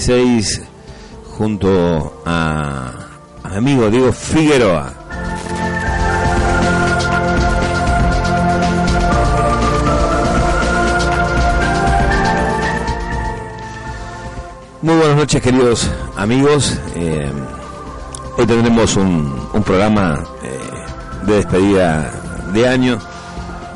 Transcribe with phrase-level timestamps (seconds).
[0.00, 0.62] 2016
[1.36, 2.90] junto a,
[3.42, 4.94] a mi amigo Diego Figueroa.
[14.80, 16.80] Muy buenas noches queridos amigos.
[16.96, 17.30] Eh,
[18.38, 22.10] hoy tendremos un, programa eh, de despedida
[22.54, 22.98] de año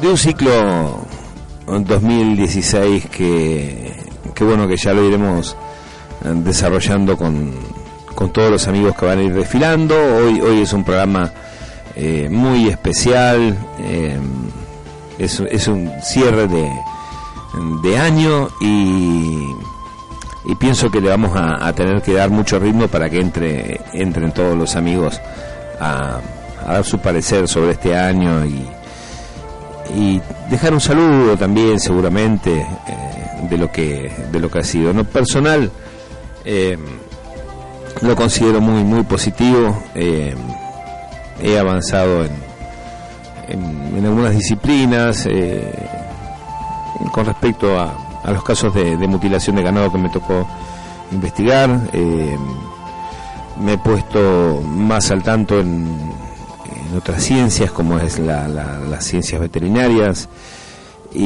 [0.01, 1.05] de un ciclo
[1.67, 3.95] 2016 que,
[4.35, 5.55] que bueno que ya lo iremos
[6.25, 7.53] desarrollando con,
[8.15, 9.95] con todos los amigos que van a ir desfilando.
[9.95, 11.31] Hoy, hoy es un programa
[11.95, 14.19] eh, muy especial, eh,
[15.19, 16.71] es, es un cierre de,
[17.83, 19.55] de año y
[20.47, 24.33] y pienso que le vamos a, tener que dar mucho ritmo para que entre entren
[24.33, 25.21] todos los amigos
[25.81, 26.21] a,
[26.67, 28.67] dar su parecer sobre este año y,
[29.95, 34.93] y dejar un saludo también seguramente eh, de lo que de lo que ha sido
[34.93, 35.71] no personal
[36.45, 36.79] eh,
[38.03, 40.35] lo considero muy muy positivo eh,
[41.41, 42.33] he avanzado en,
[43.49, 45.27] en, algunas disciplinas
[47.13, 50.47] con respecto a, a los casos de, mutilación de ganado que me tocó
[51.13, 51.89] investigar.
[51.93, 52.37] Eh,
[53.61, 56.13] me he puesto más al tanto en,
[56.97, 60.29] otras ciencias, como es la, las ciencias veterinarias.
[61.13, 61.23] Y,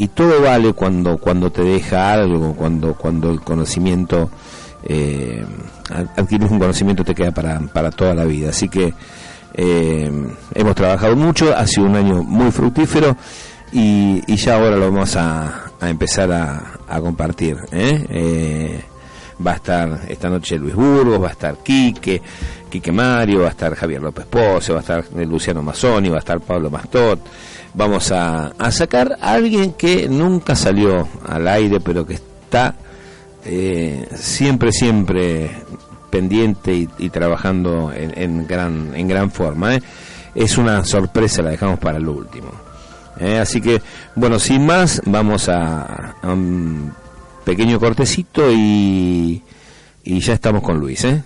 [0.00, 4.30] y todo vale cuando, cuando te deja algo, cuando, cuando el conocimiento,
[4.82, 5.44] eh,
[6.16, 8.48] adquieres un conocimiento te queda para, para toda la vida.
[8.48, 8.94] Así que
[9.52, 10.10] eh,
[10.54, 13.14] hemos trabajado mucho, ha sido un año muy fructífero
[13.72, 17.58] y, ya ahora lo vamos a, empezar a, compartir.
[17.70, 18.06] ¿eh?
[18.08, 18.84] ¿eh?
[19.46, 22.22] va a estar esta noche Luis Burgos, va a estar Quique,
[22.70, 26.20] Quique Mario, va a estar Javier López Pose, va a estar Luciano Mazzoni, va a
[26.20, 27.20] estar Pablo Mastot.
[27.74, 32.74] Vamos a, sacar a alguien que nunca salió al aire, pero que está
[33.44, 35.50] eh, siempre, siempre
[36.10, 39.76] pendiente y, trabajando en, gran, en gran forma.
[39.76, 39.82] ¿eh?
[40.34, 42.50] Es una sorpresa, la dejamos para lo último.
[43.20, 43.38] ¿eh?
[43.38, 43.80] así que,
[44.16, 46.92] bueno, sin más, vamos a, un
[47.44, 49.42] pequeño cortecito y,
[50.04, 51.04] y ya estamos con Luis.
[51.04, 51.22] ¿eh?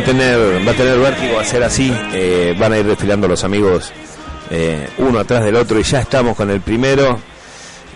[0.00, 1.92] A tener va a tener vértigo, va a ser así.
[2.12, 3.92] Eh, van a ir desfilando los amigos
[4.50, 7.18] eh, uno atrás del otro y ya estamos con el primero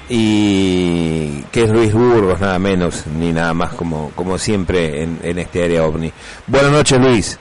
[0.09, 5.65] y que es Luis Burgos, nada menos ni nada más como como siempre en, este
[5.65, 6.13] área ovni.
[6.47, 7.39] Buenas noches, Luis.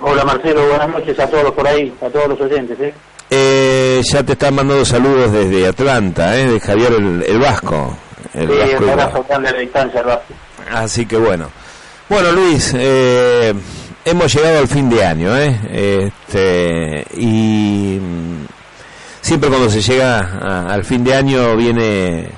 [0.00, 0.68] Hola, Marcelo.
[0.68, 2.78] Buenas noches a todos por ahí, a todos los oyentes.
[2.80, 2.94] ¿eh?
[3.30, 7.96] eh ya te están mandando saludos desde Atlanta, de Javier el, Vasco.
[8.34, 10.34] El sí, Vasco un abrazo grande a la distancia, el Vasco.
[10.70, 11.48] Así que bueno.
[12.08, 13.52] Bueno, Luis, eh,
[14.02, 16.08] hemos llegado al fin de año, ¿eh?
[16.26, 18.46] Este, y mm,
[19.20, 22.30] siempre cuando se llega al fin de año viene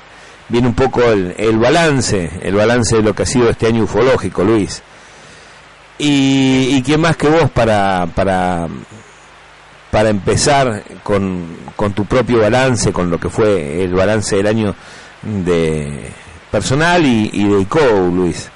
[0.49, 4.43] viene un poco el, balance, el balance de lo que ha sido este año ufológico,
[4.43, 4.83] Luis.
[5.99, 8.67] Y, y más que vos para para
[9.93, 11.47] para empezar con,
[11.77, 14.75] con tu propio balance, con lo que fue el balance del año
[15.23, 16.11] de
[16.51, 17.79] personal y, y de ICO,
[18.13, 18.51] Luis.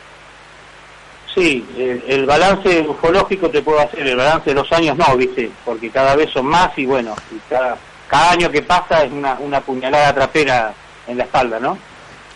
[1.35, 1.67] Sí,
[2.07, 5.51] el, balance ufológico te puedo hacer, el balance de los años no, ¿viste?
[5.65, 7.17] Porque cada vez son más y bueno,
[7.49, 7.77] cada,
[8.07, 10.73] cada año que pasa es una, una puñalada trapera
[11.09, 11.77] en la espalda, ¿no?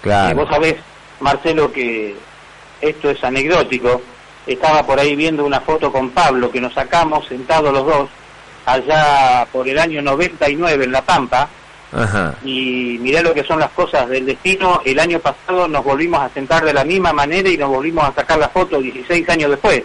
[0.03, 0.37] Claro.
[0.37, 0.77] vos sabés,
[1.21, 2.17] Marcelo, que
[2.81, 4.03] esto es anecdótico.
[4.47, 8.09] Estaba por ahí viendo una foto con Pablo que nos sacamos sentados los dos
[8.67, 11.49] allá por el año 99 en La Pampa.
[12.45, 14.83] Y mirá lo que son las cosas del destino.
[14.85, 18.15] El año pasado nos volvimos a sentar de la misma manera y nos volvimos a
[18.15, 19.83] sacar la foto 16 años después.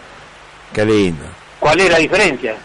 [0.73, 1.25] Qué lindo.
[1.59, 2.55] ¿Cuál es la diferencia?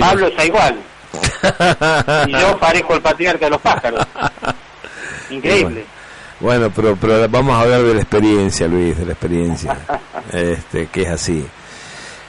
[0.00, 0.78] Pablo está igual.
[2.26, 4.06] y yo parezco el patriarca de los pájaros.
[5.30, 5.84] Increíble.
[6.40, 9.78] Bueno, pero, pero vamos a hablar de la experiencia, Luis, de la experiencia,
[10.32, 11.46] este, que es así.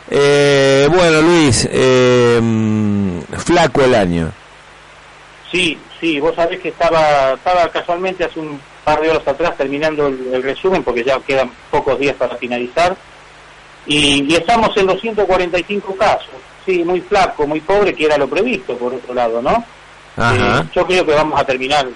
[0.10, 2.40] Eh, bueno, Luis, eh,
[3.38, 4.32] flaco el año.
[5.52, 10.08] Sí, sí, vos sabés que estaba, estaba casualmente hace un par de horas atrás terminando
[10.08, 12.96] el, resumen, porque ya quedan pocos días para finalizar,
[13.86, 16.36] y, estamos en los 145 casos.
[16.66, 19.64] Sí, muy flaco, muy pobre, que era lo previsto, por otro lado, ¿no?
[20.18, 21.88] Eh, yo creo que vamos a terminar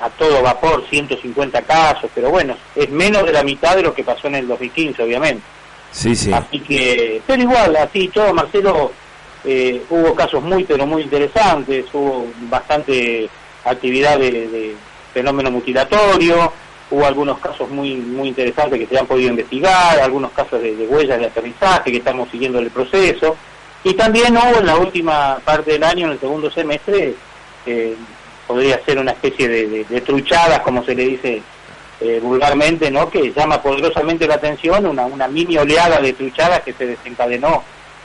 [0.00, 4.04] a todo vapor 150 casos, pero bueno, es menos de la mitad de lo que
[4.04, 5.42] pasó en el 2015, obviamente.
[5.90, 6.32] Sí, sí.
[6.32, 8.92] Así que, pero igual, así todo, Marcelo,
[9.44, 13.28] eh, hubo casos muy, pero muy interesantes, hubo bastante
[13.64, 14.74] actividad de,
[15.12, 16.52] fenómeno mutilatorio,
[16.90, 21.18] hubo algunos casos muy muy interesantes que se han podido investigar, algunos casos de, huellas
[21.18, 23.36] de aterrizaje que estamos siguiendo el proceso,
[23.84, 27.14] y también hubo en la última parte del año, en el segundo semestre,
[27.64, 27.94] eh,
[28.46, 31.42] podría ser una especie de, truchadas, como se le dice
[32.00, 33.08] eh, vulgarmente, ¿no?
[33.08, 37.62] que llama poderosamente la atención, una, una mini oleada de truchadas que se desencadenó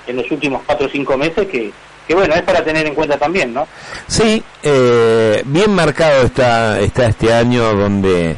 [0.07, 1.71] en los últimos cuatro o cinco meses, que,
[2.07, 3.67] que bueno, es para tener en cuenta también, ¿no?
[4.07, 8.35] Sí, eh, bien marcado está, está este año donde,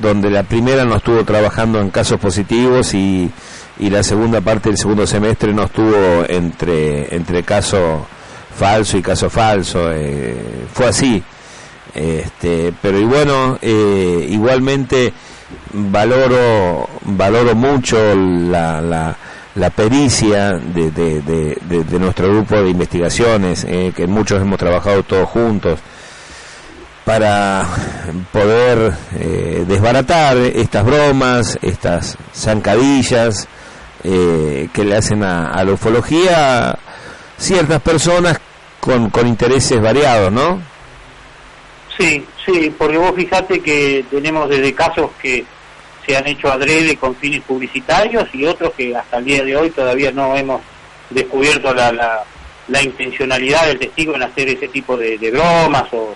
[0.00, 3.30] donde la primera no estuvo trabajando en casos positivos y,
[3.78, 8.06] y la segunda parte del segundo semestre no estuvo entre, entre caso
[8.54, 11.22] falso y caso falso, eh, fue así.
[11.94, 15.12] Este, pero y bueno, eh, igualmente
[15.72, 19.16] valoro valoro mucho la, la,
[19.54, 25.28] la pericia de, de, de, nuestro grupo de investigaciones, eh, que muchos hemos trabajado todos
[25.28, 25.78] juntos
[27.04, 27.66] para
[28.32, 33.48] poder eh, desbaratar estas bromas, estas zancadillas
[34.02, 36.76] que le hacen a, a la ufología
[37.38, 38.40] ciertas personas
[38.80, 40.60] con, con intereses variados, ¿no?
[41.96, 45.44] Sí, sí, porque vos fijate que tenemos desde casos que
[46.06, 49.70] se han hecho adrede con fines publicitarios y otros que hasta el día de hoy
[49.70, 50.60] todavía no hemos
[51.10, 51.92] descubierto la,
[52.68, 56.14] la, intencionalidad del testigo en hacer ese tipo de, bromas o,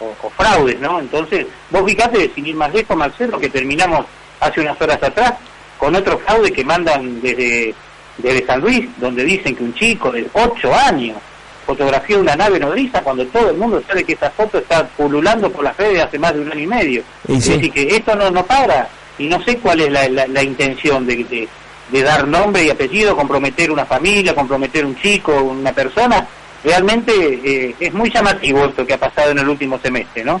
[0.00, 1.00] o, fraudes, ¿no?
[1.00, 4.06] Entonces, vos fijate, sin ir más lejos, Marcelo, que terminamos
[4.40, 5.34] hace unas horas atrás
[5.78, 7.74] con otro fraude que mandan desde,
[8.18, 11.16] desde San Luis, donde dicen que un chico de 8 años
[11.64, 15.50] fotografía de una nave nodriza cuando todo el mundo sabe que esa foto está pululando
[15.50, 17.02] por las redes hace más de un año y medio.
[17.26, 21.06] Y Así que esto no, no para y no sé cuál es la, la, intención
[21.06, 21.48] de,
[21.90, 26.26] de, dar nombre y apellido, comprometer una familia, comprometer un chico, una persona.
[26.64, 30.40] Realmente eh, es muy llamativo esto que ha pasado en el último semestre, ¿no?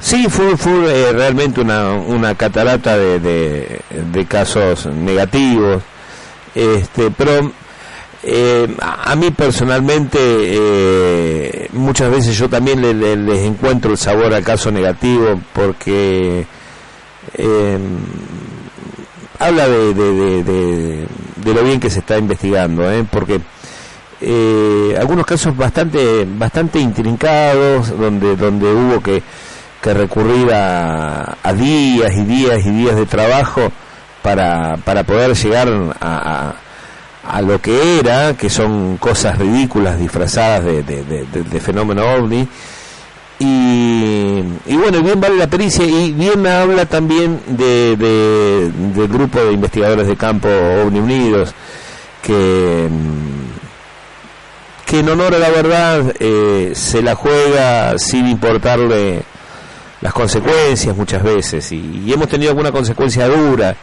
[0.00, 5.80] Sí, fue, fue eh, realmente una, una catarata de, de, casos negativos,
[6.56, 7.52] este, pero
[8.24, 12.80] eh, a mí personalmente eh, muchas veces yo también
[13.26, 16.46] les encuentro el sabor al caso negativo porque
[17.34, 17.78] eh,
[19.38, 23.40] habla de, de, lo bien que se está investigando, porque
[24.98, 29.22] algunos casos bastante bastante intrincados donde donde hubo que,
[29.82, 33.72] que recurrir a, a días y días y días de trabajo
[34.22, 35.68] para, para poder llegar
[36.00, 36.54] a
[37.24, 42.48] a lo que era, que son cosas ridículas disfrazadas de, de, fenómeno ovni.
[43.44, 49.52] Y, y, bueno, bien vale la pericia y bien habla también de, del grupo de
[49.52, 51.52] investigadores de campo OVNI Unidos,
[52.22, 52.88] que,
[54.86, 59.22] que en honor a la verdad eh, se la juega sin importarle
[60.00, 63.74] las consecuencias muchas veces y, hemos tenido alguna consecuencia dura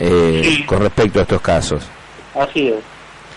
[0.00, 1.84] eh, con respecto a estos casos.
[2.34, 2.82] Así es.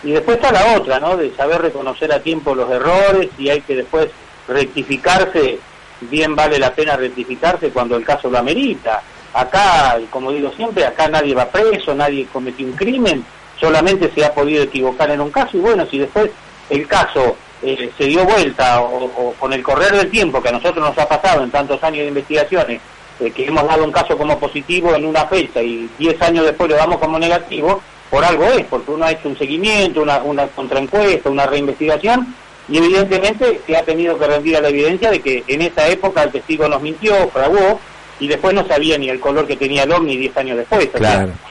[0.04, 1.16] Y después está la otra, ¿no?
[1.16, 4.10] De saber reconocer a tiempo los errores y hay que después
[4.48, 5.60] rectificarse,
[6.02, 9.02] bien vale la pena rectificarse cuando el caso lo amerita.
[9.34, 13.26] Acá, como digo siempre, acá nadie va preso, nadie cometió un crimen,
[13.60, 16.30] solamente se ha podido equivocar en un caso y bueno, si después
[16.70, 20.86] el caso eh, se dio vuelta o, con el correr del tiempo que a nosotros
[20.86, 22.82] nos ha pasado en tantos años de investigaciones,
[23.20, 26.70] eh, que hemos dado un caso como positivo en una fecha y 10 años después
[26.70, 30.46] lo damos como negativo, por algo es, porque uno ha hecho un seguimiento, una, una
[30.48, 32.36] contraencuesta, una reinvestigación,
[32.70, 36.24] y evidentemente se ha tenido que rendir a la evidencia de que en esa época
[36.24, 37.80] el testigo nos mintió, fraguó,
[38.20, 40.90] y después no sabía ni el color que tenía el ovni 10 años después.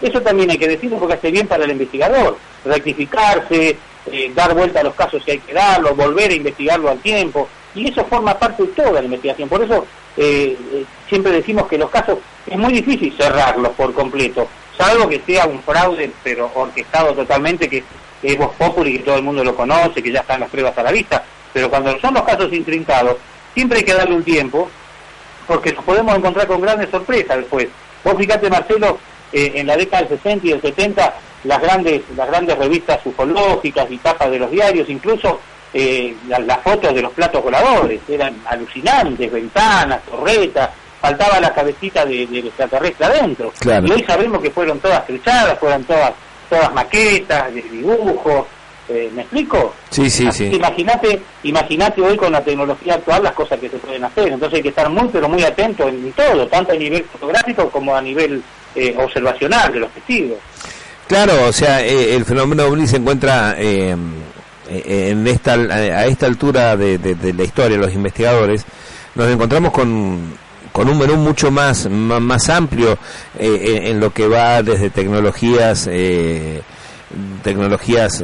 [0.01, 3.77] eso también hay que decirlo porque hace bien para el investigador, rectificarse,
[4.11, 7.49] eh, dar vuelta a los casos si hay que darlo, volver a investigarlo al tiempo,
[7.75, 9.49] y eso forma parte de toda la investigación.
[9.49, 14.49] Por eso eh, eh, siempre decimos que los casos es muy difícil cerrarlos por completo,
[14.77, 17.85] salvo que sea un fraude, pero orquestado totalmente, que,
[18.23, 20.83] es Voz Populi, que todo el mundo lo conoce, que ya están las pruebas a
[20.83, 23.17] la vista, pero cuando son los casos intrincados,
[23.55, 24.69] siempre hay que darle un tiempo,
[25.47, 27.69] porque nos podemos encontrar con grandes sorpresas después.
[28.05, 28.99] Vos fíjate, Marcelo,
[29.33, 31.15] eh, en la década del 60 y del 70,
[31.45, 35.41] las grandes, las grandes revistas ufológicas y tapas de los diarios, incluso
[35.75, 42.27] eh, las, fotos de los platos voladores, eran alucinantes, ventanas, torretas, faltaba la cabecita de,
[42.27, 43.53] del extraterrestre adentro.
[43.65, 46.13] Y hoy sabemos que fueron todas trechadas, fueron todas,
[46.53, 48.47] todas maquetas, de dibujos,
[48.89, 49.73] eh, ¿Me explico?
[49.91, 50.51] Sí, sí, sí.
[50.53, 54.33] Imagínate, imagínate hoy con la tecnología actual las cosas que se pueden hacer.
[54.33, 57.95] Entonces hay que estar muy, pero muy atento en todo, tanto a nivel fotográfico como
[57.95, 58.43] a nivel
[58.75, 60.39] eh, observacional de los testigos.
[61.07, 67.33] Claro, o sea, eh, el fenómeno OVNI se encuentra en esta, a esta altura de,
[67.35, 68.67] la historia, los investigadores,
[69.15, 70.37] nos encontramos con,
[70.73, 72.99] con un menú mucho más, más, amplio
[73.39, 75.89] en, lo que va desde tecnologías
[77.43, 78.23] tecnologías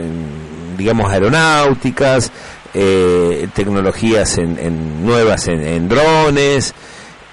[0.78, 2.30] digamos, aeronáuticas,
[2.72, 6.72] eh, tecnologías en, nuevas en, drones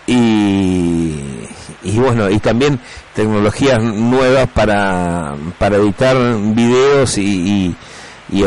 [0.08, 1.14] y,
[1.84, 2.80] y bueno, y también
[3.14, 6.18] tecnologías nuevas para, para editar
[6.54, 7.76] videos y, y,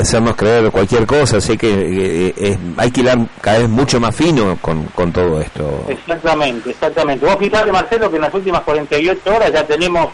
[0.01, 4.59] hacernos creer cualquier cosa, así que eh, hay que ir cada vez mucho más fino
[4.61, 5.85] con, con todo esto.
[5.89, 7.25] Exactamente, exactamente.
[7.25, 10.09] Vos fijate, Marcelo, que en las últimas 48 horas ya tenemos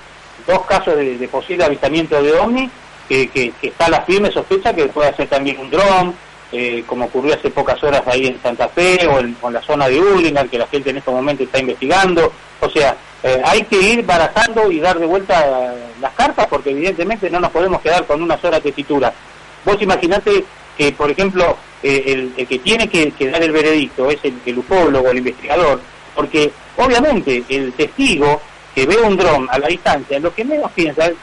[0.46, 2.70] dos casos de, posible avistamiento de OVNI
[3.08, 6.14] que, está la firme sospecha que puede ser también un dron,
[6.52, 10.00] eh, como ocurrió hace pocas horas ahí en Santa Fe o en, la zona de
[10.00, 12.32] Urlingan, que la gente en este momento está investigando.
[12.60, 17.28] O sea, eh, hay que ir barajando y dar de vuelta las cartas porque evidentemente
[17.30, 19.12] no nos podemos quedar con una sola tesitura.
[19.64, 20.44] Vos imaginate
[20.76, 25.10] que, por ejemplo, eh, el, que tiene que, dar el veredicto es el, el ufólogo,
[25.10, 25.80] el investigador,
[26.14, 28.40] porque obviamente el testigo
[28.74, 31.14] que ve un dron a la distancia, lo que menos piensa es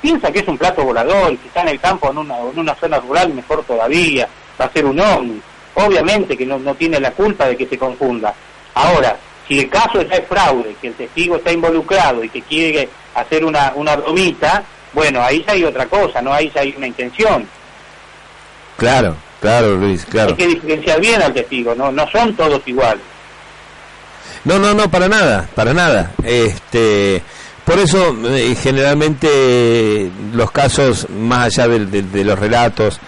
[0.00, 2.74] piensa que es un plato volador que está en el campo en una, en una
[2.74, 4.28] zona rural, mejor todavía,
[4.60, 5.40] va a ser un ovni.
[5.74, 8.34] Obviamente que no, no tiene la culpa de que se confunda.
[8.74, 12.88] Ahora, si el caso ya es fraude, que el testigo está involucrado y que quiere
[13.14, 16.32] hacer una, una bromita, bueno, ahí ya hay otra cosa, ¿no?
[16.32, 17.46] Ahí ya hay una intención.
[18.76, 20.30] Claro, claro, Luis, claro.
[20.30, 23.02] Hay que diferenciar bien al testigo, no, no son todos iguales.
[24.44, 26.12] No, no, no, para nada, para nada.
[26.24, 27.22] Este,
[27.64, 32.98] por eso, eh, generalmente, los casos, más allá de, los relatos,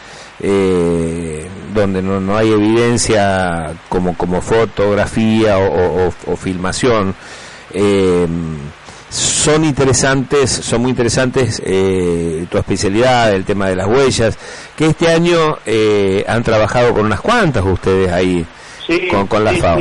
[0.40, 7.14] eh, donde no, hay evidencia como, como fotografía o, filmación,
[7.72, 8.26] eh,
[9.12, 14.38] son interesantes, son muy interesantes tu especialidad, el tema de las huellas,
[14.76, 15.58] que este año
[16.26, 18.44] han trabajado con unas cuantas ustedes ahí,
[19.10, 19.80] con, con la FAO.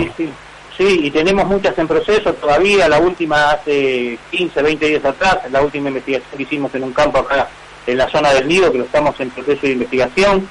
[0.78, 5.62] Sí, y tenemos muchas en proceso todavía, la última hace 15, 20 días atrás, la
[5.62, 7.48] última investigación que hicimos en un campo acá
[7.86, 10.50] en la zona del Nido, que lo estamos en proceso de investigación.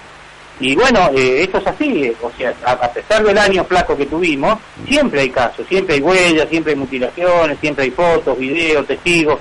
[0.60, 4.04] Y bueno, eh, esto es así, eh, o sea, a, pesar del año flaco que
[4.04, 9.38] tuvimos, siempre hay casos, siempre hay huellas, siempre hay mutilaciones, siempre hay fotos, videos, testigos.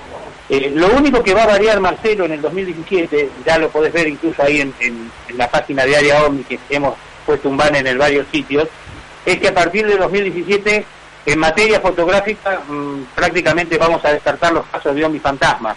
[0.48, 4.08] Eh, lo único que va a variar, Marcelo, en el 2017, ya lo podés ver
[4.08, 6.94] incluso ahí en, la página de Área que hemos
[7.26, 8.66] puesto un banner en varios sitios,
[9.26, 10.86] es que a partir de 2017,
[11.26, 15.76] en materia fotográfica, mm, prácticamente vamos a descartar los casos de ovni fantasma.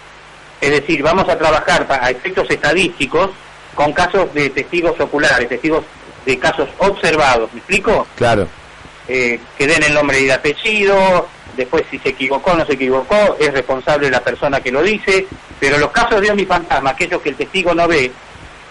[0.61, 3.31] Es decir, vamos a trabajar a efectos estadísticos
[3.75, 5.83] con casos de testigos oculares, testigos
[6.25, 7.51] de casos observados.
[7.53, 8.07] ¿Me explico?
[8.15, 8.47] Claro.
[9.07, 11.27] Eh, que den el nombre y el apellido,
[11.57, 15.27] después si se equivocó o no se equivocó, es responsable la persona que lo dice,
[15.59, 18.11] pero los casos de ovni fantasma, aquellos que el testigo no ve,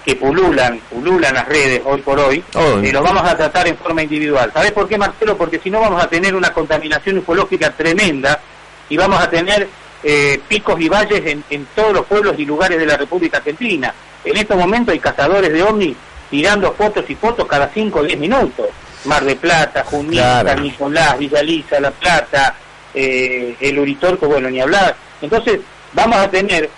[0.04, 2.42] que pululan, pululan las redes hoy por hoy,
[2.82, 4.50] y eh, los vamos a tratar en forma individual.
[4.52, 5.36] ¿Sabes por qué, Marcelo?
[5.36, 8.40] Porque si no vamos a tener una contaminación ufológica tremenda
[8.88, 9.68] y vamos a tener
[10.02, 13.94] eh, picos y valles en, todos los pueblos y lugares de la República Argentina.
[14.24, 15.96] En estos momentos hay cazadores de ovnis
[16.30, 18.66] tirando fotos y fotos cada 5 o 10 minutos.
[19.04, 22.54] Mar de Plata, Junín, San Nicolás, Villa Lisa, La Plata,
[22.94, 24.94] eh, el Uritorco, bueno, ni hablar.
[25.20, 25.60] Entonces,
[25.92, 26.70] vamos a tener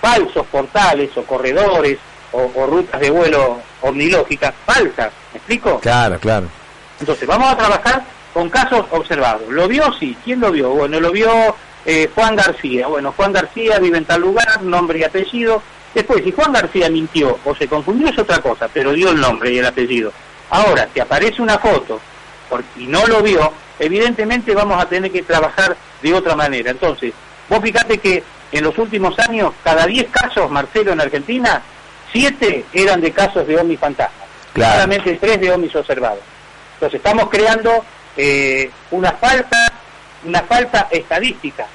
[0.00, 1.98] falsos portales o corredores
[2.32, 5.80] o, rutas de vuelo omnilógicas falsas, ¿me explico?
[5.80, 6.48] Claro, claro.
[7.00, 8.04] Entonces, vamos a trabajar
[8.34, 9.48] con casos observados.
[9.48, 9.92] ¿Lo vio?
[9.98, 10.16] Sí.
[10.24, 10.70] ¿Quién lo vio?
[10.70, 11.30] Bueno, lo vio
[11.86, 12.88] eh, Juan García.
[12.88, 15.62] Bueno, Juan García vive en tal lugar, nombre y apellido.
[15.94, 19.52] Después, si Juan García mintió o se confundió es otra cosa, pero dio el nombre
[19.52, 20.12] y el apellido.
[20.50, 22.00] Ahora, si aparece una foto
[22.76, 26.70] y no lo vio, evidentemente vamos a tener que trabajar de otra manera.
[26.70, 27.12] Entonces,
[27.48, 31.62] vos fíjate que en los últimos años, cada 10 casos, Marcelo, en Argentina,
[32.12, 34.28] 7 eran de casos de ovnis fantasmas.
[34.54, 36.20] Claramente 3 de ovnis observados.
[36.74, 37.84] Entonces, estamos creando
[38.16, 39.72] eh, una falta
[40.24, 41.66] una falta estadística.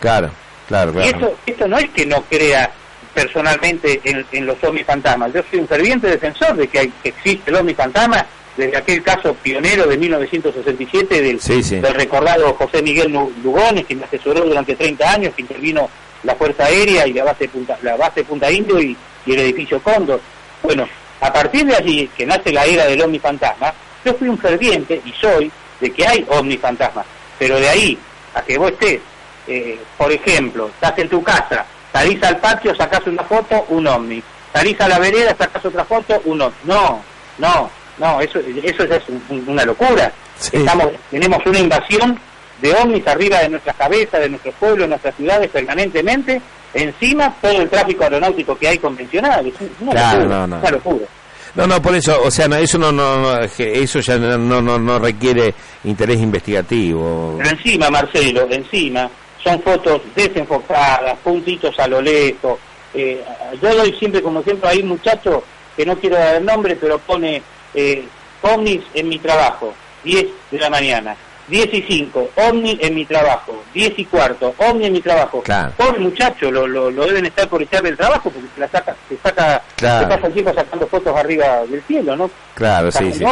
[0.00, 0.30] Claro,
[0.68, 1.06] claro, claro.
[1.06, 2.70] Y esto, esto no es que no crea
[3.14, 5.32] personalmente en, los ovnis fantasmas.
[5.32, 9.02] Yo soy un ferviente defensor de que, hay, que existe el ovni fantasma desde aquel
[9.02, 15.10] caso pionero de 1967 del, del recordado José Miguel Lugones, que me asesoró durante 30
[15.10, 15.88] años, que intervino
[16.22, 20.20] la Fuerza Aérea y la base Punta, la base Punta Indio y, el edificio Cóndor.
[20.62, 20.86] Bueno,
[21.20, 23.72] a partir de allí, que nace la era del ovni fantasma,
[24.04, 27.06] yo fui un ferviente, y soy, de que hay ovni fantasmas.
[27.38, 27.98] Pero de ahí
[28.34, 29.00] a que vos estés,
[29.46, 34.22] eh, por ejemplo, estás en tu casa, salís al patio, sacás una foto, un ovni.
[34.52, 36.56] Salís a la vereda, sacás otra foto, un ovni.
[36.64, 37.00] No,
[37.38, 39.02] no, no, eso, eso es
[39.46, 40.12] una locura.
[40.50, 42.18] Estamos, tenemos una invasión
[42.60, 46.40] de ovnis arriba de nuestras cabezas, de nuestros pueblos, de nuestras ciudades permanentemente,
[46.72, 49.46] encima todo el tráfico aeronáutico que hay convencional.
[49.46, 51.06] Es una locura, no, locura.
[51.54, 54.98] No, no, por eso, o sea, no, eso no, no, eso ya no, no, no
[54.98, 55.54] requiere
[55.84, 57.36] interés investigativo.
[57.38, 59.08] Pero encima, Marcelo, encima,
[59.44, 62.58] son fotos desenfocadas, puntitos a lo lejos.
[62.94, 63.22] Eh,
[63.60, 65.44] yo doy siempre, como siempre, hay un muchacho
[65.76, 67.42] que no quiero dar el nombre, pero pone
[67.74, 68.04] eh,
[68.42, 71.16] ovnis en mi trabajo, 10 de la mañana.
[71.46, 75.42] 10 y 5, ovni en mi trabajo, 10 y cuarto, ovni en mi trabajo.
[75.42, 75.72] Claro.
[75.76, 79.18] Pobre muchacho, lo, lo, deben estar por echar del trabajo porque se la saca, se
[79.18, 82.30] saca, se pasa el tiempo sacando fotos arriba del cielo, ¿no?
[82.54, 83.24] Claro, sí, sí.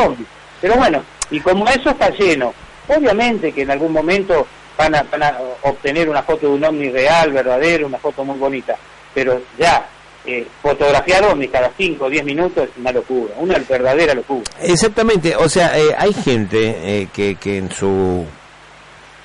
[0.61, 2.53] Pero bueno, y como eso está lleno,
[2.87, 6.91] obviamente que en algún momento van a, van a obtener una foto de un ovni
[6.91, 8.77] real, verdadero, una foto muy bonita,
[9.15, 9.87] pero ya
[10.25, 14.45] eh, fotografiar ovnis cada 5 o 10 minutos es una locura, una verdadera locura.
[14.61, 18.25] Exactamente, o sea, eh, hay gente eh, que, que en su,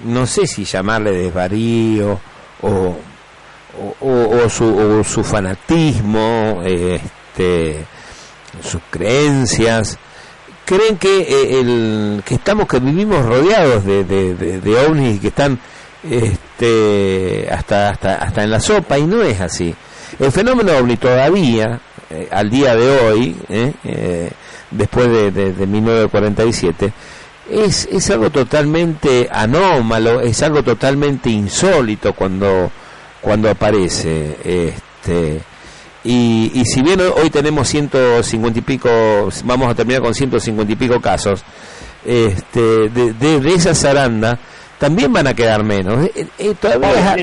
[0.02, 2.20] no sé si llamarle desvarío
[2.62, 2.96] o,
[4.02, 7.86] o, su, su fanatismo, este,
[8.62, 10.00] sus creencias,
[10.68, 15.60] creen que el que estamos que vivimos rodeados de, de, de, de ovnis que están
[16.04, 19.74] este hasta hasta hasta en la sopa y no es así
[20.20, 24.32] el fenómeno ovni todavía, eh, al día de hoy, eh, eh,
[24.72, 26.92] después de, de, 1947,
[27.52, 32.72] es, es algo totalmente anómalo, es algo totalmente insólito cuando,
[33.22, 34.38] cuando aparece.
[34.44, 35.42] Este,
[36.08, 38.90] y, y si bien hoy tenemos 150 y pico,
[39.44, 41.44] vamos a terminar con 150 y pico casos,
[42.06, 44.40] este, de, de, esa zaranda
[44.80, 46.10] también van a quedar menos.
[46.62, 47.18] todavía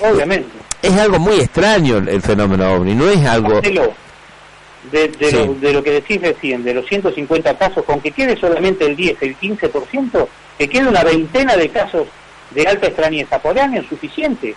[0.00, 0.46] obviamente
[0.80, 3.60] es algo muy extraño el, fenómeno ovni, no es algo...
[3.60, 8.36] De, de, lo, de, lo, que decís recién, de los 150 casos, con que quede
[8.36, 12.06] solamente el 10, el 15%, que quede una veintena de casos
[12.50, 14.54] de alta extrañeza por año es suficiente.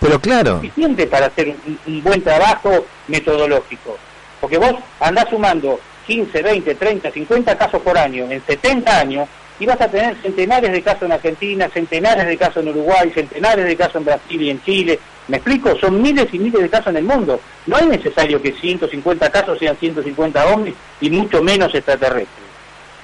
[0.00, 0.56] Pero claro.
[0.56, 1.54] Suficiente para hacer
[1.86, 3.96] un, buen trabajo metodológico.
[4.40, 9.28] Porque vos andás sumando 15, 20, 30, 50 casos por año en 70 años
[9.58, 13.64] y vas a tener centenares de casos en Argentina, centenares de casos en Uruguay, centenares
[13.64, 15.76] de casos en Brasil y en Chile, ¿Me explico?
[15.78, 17.40] Son miles y miles de casos en el mundo.
[17.66, 22.46] No es necesario que 150 casos sean 150 ovnis y mucho menos extraterrestres.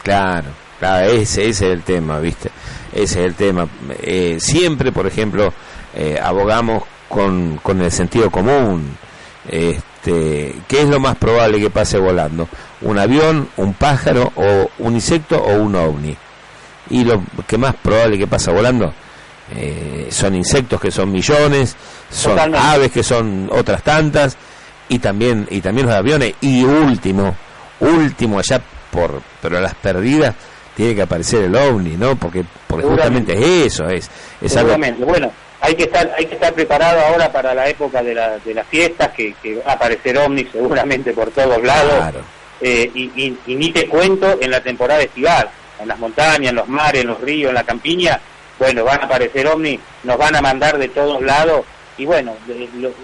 [0.02, 2.50] Claro, claro, ese, es el tema, ¿viste?
[2.92, 3.68] Ese es el tema.
[4.02, 5.52] Eh, siempre, por ejemplo,
[5.94, 8.96] eh, abogamos con, con el sentido común.
[9.48, 12.48] Este, ¿Qué es lo más probable que pase volando?
[12.80, 16.16] ¿Un avión, un pájaro o un insecto o un ovni?
[16.90, 18.92] Y lo que más probable que pasa volando
[19.54, 21.76] eh, son insectos que son millones,
[22.10, 24.36] son aves que son otras tantas
[24.88, 27.34] y también y también los aviones y último,
[27.80, 30.34] último allá por pero las perdidas
[30.74, 32.16] tiene que aparecer el ovni, ¿no?
[32.16, 35.30] Porque porque justamente es eso, es es algo bueno,
[35.62, 38.66] hay que estar hay que estar preparado ahora para la época de, la, de las
[38.66, 42.14] fiestas que, que va a aparecer ovnis seguramente por todos lados.
[42.60, 45.48] Eh, y, y ni te cuento en la temporada estival,
[45.80, 48.20] en las montañas, en los mares, en los ríos, en la campiña,
[48.58, 51.64] bueno, van a aparecer ovnis, nos van a mandar de todos lados,
[51.98, 52.34] y bueno,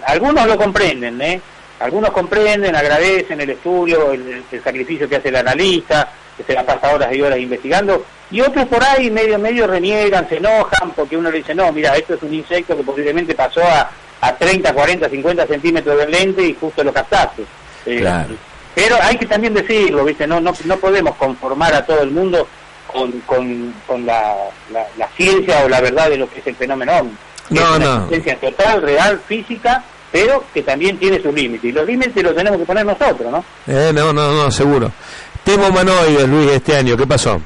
[0.05, 1.41] algunos lo comprenden, ¿eh?
[1.79, 6.95] Algunos comprenden, agradecen el estudio, el, sacrificio que hace el analista, que se la pasa
[6.95, 11.29] horas y horas investigando, y otros por ahí medio medio reniegan, se enojan, porque uno
[11.29, 13.89] le dice, no, mira, esto es un insecto que posiblemente pasó a,
[14.21, 17.43] a 30, 40, 50 centímetros del lente y justo lo captaste.
[17.85, 18.05] Eh,
[18.73, 20.25] pero hay que también decirlo, ¿viste?
[20.25, 22.47] No, no, no podemos conformar a todo el mundo
[22.87, 24.33] con, con, con la,
[24.71, 27.11] la, ciencia o la verdad de lo que es el fenómeno OVNI.
[27.49, 31.65] No, es una ciencia total, real, física, pero que también tiene sus límites.
[31.65, 33.43] Y los límites los tenemos que poner nosotros, ¿no?
[33.67, 34.91] Eh, no, no, no, seguro.
[35.49, 37.41] Temo humanoides, Luis, este año, ¿qué pasó?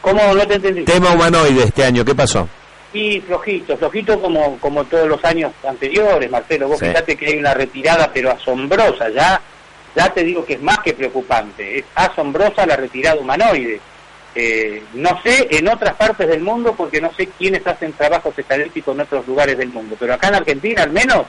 [0.00, 0.84] ¿Cómo no te entendí?
[0.84, 2.48] Tema humanoide este año, ¿qué pasó?
[2.92, 6.68] Sí, flojito, flojito como, como todos los años anteriores, Marcelo.
[6.68, 9.40] Vos fíjate que hay una retirada, pero asombrosa, ya,
[9.96, 11.80] ya te digo que es más que preocupante.
[11.80, 13.80] Es asombrosa la retirada humanoide.
[14.36, 18.94] Eh, no sé en otras partes del mundo, porque no sé quiénes hacen trabajos estadísticos
[18.94, 21.26] en otros lugares del mundo, pero acá en Argentina al menos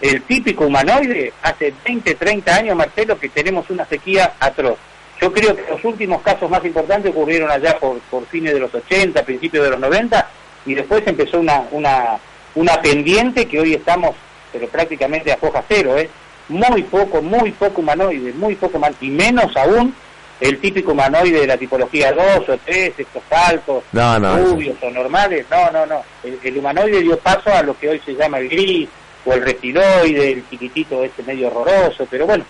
[0.00, 4.78] el típico humanoide, hace 20, 30 años, Marcelo, que tenemos una sequía atroz.
[5.20, 8.74] Yo creo que los últimos casos más importantes ocurrieron allá por, por fines de los
[8.74, 10.28] 80, principios de los 90,
[10.66, 12.18] y después empezó una, una,
[12.54, 14.14] una pendiente que hoy estamos,
[14.52, 16.10] pero prácticamente a foja cero, ¿eh?
[16.48, 19.94] Muy poco, muy poco humanoide, muy poco y menos aún
[20.40, 25.46] el típico humanoide de la tipología 2 o 3, estos altos, no, rubios o normales,
[25.50, 26.02] no, no, no.
[26.22, 28.88] El, el humanoide dio paso a lo que hoy se llama el gris,
[29.26, 32.44] o el reptiloide, el chiquitito este medio horroroso, pero bueno,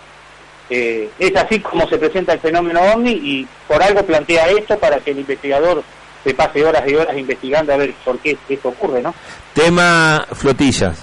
[0.69, 4.99] eh, es así como se presenta el fenómeno ovni y por algo plantea esto para
[4.99, 5.83] que el investigador
[6.23, 9.13] se pase horas y horas investigando a ver por qué esto ocurre, ¿no?
[9.53, 10.99] Tema flotillas.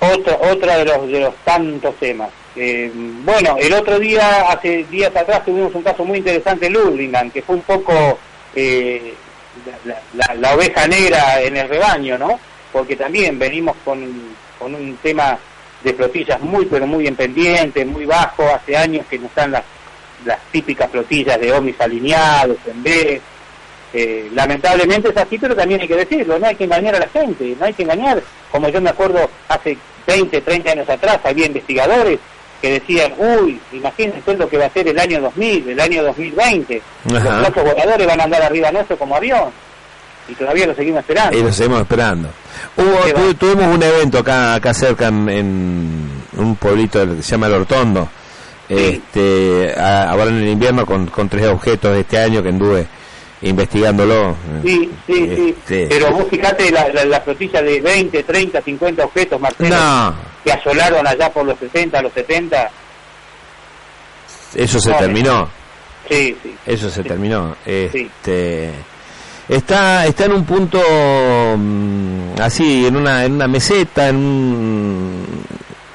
[0.00, 2.30] Otro, otra de los, de los tantos temas.
[2.54, 7.30] Eh, bueno, el otro día, hace días atrás, tuvimos un caso muy interesante en Ludlingan,
[7.30, 8.18] que fue un poco
[8.54, 9.14] eh,
[10.14, 12.38] la oveja negra en el rebaño, ¿no?
[12.72, 14.00] Porque también venimos con,
[14.58, 15.38] con un tema
[15.82, 19.64] de flotillas muy, pero muy en pendiente, muy bajo, hace años que no están las,
[20.24, 23.20] las típicas flotillas de OMIS alineados, en B.
[23.94, 27.08] Eh, lamentablemente es así, pero también hay que decirlo, no hay que engañar a la
[27.08, 31.46] gente, no hay que engañar, como yo me acuerdo hace 20, 30 años atrás, había
[31.46, 32.18] investigadores
[32.62, 36.82] que decían, uy, imagínense lo que va a ser el año 2000, el año 2020,
[37.10, 39.52] los platos voladores van a andar arriba nuestro como avión
[40.28, 41.38] y todavía lo seguimos esperando.
[41.38, 42.28] Y lo seguimos esperando.
[42.76, 48.08] Hubo, tuvimos un evento acá acá cerca en, un pueblito que se llama El Hortondo,
[48.68, 52.86] este, ahora en el invierno con, con tres objetos de este año que anduve
[53.42, 54.36] investigándolo.
[54.64, 55.54] Sí, sí, sí.
[55.58, 59.76] Este, Pero vos fijate la, la, flotilla de 20, 30, 50 objetos, Marcelo,
[60.44, 62.70] que asolaron allá por los 60, los 70.
[64.54, 65.48] Eso se terminó.
[66.08, 66.54] Sí, sí.
[66.66, 67.56] Eso se terminó.
[67.64, 68.70] Este,
[69.48, 70.78] está está en un punto
[71.56, 75.44] mm, así en una en una meseta en un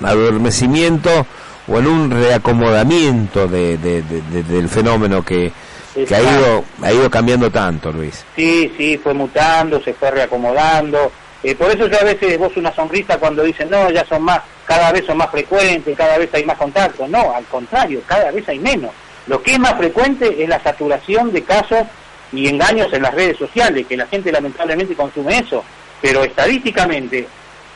[0.03, 1.25] adormecimiento
[1.67, 5.51] o en un reacomodamiento de, del fenómeno que,
[5.93, 8.25] que ha ido ha ido cambiando tanto Luis.
[8.35, 11.11] Sí sí fue mutando se fue reacomodando.
[11.43, 14.41] Eh, por eso yo a veces vos una sonrisa cuando dicen no ya son más
[14.65, 18.47] cada vez son más frecuentes cada vez hay más contactos no al contrario cada vez
[18.49, 18.91] hay menos.
[19.27, 21.85] Lo que es más frecuente es la saturación de casos
[22.31, 25.63] y engaños en las redes sociales, que la gente lamentablemente consume eso,
[26.01, 27.27] pero estadísticamente,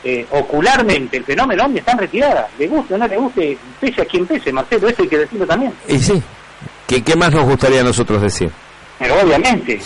[0.04, 4.02] eh, ocularmente, el fenómeno OVNI está en retirada, le guste o no le guste, pese
[4.02, 5.72] a quien pese, Marcelo, eso hay que decirlo también.
[5.88, 6.22] Y sí,
[6.86, 8.50] ¿qué, qué más nos gustaría a nosotros decir?
[8.98, 9.80] Pero obviamente.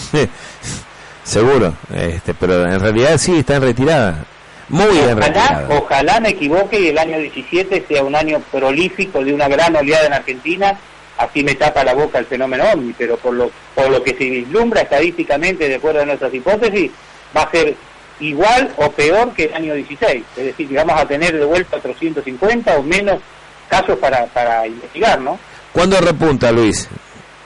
[1.25, 4.25] Seguro, este, pero en realidad sí está en retirada.
[4.69, 5.67] Muy en retirada.
[5.71, 10.07] Ojalá me equivoque y el año 17 sea un año prolífico de una gran oleada
[10.07, 10.79] en Argentina
[11.19, 14.25] así me tapa la boca el fenómeno OVNI, pero por lo, por lo que se
[14.25, 16.91] vislumbra estadísticamente, de acuerdo a nuestras hipótesis,
[17.37, 17.75] va a ser
[18.21, 20.23] igual o peor que el año 16.
[20.37, 23.21] Es decir, que vamos a tener de vuelta 350 o menos
[23.69, 25.39] casos para, para investigar, ¿no?
[25.73, 26.89] ¿Cuándo repunta, Luis?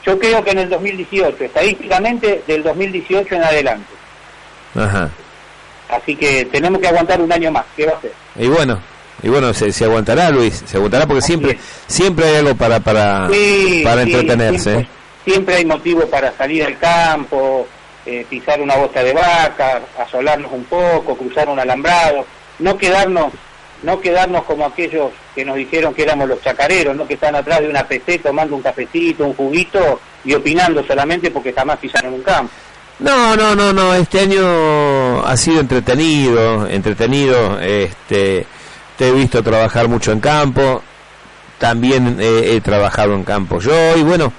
[0.04, 3.92] Yo creo que en el 2018, estadísticamente del 2018 en adelante.
[4.74, 5.10] Ajá.
[5.88, 7.64] Así que tenemos que aguantar un año más.
[7.76, 8.12] ¿Qué va a hacer?
[8.36, 8.80] Y bueno,
[9.22, 13.28] y bueno, se, aguantará, Luis, se aguantará porque siempre siempre hay algo para para,
[13.84, 14.86] para entretenerse.
[15.24, 17.66] Siempre, hay motivo para salir al campo,
[18.06, 22.24] eh, pisar una bota de vaca, asolarnos un poco, cruzar un alambrado,
[22.58, 23.32] no quedarnos
[23.82, 27.60] no quedarnos como aquellos que nos dijeron que éramos los chacareros, no que están atrás
[27.60, 32.22] de una PC tomando un cafecito, un juguito y opinando solamente porque jamás pisaron un
[32.22, 32.52] campo.
[32.98, 38.46] No, no, no, no, este año ha sido entretenido, entretenido, este
[39.00, 40.82] te he visto trabajar mucho en campo,
[41.56, 44.30] también he trabajado en campo yo, y bueno,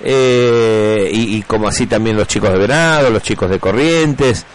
[0.00, 4.46] eh, y, como así también los chicos de Venado, los chicos de Corrientes,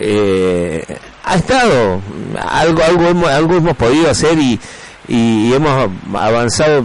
[0.00, 0.84] eh,
[1.22, 2.00] ha estado,
[2.44, 4.58] algo, algo, hemos, algo hemos podido hacer y,
[5.06, 6.82] y hemos avanzado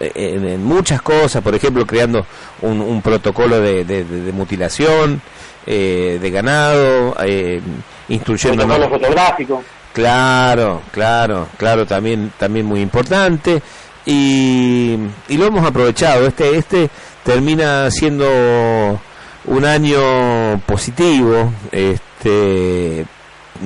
[0.00, 2.26] en, muchas cosas, por ejemplo, creando
[2.60, 5.22] un, protocolo de, de, mutilación
[5.64, 7.62] eh, de ganado, eh,
[8.10, 8.66] instruyendo...
[8.66, 9.64] Protocolo fotográfico.
[9.94, 13.62] Claro, claro, claro, también, también muy importante.
[14.04, 16.26] Y, y lo hemos aprovechado.
[16.26, 16.90] Este, este
[17.22, 19.00] termina siendo
[19.46, 23.06] un año positivo, este,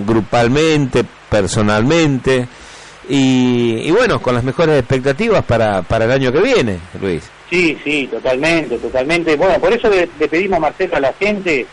[0.06, 2.46] grupalmente, personalmente,
[3.08, 7.24] y, y bueno, con las mejores expectativas para, para el año que viene, Luis.
[7.48, 9.34] Sí, sí, totalmente, totalmente.
[9.36, 11.66] Bueno, por eso le, pedimos, Marcelo, a la gente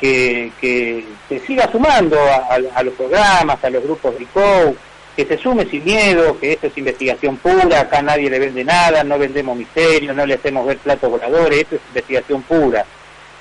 [0.00, 1.04] que, que,
[1.46, 4.76] siga sumando a, los programas, a los grupos de COU,
[5.14, 9.04] que se sume sin miedo, que esto es investigación pura, acá nadie le vende nada,
[9.04, 12.84] no vendemos misterio, no le hacemos ver platos voladores, esto es investigación pura.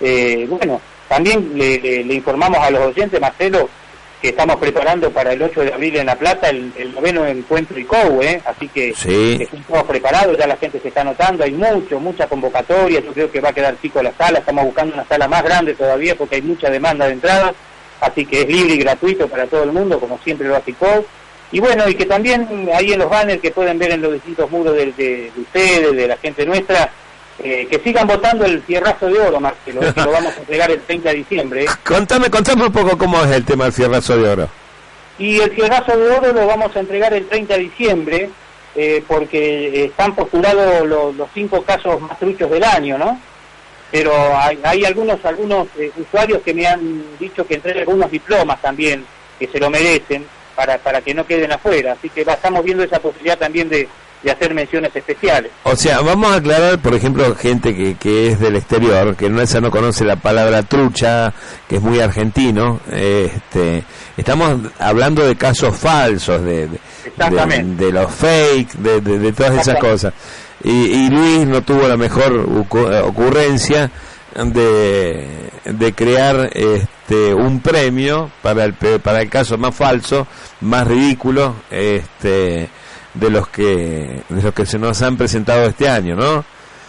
[0.02, 3.70] Eh, bueno, también le, le informamos a los oyentes, Marcelo,
[4.22, 8.22] que estamos preparando para el 8 de abril en La Plata, el, noveno encuentro ICOU,
[8.22, 8.42] ¿eh?
[8.46, 13.14] así que estamos preparados, ya la gente se está notando, hay mucho, mucha convocatoria, yo
[13.14, 16.16] creo que va a quedar chico la sala, estamos buscando una sala más grande todavía
[16.16, 17.54] porque hay mucha demanda de entradas,
[18.02, 21.06] así que es libre y gratuito para todo el mundo, como siempre lo hace ICOU.
[21.52, 24.52] Y bueno, y que también ahí en los banners que pueden ver en los distintos
[24.52, 26.92] muros de ustedes, de la gente nuestra,
[27.42, 30.82] eh, que sigan votando el fierrazo de oro, Marcelo, que lo vamos a entregar el
[30.82, 31.64] 30 de diciembre.
[31.64, 31.68] ¿eh?
[31.86, 34.50] Contame, contame un poco cómo es el tema del fierrazo de oro.
[35.18, 38.30] Y el fierrazo de oro lo vamos a entregar el 30 de diciembre,
[38.76, 43.20] eh, porque están postulados los, cinco casos más truchos del año, ¿no?
[43.92, 49.06] Pero hay, algunos algunos usuarios que me han dicho que entregue algunos diplomas también,
[49.40, 50.26] que se lo merecen,
[50.56, 51.94] para, para que no queden afuera.
[51.94, 53.88] Así que estamos viendo esa posibilidad también de,
[54.24, 55.52] de hacer menciones especiales.
[55.64, 59.42] O sea, vamos a aclarar, por ejemplo, gente que, que es del exterior, que no,
[59.42, 61.34] esa no conoce la palabra trucha,
[61.68, 63.84] que es muy argentino, este,
[64.18, 70.14] estamos hablando de casos falsos, de, de, los fake, de, de, todas esas cosas.
[70.64, 72.34] Y, y, Luis no tuvo la mejor
[73.06, 73.90] ocurrencia
[74.36, 80.28] de, de crear este, un premio para el, para el caso más falso,
[80.60, 82.70] más ridículo, este,
[83.14, 86.44] de los que de los que se nos han presentado este año, ¿no?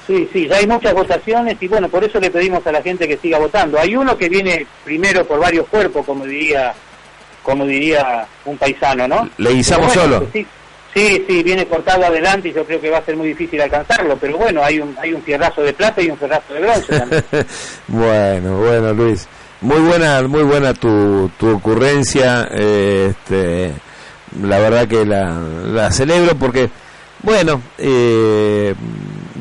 [0.06, 3.06] Sí, sí, ya hay muchas votaciones y bueno, por eso le pedimos a la gente
[3.06, 3.78] que siga votando.
[3.78, 6.74] Hay uno que viene primero por varios cuerpos, como diría
[7.42, 9.28] como diría un paisano, ¿no?
[9.38, 10.26] Le guisamos solo.
[10.32, 10.46] Sí,
[10.92, 14.16] sí, sí, viene cortado adelante y yo creo que va a ser muy difícil alcanzarlo,
[14.16, 17.24] pero bueno, hay un hay un fierrazo de plata y un fierrazo de bronce también.
[17.88, 19.28] bueno, bueno, Luis.
[19.62, 23.74] Muy buena, muy buena tu, tu ocurrencia, eh, este
[24.42, 26.70] la verdad que la, celebro porque,
[27.22, 28.74] bueno, eh,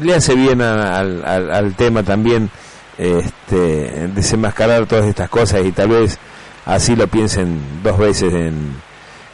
[0.01, 2.49] le hace bien al, al, tema también
[2.97, 6.17] este, desenmascarar todas estas cosas y tal vez
[6.65, 8.75] así lo piensen dos veces en,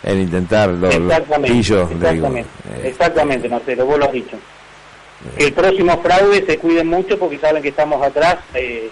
[0.04, 0.88] en intentarlo.
[0.90, 4.38] Exactamente, exactamente, eh, exactamente, no sé, vos lo has dicho.
[5.38, 8.38] Que el próximo fraude se cuiden mucho porque saben que estamos atrás.
[8.54, 8.90] Eh,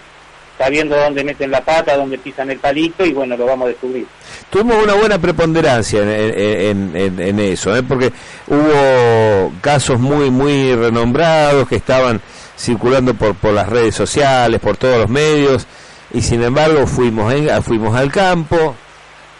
[0.58, 4.06] sabiendo dónde meten la pata, dónde pisan el palito y bueno, lo vamos a descubrir.
[4.50, 7.82] Tuvimos una buena preponderancia en, eso, ¿eh?
[7.82, 8.12] porque
[8.46, 12.20] hubo casos muy, muy renombrados que estaban
[12.56, 15.66] circulando por, por las redes sociales, por todos los medios,
[16.12, 18.76] y sin embargo fuimos, fuimos al campo,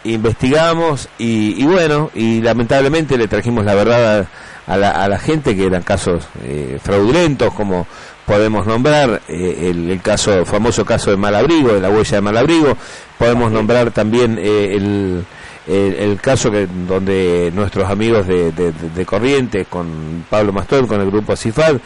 [0.03, 4.27] investigamos y, y, bueno, y lamentablemente le trajimos la verdad a,
[4.67, 7.85] la, a la gente que eran casos eh, fraudulentos como
[8.25, 12.75] podemos nombrar eh, el, caso, el famoso caso de Malabrigo, de la huella de Malabrigo,
[13.17, 15.25] podemos nombrar también eh, el,
[15.67, 21.35] el, caso que donde nuestros amigos de, de, Corrientes, con Pablo Mastón, con el grupo
[21.35, 21.77] CIFAD,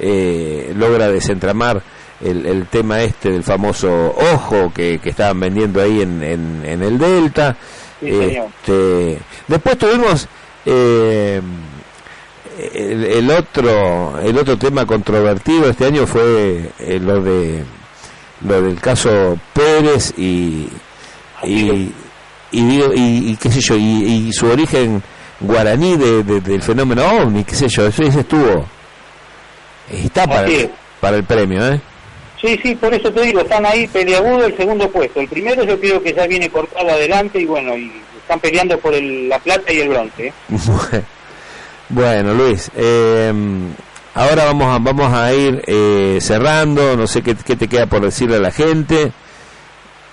[0.00, 1.82] eh, logra desentramar
[2.20, 6.98] el, el, tema este del famoso ojo que, que estaban vendiendo ahí en, en, el
[6.98, 7.56] Delta.
[8.00, 10.28] este, después tuvimos...
[10.66, 11.40] Eh,
[12.58, 17.64] el, otro el otro tema controvertido este año fue eh, lo de
[18.42, 20.68] lo del caso Pérez y
[21.44, 21.92] y,
[22.50, 25.02] y, qué sé yo y, su origen
[25.40, 28.66] guaraní de, del fenómeno ovni qué sé yo eso, estuvo.
[29.90, 31.80] Está para el, para el premio eh
[32.40, 35.20] sí sí por eso te digo están ahí peleagudo el segundo puesto.
[35.20, 38.94] El primero yo creo que ya viene cortado adelante y bueno y están peleando por
[38.94, 40.32] el, la plata y el bronce ¿eh?
[41.90, 43.32] Bueno, Luis, eh,
[44.14, 48.36] ahora vamos a, vamos a ir eh, cerrando, no sé qué, te queda por decirle
[48.36, 49.10] a la gente.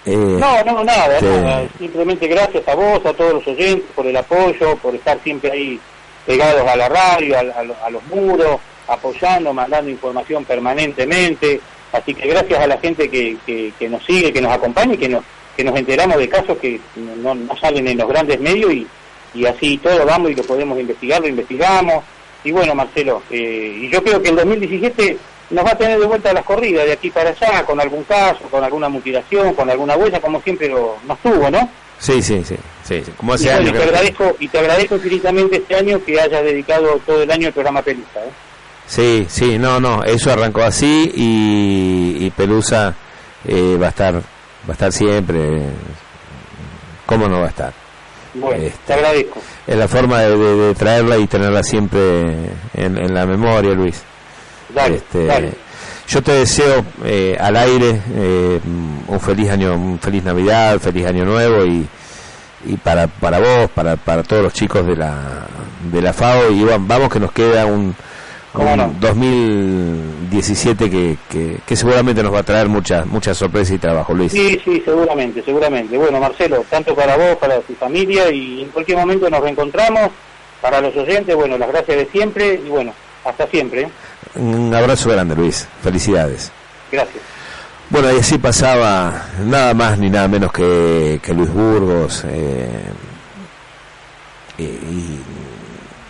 [0.06, 4.16] Eh, no, no, nada, nada, simplemente gracias a vos, a todos los oyentes por el
[4.16, 5.80] apoyo, por estar siempre ahí
[6.26, 8.58] pegados a la radio, a, los muros,
[8.88, 11.60] apoyando, mandando información permanentemente.
[11.92, 15.10] Así que gracias a la gente que, que, nos sigue, que nos acompaña y que
[15.10, 15.26] nos,
[15.58, 18.88] que nos enteramos de casos que no, no salen en los grandes medios y,
[19.36, 22.04] y así todo vamos y lo podemos investigar, lo investigamos.
[22.44, 25.18] Y bueno, Marcelo, eh, y yo creo que el 2017
[25.50, 28.44] nos va a tener de vuelta las corridas de aquí para allá, con algún caso,
[28.50, 31.70] con alguna mutilación, con alguna huella, como siempre lo, nos tuvo, ¿no?
[31.98, 35.76] Sí, sí, sí, sí, como hace y, y te agradezco y te agradezco infinitamente este
[35.76, 38.20] año que hayas dedicado todo el año al programa Pelusa.
[38.20, 38.32] ¿eh?
[38.86, 42.94] Sí, sí, no, no, eso arrancó así y, Pelusa
[43.46, 44.22] eh, va a estar, va
[44.70, 45.62] a estar siempre.
[47.06, 47.85] ¿Cómo no va a estar?
[48.36, 49.42] Bueno, te este, agradezco.
[49.66, 54.02] Es la forma de, traerla y tenerla siempre en, la memoria, Luis.
[54.76, 55.54] Este,
[56.08, 58.60] yo te deseo eh, al aire eh,
[59.08, 61.88] un feliz año, un feliz Navidad, feliz año nuevo y,
[62.66, 65.48] y para, para vos, para, para todos los chicos de la,
[65.92, 67.96] de la FAO y vamos que nos queda un,
[68.56, 71.18] 2017 que,
[71.66, 74.32] que, seguramente nos va a traer muchas muchas sorpresas y trabajo, Luis.
[74.32, 75.98] Sí, sí, seguramente, seguramente.
[75.98, 80.10] Bueno, Marcelo, tanto para vos, para tu familia y en cualquier momento nos reencontramos.
[80.62, 83.84] Para los oyentes, bueno, las gracias de siempre y bueno, hasta siempre.
[83.84, 83.90] ¿eh?
[84.36, 85.68] Un abrazo grande, Luis.
[85.84, 86.52] Felicidades.
[86.92, 87.22] Gracias.
[87.90, 92.68] Bueno, y así pasaba nada más ni nada menos que, que Luis Burgos eh,
[94.58, 95.20] y,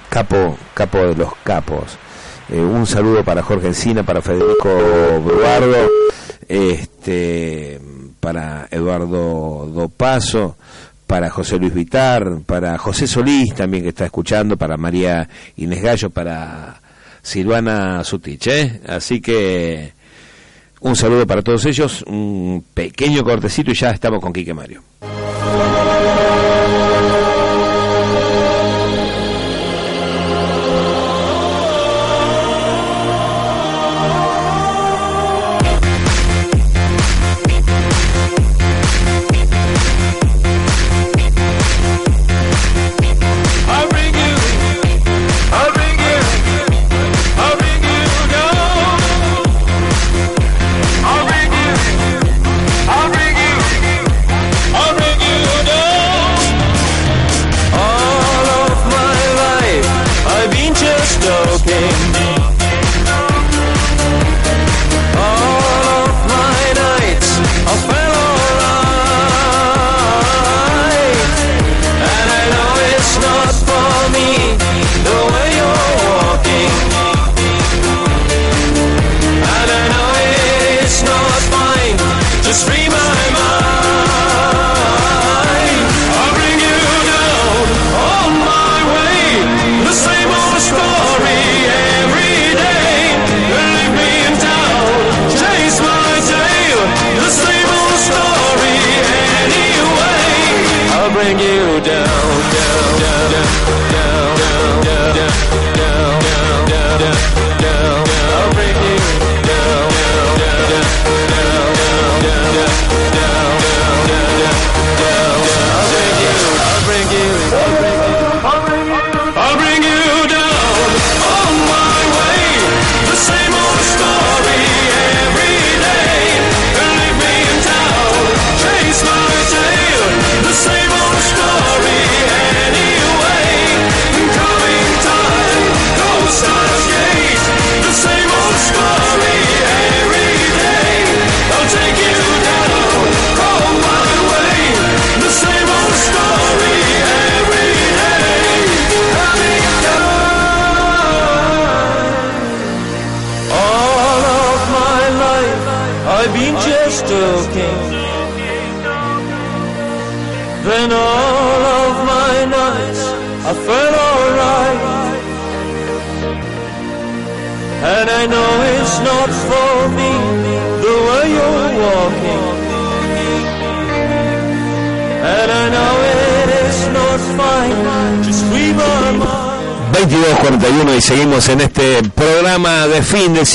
[0.10, 1.97] capo, capo de los capos.
[2.49, 4.69] Eh, un saludo para Jorge Encina, para Federico
[5.23, 5.89] Bruardo,
[6.47, 7.79] este,
[8.19, 10.55] para Eduardo Dopaso,
[11.08, 15.27] para José Luis Vitar, para José Solís también que está escuchando, para María
[15.58, 16.79] Inés Gallo, para
[17.21, 18.47] Silvana Sutich.
[18.47, 18.81] ¿eh?
[18.88, 19.93] Así que
[20.81, 24.84] un saludo para todos ellos, un pequeño cortecito y ya estamos con Quique Mario.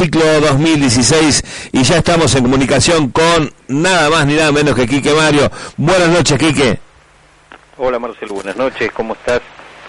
[0.00, 5.12] Ciclo 2016 y ya estamos en comunicación con nada más ni nada menos que Quique
[5.12, 5.50] Mario.
[5.76, 6.78] Buenas noches, Quique.
[7.76, 9.42] Hola Marcelo, buenas noches, ¿cómo estás?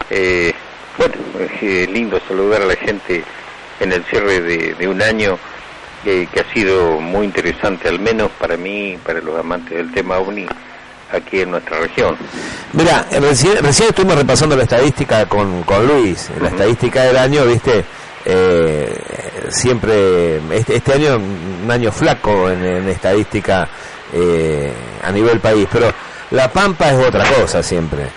[0.09, 0.53] Eh,
[0.97, 1.14] bueno,
[1.62, 3.24] eh, lindo saludar a la gente
[3.80, 5.39] en el cierre de, de un año
[6.03, 10.45] que, ha sido muy interesante, al menos para mí, para los amantes del tema OVNI,
[11.14, 12.18] aquí en nuestra región.
[12.74, 17.80] Mira, recién, recién estuvimos repasando la estadística con, con Luis, la estadística del año, viste,
[17.80, 17.86] eh,
[19.52, 23.68] siempre, este, este, año un año flaco en, estadística
[24.14, 24.74] eh,
[25.04, 25.93] a nivel país, pero
[26.32, 28.08] La Pampa es otra cosa siempre.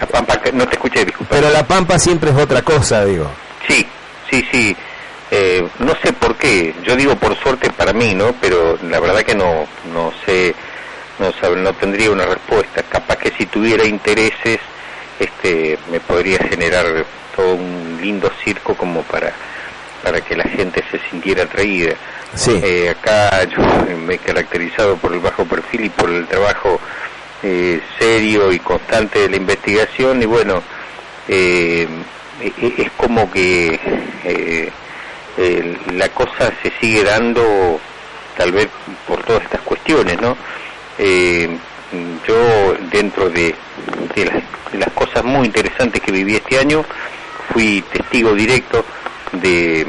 [0.00, 1.36] La Pampa, no te escuché, disculpa.
[1.36, 3.30] Pero La Pampa siempre es otra cosa, digo.
[3.68, 3.86] Sí,
[4.30, 4.76] sí, sí.
[5.30, 8.34] Eh, no sé por qué, yo digo por suerte para mí, ¿no?
[8.40, 10.54] Pero la verdad que no, no sé,
[11.18, 12.82] no, no tendría una respuesta.
[12.82, 14.58] Capaz que si tuviera intereses,
[15.20, 17.04] este, me podría generar
[17.36, 19.32] todo un lindo circo como para,
[20.02, 21.94] para que la gente se sintiera atraída.
[22.34, 22.60] Sí.
[22.62, 23.60] Eh, acá yo
[23.96, 26.80] me he caracterizado por el bajo perfil y por el trabajo
[27.42, 30.62] eh, serio y constante de la investigación y bueno,
[31.28, 34.72] es como que
[35.92, 37.80] la cosa se sigue dando
[38.36, 38.68] tal vez
[39.06, 40.36] por todas estas cuestiones, ¿no?
[42.26, 43.54] yo dentro de,
[44.72, 46.84] las, cosas muy interesantes que viví este año
[47.52, 48.84] fui testigo directo
[49.32, 49.86] de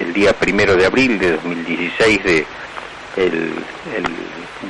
[0.00, 2.46] el día primero de abril de 2016 de
[3.16, 3.52] el,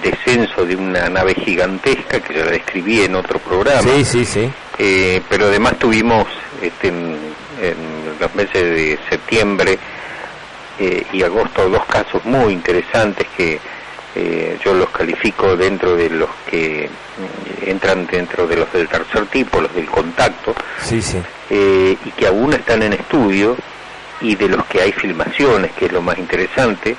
[0.02, 3.82] descenso de una nave gigantesca que ya la describí en otro programa.
[3.82, 4.50] Sí, sí, sí.
[4.76, 6.26] Eh, pero además tuvimos
[6.60, 7.16] este, en,
[8.18, 9.78] los meses de septiembre
[10.78, 13.60] eh, y agosto dos casos muy interesantes que
[14.16, 16.90] eh, yo los califico dentro de los que
[17.64, 21.18] entran dentro de los del tercer tipo, los del contacto, sí, sí.
[21.50, 23.56] y que aún están en estudio
[24.20, 26.96] y de los que hay filmaciones, que es lo más interesante,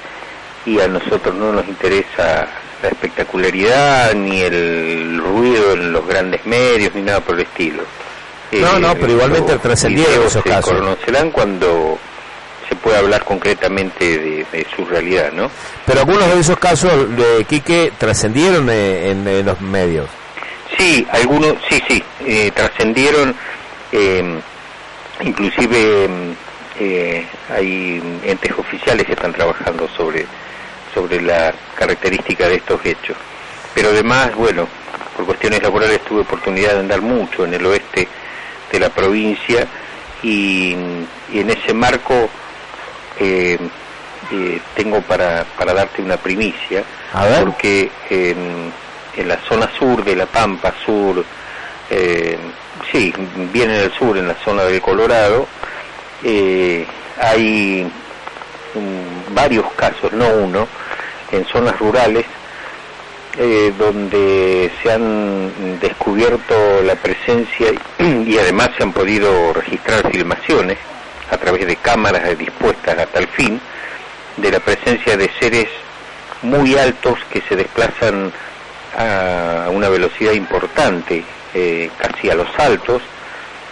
[0.65, 2.47] y a nosotros no nos interesa
[2.81, 7.83] la espectacularidad ni el ruido en los grandes medios ni nada por el estilo.
[8.51, 10.69] No, no, pero igualmente trascendieron esos casos.
[10.69, 11.97] Se conocerán cuando
[12.69, 15.49] se puede hablar concretamente de, su realidad, ¿no?
[15.85, 20.09] Pero algunos de esos casos de Quique trascendieron en, los medios.
[20.77, 23.35] Sí, algunos, sí, sí, eh, trascendieron,
[23.91, 24.39] eh,
[25.21, 26.35] inclusive
[26.79, 30.25] eh, hay entes oficiales que están trabajando sobre,
[30.93, 33.17] sobre la característica de estos hechos.
[33.73, 34.67] Pero además, bueno,
[35.15, 38.07] por cuestiones laborales tuve oportunidad de andar mucho en el oeste
[38.71, 39.67] de la provincia
[40.23, 40.73] y,
[41.33, 42.29] en ese marco
[43.19, 43.57] eh,
[44.31, 46.83] eh, tengo para, para darte una primicia,
[47.39, 48.71] porque en,
[49.15, 51.23] en, la zona sur de La Pampa, sur,
[51.89, 52.37] eh,
[52.91, 53.13] sí,
[53.53, 55.47] bien en el sur, en la zona del Colorado,
[56.23, 56.85] eh,
[57.21, 57.91] hay
[59.33, 60.67] varios casos, no uno,
[61.31, 62.25] en zonas rurales
[63.37, 67.67] eh, donde se han descubierto la presencia
[67.99, 70.77] y además se han podido registrar filmaciones
[71.29, 73.59] a través de cámaras dispuestas a tal fin
[74.37, 75.67] de la presencia de seres
[76.43, 78.31] muy altos que se desplazan
[78.97, 83.01] a una velocidad importante, eh, casi a los altos,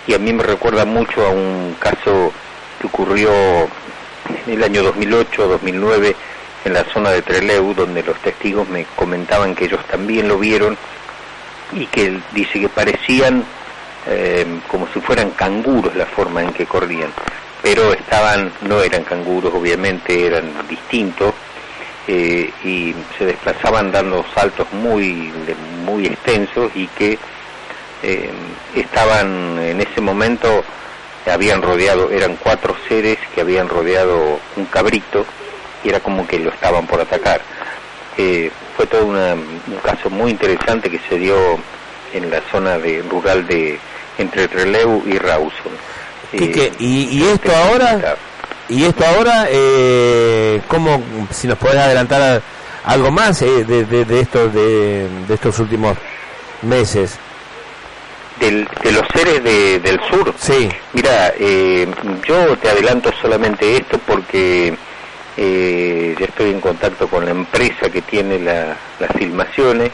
[0.08, 2.32] y a mí me recuerda mucho a un caso
[2.80, 3.32] que ocurrió
[4.45, 6.16] en el año 2008-2009
[6.66, 10.78] en la zona de Trelew, donde los testigos me comentaban que ellos también lo vieron
[11.72, 13.43] y que dice que parecían
[14.08, 17.12] eh, como si fueran canguros la forma en que corrían,
[17.62, 21.34] pero estaban, no eran canguros, obviamente eran distintos
[22.08, 25.32] eh, y se desplazaban dando saltos muy,
[25.86, 27.18] muy extensos y que
[28.04, 28.30] eh,
[28.76, 30.64] estaban en ese momento
[31.32, 35.26] habían rodeado, eran cuatro seres que habían rodeado un cabrito
[35.84, 37.41] y era como que lo estaban por atacar.
[38.18, 41.36] Eh, fue todo un caso muy interesante que se dio
[42.14, 43.80] en la zona de rural de
[44.18, 45.72] entre Trelew y Rawson.
[46.34, 48.16] Eh, y, esto ahora,
[48.68, 51.01] y esto ahora, eh, ¿cómo,
[51.32, 52.41] si nos podés adelantar
[52.86, 55.95] algo más eh, de, de, de, estos, de, de estos últimos
[56.64, 57.20] meses?
[58.39, 60.34] De los seres del sur.
[60.38, 60.69] Sí.
[60.93, 61.88] Mira, eh,
[62.27, 64.75] yo te adelanto solamente esto porque
[65.38, 68.77] eh, ya estoy en contacto con la empresa que tiene las
[69.17, 69.91] filmaciones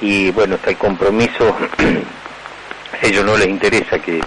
[0.00, 1.56] y bueno, está el compromiso.
[3.02, 4.20] a ellos no les interesa que,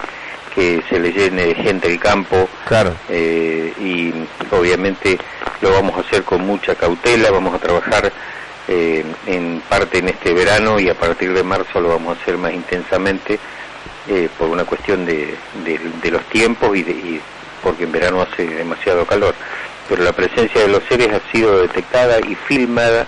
[0.54, 2.48] que se les llene de gente el campo.
[2.66, 2.94] Claro.
[3.08, 4.12] Eh, y
[4.54, 5.18] obviamente
[5.60, 8.12] lo vamos a hacer con mucha cautela, vamos a trabajar
[8.74, 12.38] eh, en parte en este verano y a partir de marzo lo vamos a hacer
[12.38, 13.38] más intensamente
[14.08, 17.20] eh, por una cuestión de, de, los tiempos y, de,
[17.62, 19.34] porque en verano hace demasiado calor.
[19.88, 23.06] Pero la presencia de los seres ha sido detectada y filmada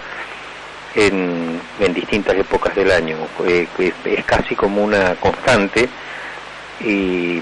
[0.95, 3.17] en, en distintas épocas del año.
[3.47, 5.89] Eh, es, casi como una constante
[6.81, 7.41] y,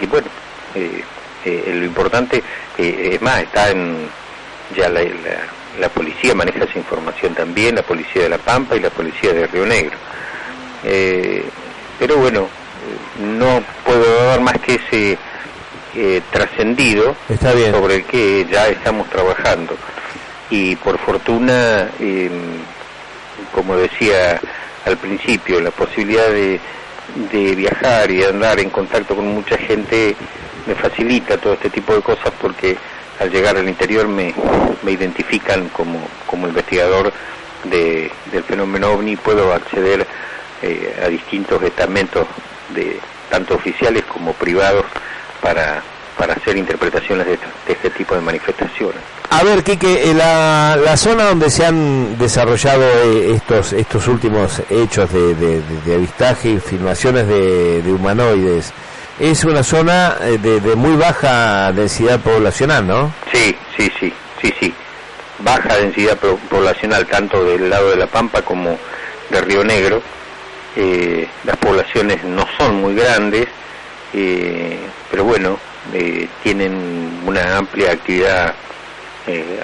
[0.00, 0.28] y bueno,
[0.74, 2.42] lo importante
[2.78, 4.08] es más, está en
[4.74, 5.02] ya la
[5.88, 9.66] policía maneja esa información también, la policía de La Pampa y la policía de Río
[9.66, 9.96] Negro.
[10.84, 11.44] Eh,
[11.98, 12.48] pero bueno,
[13.20, 15.18] no puedo dar más que ese
[15.94, 17.16] eh, trascendido
[17.70, 19.76] sobre el que ya estamos trabajando.
[20.50, 22.30] Y por fortuna, em,
[23.52, 24.40] como decía
[24.84, 26.60] al principio, la posibilidad de,
[27.32, 30.16] de viajar y andar en contacto con mucha gente
[30.66, 32.76] me facilita todo este tipo de cosas porque
[33.20, 34.34] al llegar al interior me,
[34.82, 37.12] me identifican como, como investigador
[37.64, 40.06] de, del fenómeno ovni, puedo acceder
[40.62, 42.26] eh, a distintos estamentos,
[42.74, 42.98] de,
[43.30, 44.84] tanto oficiales como privados,
[45.40, 45.82] para,
[46.16, 49.00] para hacer interpretaciones de, este tipo de manifestaciones.
[49.30, 54.60] A ver, Quique, eh, la, la zona donde se han desarrollado eh, estos estos últimos
[54.68, 58.72] hechos de, de, de avistaje y filmaciones de, humanoides,
[59.20, 63.12] es una zona eh, de, de, muy baja densidad poblacional, ¿no?
[63.32, 64.74] Sí, sí, sí, sí, sí.
[65.40, 68.78] Baja densidad poblacional tanto del lado de La Pampa como
[69.28, 70.02] de Río Negro.
[70.76, 73.46] Eh, las poblaciones no son muy grandes,
[74.14, 74.78] eh,
[75.10, 75.58] pero bueno,
[75.92, 78.54] eh, tienen una amplia actividad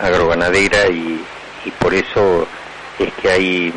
[0.01, 1.25] agroganadera y,
[1.65, 2.47] y, por eso
[3.01, 3.75] es que hay,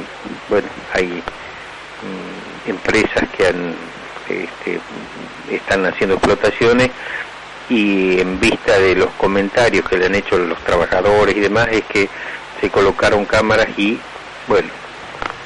[0.48, 3.74] bueno, hay mm, empresas que han,
[4.28, 4.80] este,
[5.52, 6.92] están haciendo explotaciones
[7.70, 11.84] y en vista de los comentarios que le han hecho los trabajadores y demás es
[11.86, 12.10] que
[12.60, 13.98] se colocaron cámaras y
[14.48, 14.70] bueno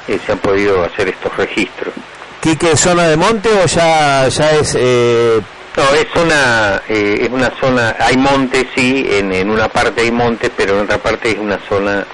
[0.08, 1.94] eh, se han podido hacer estos registros.
[2.40, 5.40] ¿Quique zona de monte o ya ya es eh...
[5.76, 10.10] no es una eh, es una zona hay monte sí en, en una parte hay
[10.10, 12.06] monte pero en otra parte es una zona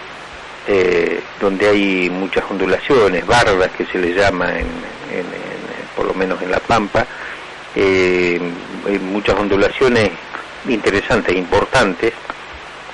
[0.66, 4.66] eh, donde hay muchas ondulaciones bardas que se le llama en,
[5.10, 5.60] en, en
[5.96, 7.06] por lo menos en la pampa
[7.74, 8.40] eh,
[9.02, 10.10] muchas ondulaciones
[10.68, 12.12] interesantes, importantes,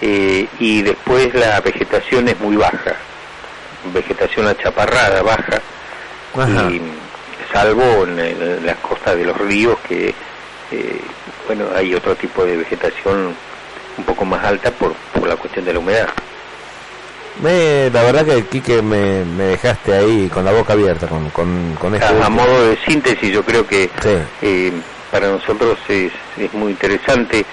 [0.01, 2.97] eh, y después la vegetación es muy baja,
[3.93, 5.61] vegetación achaparrada, baja,
[6.71, 6.81] y
[7.53, 10.15] salvo en, en, las costas de los ríos que,
[10.71, 11.01] eh,
[11.47, 13.35] bueno, hay otro tipo de vegetación
[13.97, 16.09] un poco más alta por, por la cuestión de la humedad.
[17.43, 21.75] Me, la verdad que Quique me, me dejaste ahí con la boca abierta con, con,
[21.79, 24.17] con este a, a, modo de síntesis yo creo que sí.
[24.41, 24.73] eh,
[25.11, 27.45] para nosotros es, es muy interesante.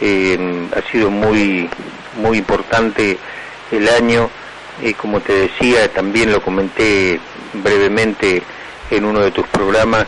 [0.00, 1.68] Eh, ha sido muy
[2.16, 3.18] muy importante
[3.72, 4.30] el año.
[4.82, 7.18] Eh, como te decía también lo comenté
[7.54, 8.42] brevemente
[8.90, 10.06] en uno de tus programas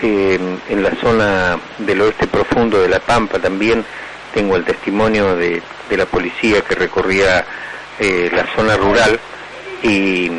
[0.00, 3.84] en la zona del oeste profundo de la Pampa también
[4.34, 7.44] tengo el testimonio de, de la policía que recorría
[7.98, 9.18] eh, la zona rural
[9.82, 10.30] y,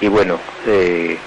[0.00, 1.18] y bueno, eh,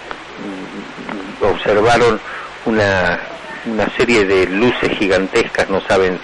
[1.42, 2.20] observaron
[2.66, 3.20] una,
[3.66, 6.20] una serie de luces gigantescas, no saben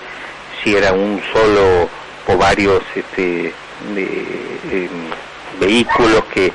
[0.63, 1.89] si era un solo
[2.27, 3.53] o varios este,
[3.93, 4.03] de,
[4.71, 4.89] eh,
[5.59, 6.51] vehículos que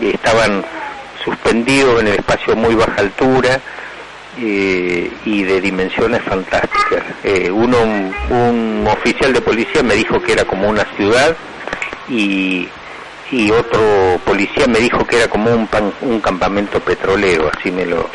[0.00, 0.64] estaban
[1.24, 3.60] suspendidos en el espacio muy baja altura
[4.38, 7.04] eh, y de dimensiones fantásticas.
[7.22, 11.36] Eh, uno, un, un, oficial de policía me dijo que era como una ciudad
[12.08, 12.68] y,
[13.30, 17.86] y otro policía me dijo que era como un, pan, un campamento petrolero, así me
[17.86, 18.08] lo,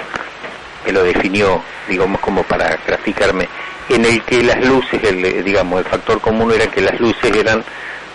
[0.86, 3.48] me lo definió, digamos, como para graficarme,
[3.90, 7.64] en el que las luces, el, digamos, el factor común era que las luces eran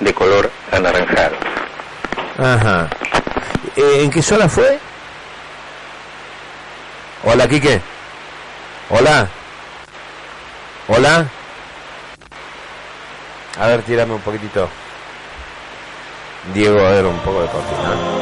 [0.01, 1.37] de color anaranjado.
[2.39, 2.89] Ajá.
[3.77, 4.79] Eh, ¿En qué zona fue?
[7.25, 7.81] Hola, Quique.
[8.91, 9.29] Hola.
[10.89, 11.27] Hola.
[13.59, 14.68] A ver, tírame un poquitito.
[16.53, 18.22] Diego, a ver, un poco de cortina.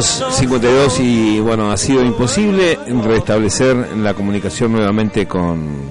[0.00, 5.90] 22, 52 y bueno, ha sido imposible restablecer la comunicación nuevamente con,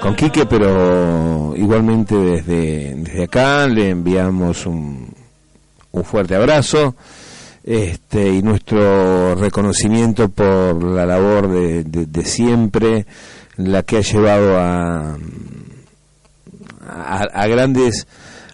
[0.00, 5.12] con Quique, pero igualmente desde, desde acá le enviamos un,
[5.90, 6.94] un fuerte abrazo
[7.64, 13.04] este, y nuestro reconocimiento por la labor de, de, siempre,
[13.56, 15.16] la que ha llevado a,
[16.86, 18.06] a, a grandes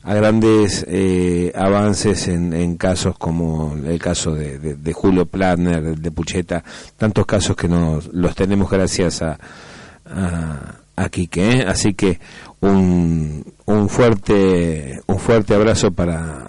[0.03, 6.65] a grandes eh, avances en, casos como el caso de, Julio Platner, de Pucheta,
[6.97, 9.39] tantos casos que nos los tenemos gracias a,
[10.07, 11.51] a, a Quique.
[11.51, 11.65] ¿eh?
[11.67, 12.19] Así que
[12.61, 16.47] un, un fuerte un fuerte abrazo para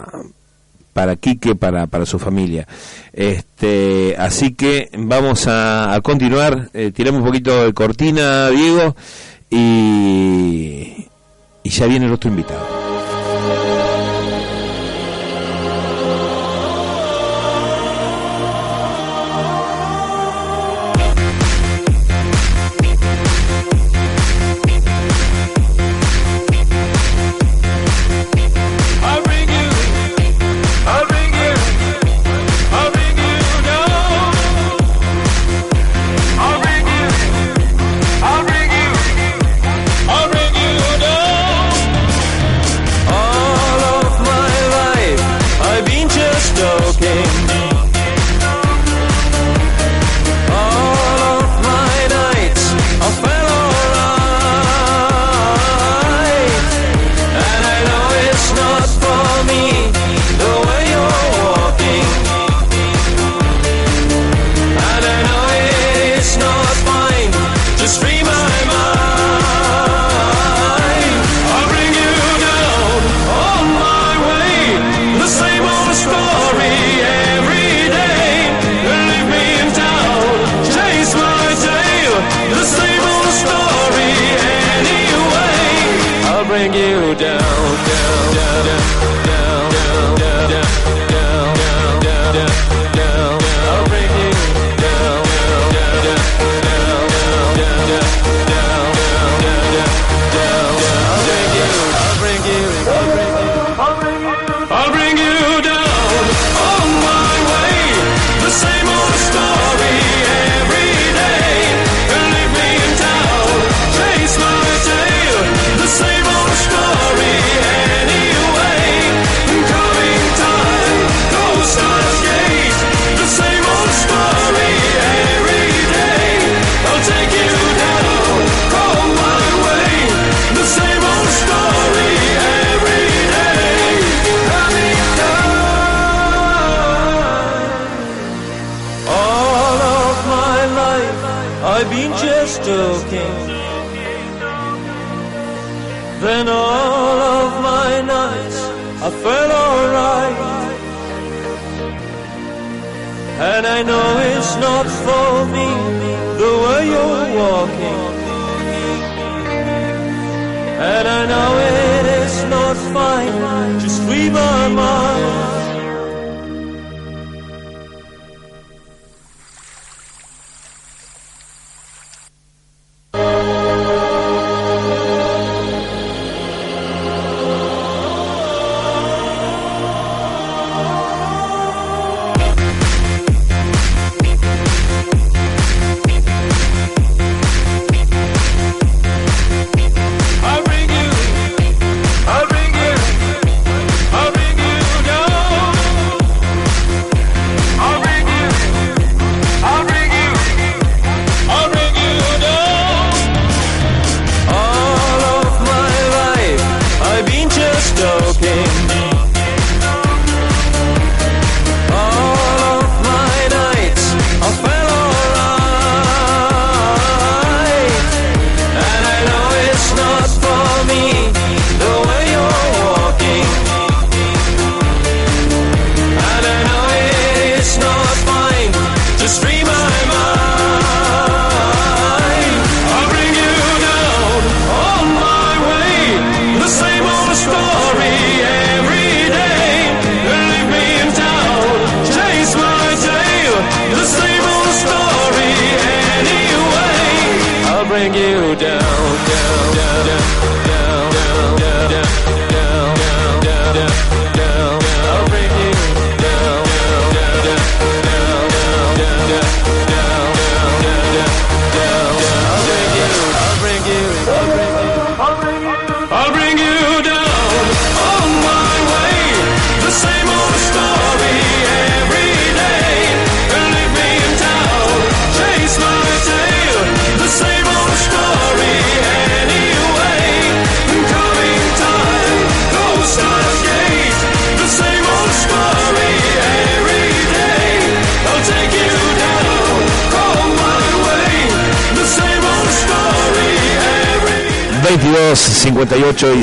[0.94, 2.68] para Quique, para, para su familia.
[3.14, 8.96] Este, así que vamos a, continuar, eh, tiramos un poquito de cortina, Diego,
[9.50, 11.08] y,
[11.64, 12.71] y ya viene el otro invitado.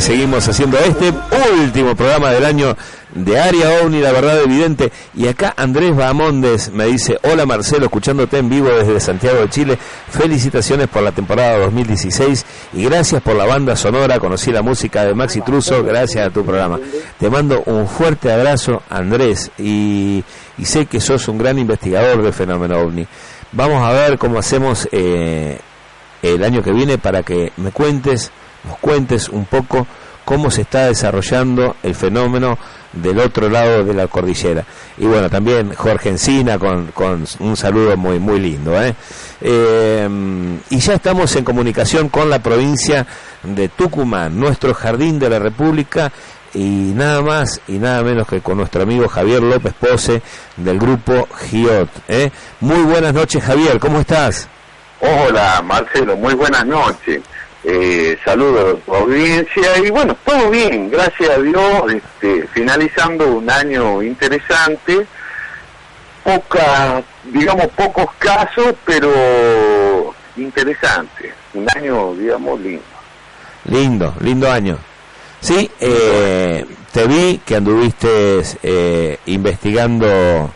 [0.09, 1.13] Seguimos haciendo este
[1.61, 2.75] último programa del año
[3.15, 4.91] de Aria OVNI, la verdad evidente.
[5.15, 9.79] Y acá Andrés Bamondes me dice, hola Marcelo, escuchándote en vivo desde Santiago de Chile.
[10.09, 14.19] Felicitaciones por la temporada 2016 y gracias por la banda sonora.
[14.19, 16.81] Conocí la música de Maxi Truso gracias a tu programa.
[17.19, 20.25] Te mando un fuerte abrazo Andrés y,
[20.57, 23.07] y sé que sos un gran investigador del fenómeno OVNI.
[23.53, 24.89] Vamos a ver cómo hacemos...
[24.91, 25.59] Eh,
[26.21, 28.33] el año que viene para que me cuentes,
[28.65, 29.87] nos cuentes un poco
[30.29, 32.59] cómo se está desarrollando el fenómeno
[32.93, 34.63] del otro lado de la cordillera.
[34.99, 36.93] Y bueno, también Jorge Encina con,
[37.39, 38.79] un saludo muy muy lindo.
[38.79, 38.95] ¿eh?
[39.41, 40.07] Eh,
[40.69, 43.07] y ya estamos en comunicación con la provincia
[43.43, 46.13] de Tucumán, nuestro jardín de la República.
[46.53, 50.21] Y nada más y nada menos que con nuestro amigo Javier López Pose
[50.59, 51.89] del grupo GIOT.
[52.07, 52.31] ¿eh?
[52.61, 54.47] Muy buenas noches Javier, ¿cómo estás?
[55.01, 57.23] Hola Marcelo, muy buenas noches.
[57.71, 63.51] Eh, saludos a tu audiencia y bueno, todo bien, gracias a Dios, este, finalizando un
[63.51, 65.07] año interesante,
[66.25, 72.83] poca, digamos pocos casos, pero interesante, un año digamos lindo.
[73.67, 74.79] Lindo, lindo año.
[75.43, 80.55] Sí, eh, te vi que anduviste eh, investigando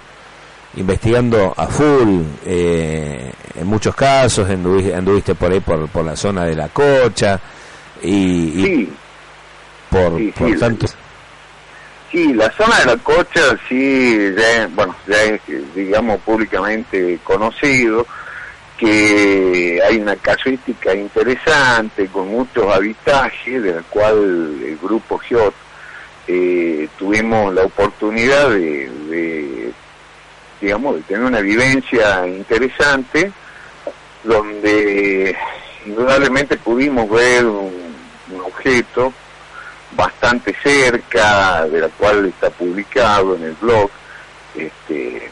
[0.77, 6.45] investigando a full eh, en muchos casos anduviste, anduviste por ahí por, por la zona
[6.45, 7.39] de la cocha
[8.03, 8.93] y, y Sí,
[9.91, 10.87] por, sí, por sí, tanto.
[12.11, 15.41] Sí, la zona de la cocha sí, ya, bueno, ya es
[15.75, 18.07] digamos públicamente conocido
[18.79, 24.17] que hay una casuística interesante con muchos habitajes de la cual
[24.65, 25.55] el grupo GIOT
[26.27, 29.73] eh, tuvimos la oportunidad de, de,
[30.63, 33.33] digamos, de tener una vivencia interesante
[34.23, 35.37] donde
[35.85, 37.73] indudablemente pudimos ver un,
[38.33, 39.13] un objeto
[39.97, 43.91] bastante cerca, de la cual está publicado en el blog,
[44.55, 45.29] este,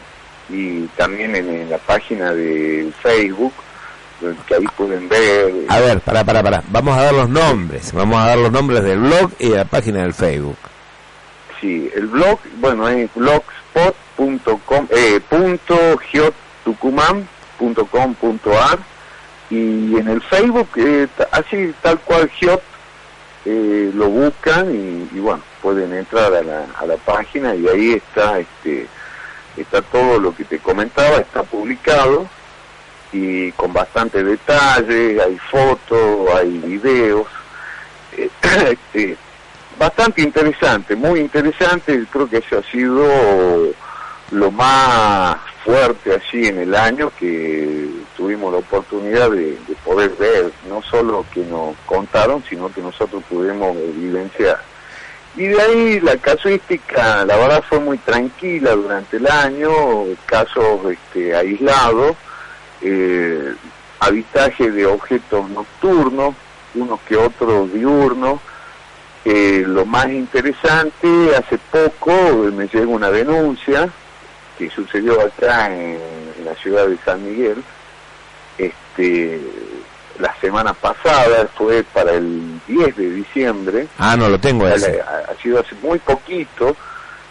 [0.48, 3.52] y también en, en la página de Facebook,
[4.48, 5.50] que ahí pueden ver.
[5.68, 8.82] a ver para para para vamos a dar los nombres vamos a dar los nombres
[8.84, 10.58] del blog y de la página del Facebook
[11.60, 13.10] Sí, el blog, bueno, es
[14.20, 18.78] blogspot.com, eh, punto geotucumán.com.ar
[19.50, 22.62] y en el Facebook, eh, así tal cual Geot,
[23.44, 27.92] eh, lo buscan y, y bueno, pueden entrar a la, a la página y ahí
[27.94, 28.86] está, este,
[29.56, 32.28] está todo lo que te comentaba, está publicado
[33.12, 37.26] y con bastante detalle, hay fotos, hay videos,
[38.16, 38.30] eh,
[38.70, 39.16] este,
[39.78, 43.04] bastante interesante, muy interesante, creo que eso ha sido
[44.30, 50.52] lo más fuerte así en el año que tuvimos la oportunidad de, de poder ver,
[50.68, 54.60] no solo que nos contaron, sino que nosotros pudimos evidenciar.
[55.36, 59.70] Y de ahí la casuística, la verdad fue muy tranquila durante el año,
[60.26, 62.16] casos este, aislados,
[62.82, 63.54] eh,
[64.58, 66.34] de objetos nocturnos,
[66.74, 68.40] unos que otros diurnos,
[69.24, 72.12] eh, lo más interesante, hace poco
[72.52, 73.90] me llegó una denuncia
[74.60, 75.98] que sucedió acá en,
[76.38, 77.62] en la ciudad de San Miguel,
[78.58, 79.40] este,
[80.18, 85.30] la semana pasada, fue para el 10 de diciembre, ah no lo tengo ese ha,
[85.32, 86.76] ha sido hace muy poquito,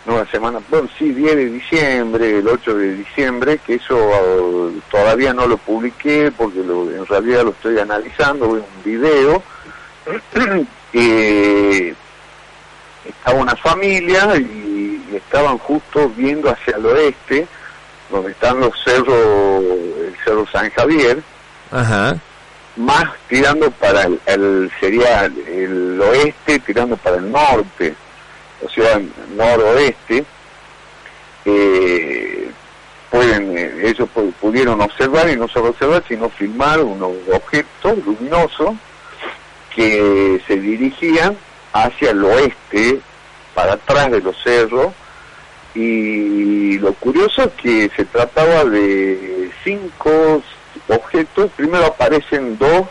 [0.08, 4.80] no la semana, bueno, sí, 10 de diciembre, el 8 de diciembre, que eso eh,
[4.90, 9.44] todavía no lo publiqué porque lo- en realidad lo estoy analizando, es un video.
[10.92, 11.94] Eh,
[13.10, 17.48] estaba una familia y, y estaban justo viendo hacia el oeste,
[18.10, 21.22] donde están los cerros, el cerro San Javier,
[21.72, 22.18] ajá.
[22.76, 27.94] más tirando para el, el- sería el oeste tirando para el norte
[28.66, 29.00] o sea
[29.36, 30.26] noroeste.
[31.46, 32.52] Eh,
[33.10, 38.76] pueden eh, ellos pu- pudieron observar y no solo observar, sino filmar unos objetos luminosos
[39.74, 41.38] que se dirigían
[41.74, 43.00] hacia el oeste,
[43.54, 44.94] para atrás de los cerros,
[45.76, 50.42] y lo curioso es que se trataba de cinco
[50.88, 52.88] objetos, primero aparecen dos,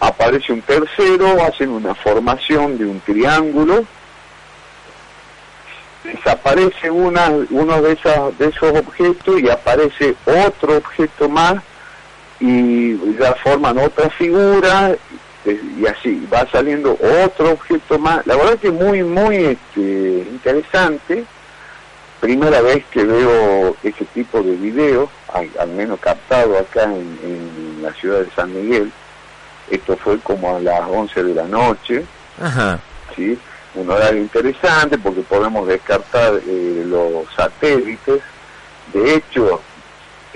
[0.00, 3.84] aparece un tercero, hacen una formación de un triángulo,
[6.04, 11.56] desaparece una, uno de, esas, de esos objetos y aparece otro objeto más
[12.38, 14.94] y ya forman otra figura
[15.46, 18.26] eh, y así va saliendo otro objeto más.
[18.26, 21.24] La verdad que muy, muy este, interesante.
[22.20, 27.82] Primera vez que veo ese tipo de video, al, al menos captado acá en, en
[27.82, 28.90] la ciudad de San Miguel.
[29.70, 32.04] Esto fue como a las 11 de la noche.
[32.40, 32.78] Ajá.
[33.14, 33.38] ¿sí?
[33.76, 38.22] un horario interesante porque podemos descartar eh, los satélites.
[38.92, 39.60] De hecho,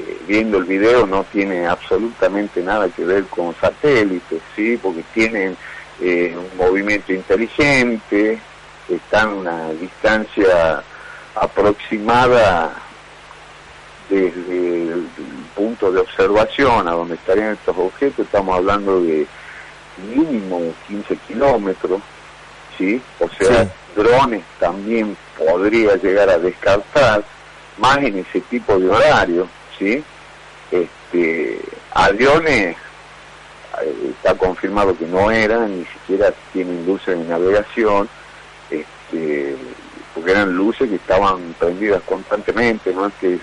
[0.01, 4.79] eh, viendo el video no tiene absolutamente nada que ver con satélites, ¿sí?
[4.81, 5.57] porque tienen
[6.01, 8.39] eh, un movimiento inteligente,
[8.89, 10.83] están a una distancia
[11.35, 12.73] aproximada
[14.09, 15.07] desde el
[15.55, 19.27] punto de observación a donde estarían estos objetos, estamos hablando de
[20.15, 22.01] mínimo 15 kilómetros,
[22.77, 23.01] ¿sí?
[23.21, 23.71] O sea, Sí.
[23.95, 27.23] drones también podría llegar a descartar,
[27.79, 29.49] más en ese tipo de horario,
[29.81, 30.05] ¿sí?
[30.71, 31.61] Este,
[31.93, 32.77] aviones
[33.83, 38.09] eh, está confirmado que no eran, ni siquiera tienen luces de navegación,
[38.71, 39.57] este,
[40.15, 43.39] porque eran luces que estaban prendidas constantemente, no es que,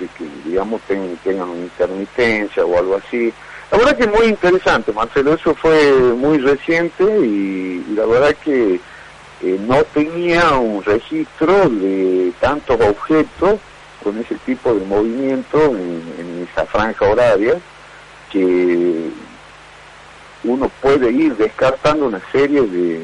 [0.46, 3.34] digamos ten- tengan una intermitencia o algo así.
[3.72, 8.34] La verdad que es muy interesante, Marcelo, eso fue muy reciente y, y la verdad
[8.44, 8.76] que
[9.44, 13.60] eh, no tenía un registro de tantos objetos
[14.04, 17.56] con ese tipo de movimiento en, esa franja horaria
[18.32, 19.10] que
[20.44, 23.02] uno puede ir descartando una serie de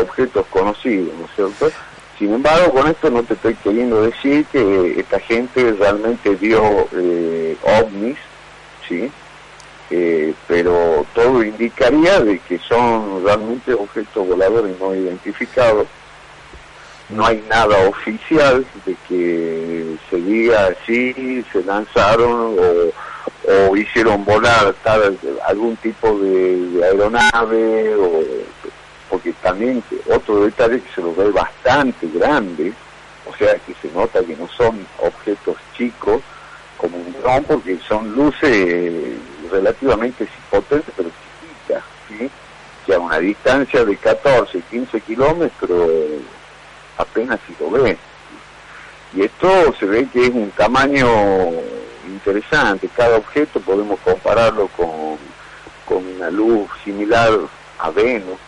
[0.00, 1.76] objetos conocidos, ¿no es cierto?
[2.18, 7.56] Sin embargo, con esto no te estoy queriendo decir que esta gente realmente vio eh,
[7.80, 8.16] ovnis,
[8.88, 9.10] ¿sí?
[9.90, 15.86] Eh, pero todo indicaría de que son realmente objetos voladores no identificados.
[17.14, 25.16] No hay nada oficial de que se diga así, se lanzaron o, hicieron volar tal,
[25.46, 28.20] algún tipo de, aeronave, o,
[29.08, 29.80] porque también
[30.12, 32.72] otro detalle que se lo ve bastante grande,
[33.30, 36.20] o sea que se nota que no son objetos chicos
[36.78, 39.20] como un dron, porque son luces
[39.52, 42.28] relativamente potentes pero chiquitas, ¿sí?
[42.84, 45.90] que a una distancia de 14, 15 kilómetros
[46.98, 47.96] apenas si lo ve.
[49.14, 51.06] Y esto se ve que es un tamaño
[52.08, 52.88] interesante.
[52.96, 55.16] Cada objeto podemos compararlo con,
[55.86, 57.30] con una luz similar
[57.78, 58.38] a Venus.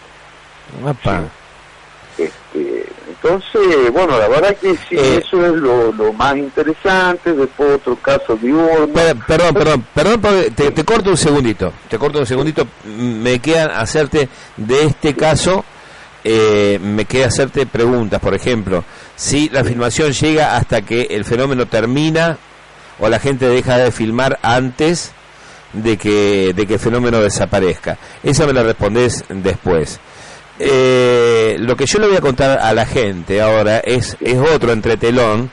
[2.18, 5.22] Este, entonces, bueno, la verdad que sí, Eh.
[5.24, 7.32] eso es lo, lo más interesante.
[7.34, 8.88] Después otro caso diurno.
[8.94, 13.38] Per- perdón, perdón, perdón, porque te, te corto un segundito, te corto un segundito, me
[13.38, 15.62] queda hacerte de este caso,
[16.28, 18.82] eh, me queda hacerte preguntas, por ejemplo,
[19.14, 22.36] si la filmación llega hasta que el fenómeno termina
[22.98, 25.12] o la gente deja de filmar antes
[25.72, 27.96] de que, de que el fenómeno desaparezca.
[28.24, 30.00] Esa me la respondés después.
[30.58, 34.72] Eh, lo que yo le voy a contar a la gente ahora es, es otro
[34.72, 35.48] entretelón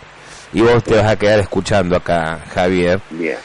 [0.53, 2.99] y vos te vas a quedar escuchando acá, Javier.
[3.11, 3.37] Bien.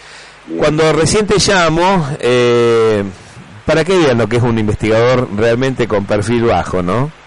[0.47, 0.59] bien.
[0.59, 3.05] Cuando recién te llamo, eh,
[3.67, 7.18] para que vean lo que es un investigador realmente con perfil bajo, ¿no?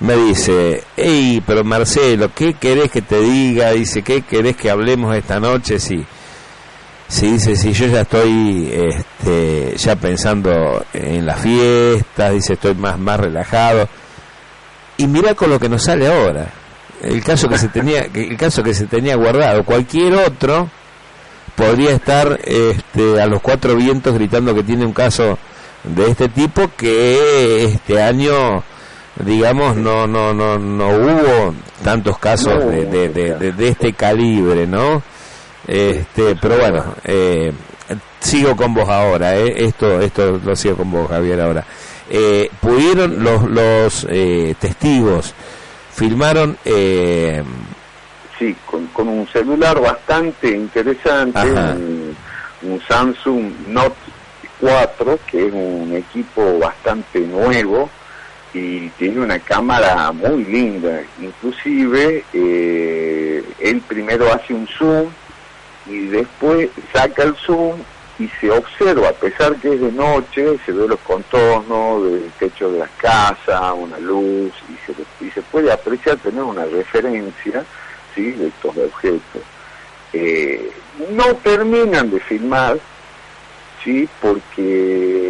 [0.00, 3.72] Me dice, hey, pero Marcelo, ¿qué querés que te diga?
[3.72, 5.80] Dice, ¿qué querés que hablemos esta noche?
[5.80, 6.06] Sí,
[7.08, 12.96] sí dice, sí, yo ya estoy este, ya pensando en las fiestas, dice, estoy más,
[12.96, 13.88] más relajado.
[14.98, 16.48] Y mira con lo que nos sale ahora.
[17.02, 19.64] El caso que se tenía, el caso que se tenía guardado.
[19.64, 20.68] Cualquier otro
[21.56, 25.38] podría estar este, a los cuatro vientos gritando que tiene un caso
[25.82, 28.62] de este tipo que este año
[29.24, 34.66] digamos no no no no hubo tantos casos No, de, de, de, de- este calibre
[34.66, 35.02] no
[35.66, 37.52] este pero bueno eh,
[38.20, 41.64] sigo con vos ahora eh, esto esto lo sigo con vos Javier ahora.
[42.10, 45.34] Eh, pudieron los los eh, testigos
[45.92, 47.42] filmaron eh,
[48.38, 52.16] Sí, con, con un celular bastante interesante, un,
[52.62, 53.96] un Samsung Note
[54.60, 57.90] 4, que es un equipo bastante nuevo,
[58.54, 61.02] y tiene una cámara muy linda.
[61.20, 65.08] Inclusive, eh, él primero hace un zoom
[65.86, 67.78] y después saca el zoom
[68.18, 72.70] y se observa, a pesar que es de noche, se ve los contornos del techo
[72.72, 77.64] de las casas, una luz, y se, y se puede apreciar, tener una referencia
[78.14, 78.32] ¿sí?
[78.32, 79.42] de estos objetos.
[80.12, 80.70] Eh,
[81.12, 82.78] no terminan de filmar,
[83.84, 85.27] sí, porque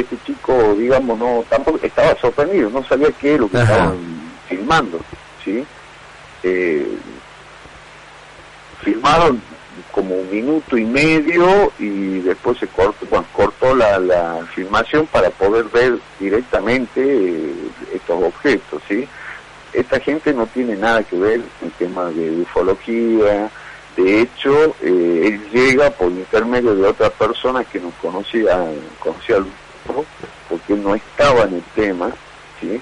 [0.00, 3.72] este chico, digamos, no tampoco estaba sorprendido, no sabía qué es lo que Ajá.
[3.72, 3.98] estaban
[4.48, 5.00] filmando,
[5.44, 5.64] sí.
[6.42, 6.86] Eh,
[8.82, 9.40] filmaron
[9.92, 15.30] como un minuto y medio y después se cortó, bueno, cortó la, la filmación para
[15.30, 17.54] poder ver directamente eh,
[17.94, 19.08] estos objetos, ¿sí?
[19.72, 23.50] Esta gente no tiene nada que ver con temas de ufología,
[23.98, 28.64] de hecho, eh, él llega por intermedio de otra persona que nos conocía,
[29.00, 29.38] conocía
[30.48, 32.10] porque no estaba en el tema,
[32.60, 32.80] ¿sí?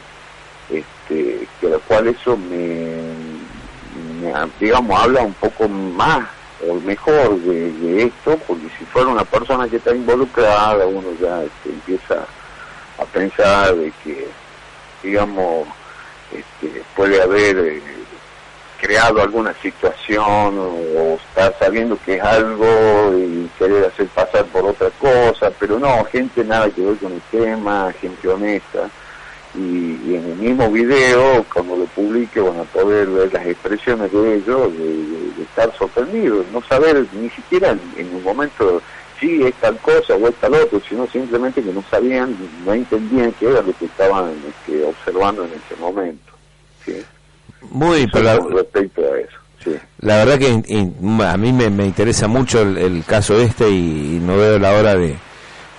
[0.71, 2.97] Este, que lo cual eso me,
[4.21, 6.29] me, digamos, habla un poco más
[6.67, 11.43] o mejor de, de esto, porque si fuera una persona que está involucrada, uno ya
[11.43, 12.27] este, empieza
[12.99, 14.27] a pensar de que,
[15.03, 15.69] digamos,
[16.33, 17.83] este, puede haber eh,
[18.81, 24.91] creado alguna situación o, estar sabiendo que es algo y querer hacer pasar por otra
[24.99, 28.89] cosa, pero no, gente nada que ver con el tema, gente honesta.
[29.55, 34.35] Y, en el mismo video, cuando lo publique, van a poder ver las expresiones de
[34.37, 38.83] ellos, de, estar sorprendidos, no saber ni siquiera en, en un momento
[39.19, 43.33] si es tal cosa o es tal otro, sino simplemente que no sabían, no entendían
[43.33, 46.33] qué era lo que estaban este, observando en ese momento.
[46.85, 47.03] ¿sí?
[47.71, 49.37] Muy, pero la, con respecto a eso.
[49.65, 49.77] Sí.
[49.99, 50.85] la verdad que
[51.25, 54.95] a mí me, me interesa mucho el, el caso este y, no veo la hora
[54.95, 55.17] de,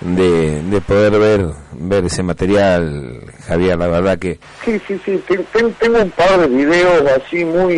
[0.02, 1.46] de, de poder ver
[1.80, 4.38] ver ese material, Javier, la verdad que...
[4.64, 5.22] Sí, sí, sí.
[5.28, 7.74] Ten- ten- tengo un par de videos así muy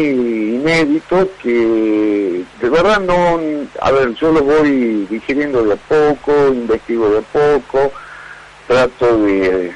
[0.57, 3.38] inéditos que de verdad no...
[3.82, 7.92] A ver, yo los voy digiriendo de a poco, investigo de a poco,
[8.66, 9.70] trato de,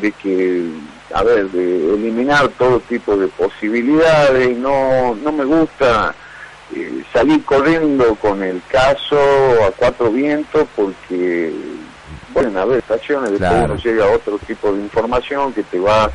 [0.00, 0.64] de que,
[1.12, 4.56] a ver, de eliminar todo tipo de posibilidades.
[4.58, 6.14] No, no me gusta
[6.74, 9.18] eh, salir corriendo con el caso
[9.66, 11.52] a cuatro vientos porque
[12.32, 13.64] pueden haber estaciones de Claro.
[13.72, 16.10] uno llega a otro tipo de información que te va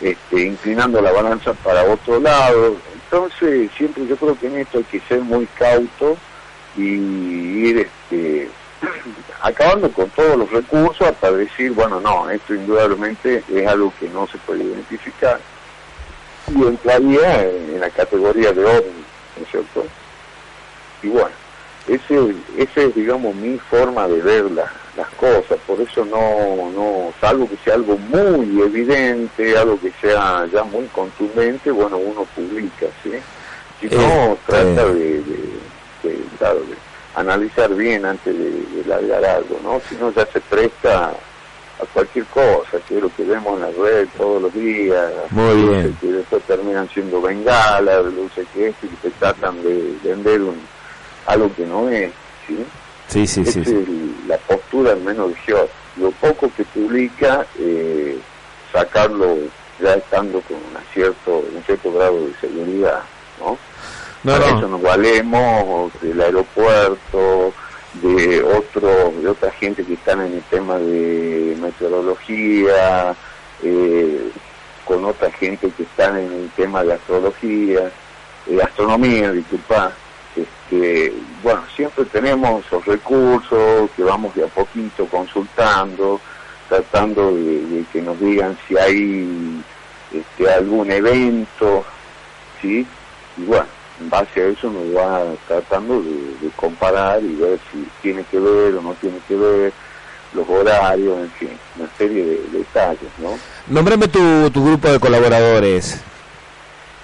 [0.00, 2.76] este, inclinando la balanza para otro lado.
[3.04, 6.16] Entonces, siempre yo creo que en esto hay que ser muy cauto
[6.76, 8.50] y ir este,
[9.46, 14.26] acabando con todos los recursos hasta decir, bueno, no, esto indudablemente es algo que no
[14.26, 15.38] se puede identificar
[16.48, 19.04] y entraría en, la categoría de ovni,
[19.36, 19.84] ¿no es cierto?
[21.02, 21.30] Y bueno,
[21.86, 27.12] ese, ese es, digamos, mi forma de ver la- las cosas, por eso no, no,
[27.20, 32.86] salvo que sea algo muy evidente, algo que sea ya muy contundente, bueno, uno publica,
[33.02, 33.12] ¿sí?
[33.80, 34.92] Si no, Eh, trata eh.
[34.94, 35.60] de, de-
[36.02, 36.76] de, de
[37.16, 39.80] analizar bien antes de, de largar algo, ¿no?
[39.88, 41.08] Si no, ya se presta
[41.78, 45.62] a cualquier cosa, que es lo que vemos en la red todos los días, Muy
[45.62, 45.96] bien.
[46.00, 50.60] que después terminan siendo bengalas, luces que esto, y que te tratan de vender un,
[51.26, 52.10] algo que no es,
[52.46, 52.64] ¿sí?
[53.08, 53.60] Sí, sí, sí.
[53.60, 53.76] Esa sí.
[54.22, 55.68] es la postura al menos de.
[55.96, 58.18] Lo poco que publica, eh,
[58.72, 59.38] sacarlo
[59.80, 63.00] ya estando con una cierto, un cierto grado de seguridad,
[63.40, 63.56] ¿no?
[64.24, 64.58] No, Para no.
[64.58, 67.52] eso nos valemos del aeropuerto,
[68.02, 73.14] de otro, de otra gente que están en el tema de meteorología,
[73.62, 74.30] eh,
[74.84, 77.90] con otra gente que están en el tema de astrología,
[78.46, 79.92] eh, astronomía, disculpa.
[80.36, 86.20] Este, bueno, siempre tenemos esos recursos que vamos de a poquito consultando,
[86.68, 89.62] tratando de, de que nos digan si hay
[90.12, 91.84] este, algún evento,
[92.60, 92.86] ¿sí?
[93.38, 93.66] Y bueno,
[94.00, 98.38] en base a eso nos va tratando de, de comparar y ver si tiene que
[98.38, 99.72] ver o no tiene que ver,
[100.34, 103.38] los horarios, en fin, una serie de, de detalles, ¿no?
[103.68, 106.00] Nombrame tu, tu grupo de colaboradores,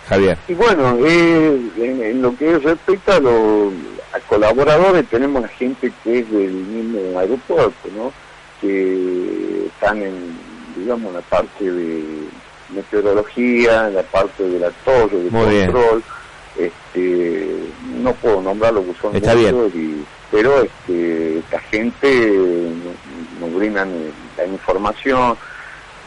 [0.08, 0.36] Javier.
[0.48, 3.72] Y bueno, eh, en, en lo que respecta a los
[4.12, 8.12] a colaboradores, tenemos a gente que es del mismo aeropuerto, ¿no?
[8.60, 10.38] Que están en,
[10.76, 12.04] digamos, la parte de
[12.74, 15.72] meteorología, en la parte de la torre, de Muy bien.
[16.58, 17.56] Este,
[18.02, 22.30] no puedo nombrarlo porque son Está muchos, y- pero este, esta gente
[23.40, 25.36] nos, brindan eh, la información,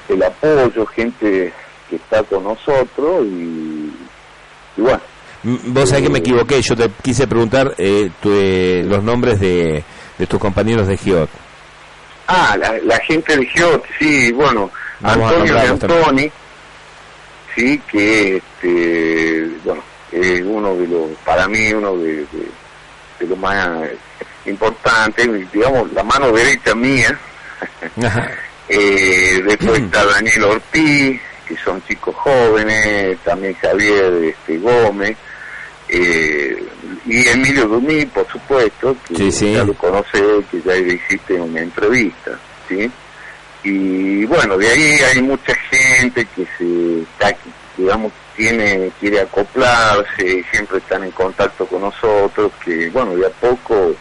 [0.10, 1.52] el apoyo, gente
[1.90, 3.92] que está con nosotros y,
[4.78, 5.02] y bueno,
[5.44, 9.84] Vos sabés que me equivoqué, yo te quise preguntar eh, tu- eh, los nombres de,
[10.18, 11.30] de tus compañeros de Giot.
[12.28, 14.72] Ah, la, la gente de Giot, sí, bueno,
[15.02, 15.72] Vamos Antonio también.
[15.74, 16.32] Antoni,
[17.56, 19.84] sí, que este, bueno,
[20.16, 22.50] es uno de los, para mí uno de, de,
[23.20, 23.90] de los más
[24.46, 27.18] importantes, digamos, la mano derecha mía.
[28.68, 35.16] Eh, después está Daniel Ortiz, que son chicos jóvenes, también Javier este, Gómez,
[35.88, 36.66] eh,
[37.06, 39.54] y Emilio Dumí, por supuesto, que Sí, sí.
[39.54, 42.32] ya lo conoce, que ya le hiciste una entrevista,
[42.68, 42.90] ¿sí?
[43.64, 47.38] Y bueno, de ahí hay mucha gente que se está,
[47.78, 53.96] digamos, tiene, quiere acoplarse, siempre están en contacto con nosotros, que bueno, de a poco,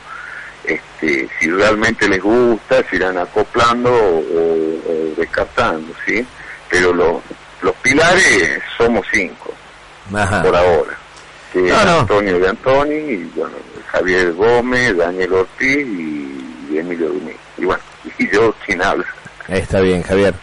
[0.64, 6.24] este, si realmente les gusta, se irán acoplando o, o descartando, ¿sí?
[6.68, 7.16] Pero los,
[7.62, 9.52] los pilares somos cinco,
[10.14, 10.42] Ajá.
[10.42, 10.98] por ahora.
[11.52, 12.00] Que No, no.
[12.00, 13.54] Antonio de Antoni, y bueno,
[13.92, 17.32] Javier Gómez, Daniel Ortiz y, y Emilio Dumí.
[17.58, 17.82] Y bueno,
[18.18, 19.04] y yo quien habla.
[19.46, 20.34] Está bien, Javier.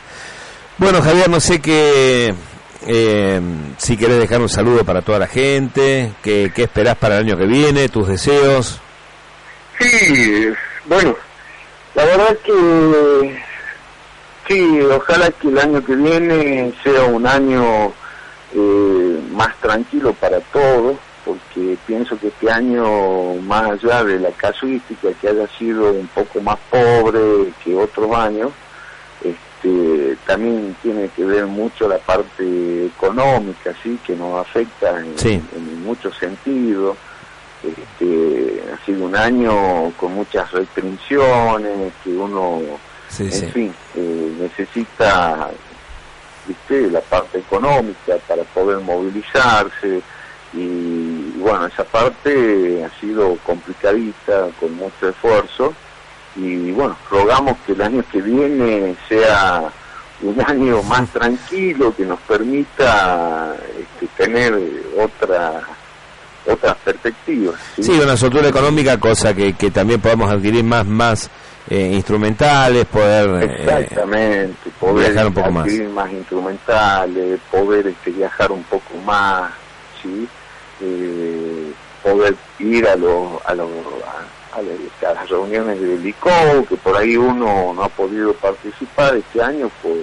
[0.77, 2.33] Bueno, Javier, no sé qué.
[2.87, 3.41] Eh,
[3.77, 7.37] si querés dejar un saludo para toda la gente, qué, qué esperás para el año
[7.37, 8.79] que viene, tus deseos.
[9.79, 10.47] Sí,
[10.85, 11.15] bueno,
[11.95, 13.41] la verdad que
[14.47, 17.91] sí, ojalá que el año que viene sea un año
[18.53, 25.09] eh, más tranquilo para todos, porque pienso que este año, más allá de la casuística,
[25.19, 28.51] que haya sido un poco más pobre que otros años,
[29.63, 35.41] este, también tiene que ver mucho la parte económica, sí, que nos afecta en, Sí.
[35.55, 36.97] en muchos sentidos.
[37.63, 42.61] Este, ha sido un año con muchas restricciones, que uno,
[43.09, 43.45] Sí, en sí.
[43.47, 45.49] fin, eh, necesita
[46.47, 46.89] ¿viste?
[46.89, 50.01] la parte económica para poder movilizarse
[50.53, 55.73] y bueno, esa parte ha sido complicadita, con mucho esfuerzo
[56.35, 59.63] y bueno, rogamos que el año que viene sea
[60.21, 64.57] un año más tranquilo, que nos permita este, tener
[64.97, 65.61] otra
[66.47, 67.55] otras perspectivas.
[67.75, 67.83] ¿sí?
[67.83, 71.29] Sí, una soltura económica, cosa que, que también podamos adquirir más más
[71.69, 73.43] eh, instrumentales, poder...
[73.43, 79.51] eh, Exactamente, poder viajar un poco más instrumentales, poder este, viajar un poco más,
[80.01, 80.27] ¿sí?
[80.81, 81.71] Eh,
[82.01, 86.29] poder ir a los a los a, a las- a las reuniones del ICO,
[86.67, 89.93] que por ahí uno no ha podido participar este año por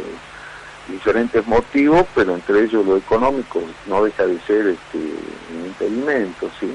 [0.88, 6.70] diferentes motivos, pero entre ellos lo económico no deja de ser este, un impedimento, ¿sí?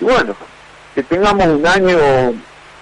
[0.00, 0.34] Y bueno,
[0.94, 1.98] que tengamos un año,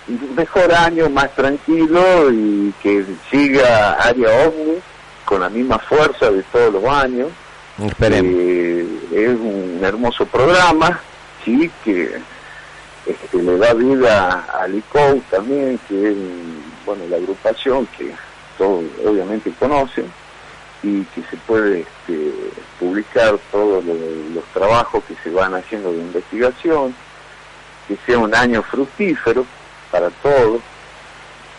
[0.08, 4.78] un mejor año, más tranquilo y que siga Área OVNI
[5.24, 7.28] con la misma fuerza de todos los años.
[7.86, 8.32] esperemos.
[8.36, 11.00] Eh, es un hermoso programa,
[11.44, 12.18] sí, que
[13.08, 16.16] este, le da vida al ICO también, que es
[16.84, 18.12] bueno la agrupación que
[18.56, 20.06] todos obviamente conocen
[20.82, 22.32] y que se puede este,
[22.78, 23.96] publicar todos los,
[24.34, 26.94] los trabajos que se van haciendo de investigación,
[27.88, 29.44] que sea un año fructífero
[29.90, 30.60] para todos.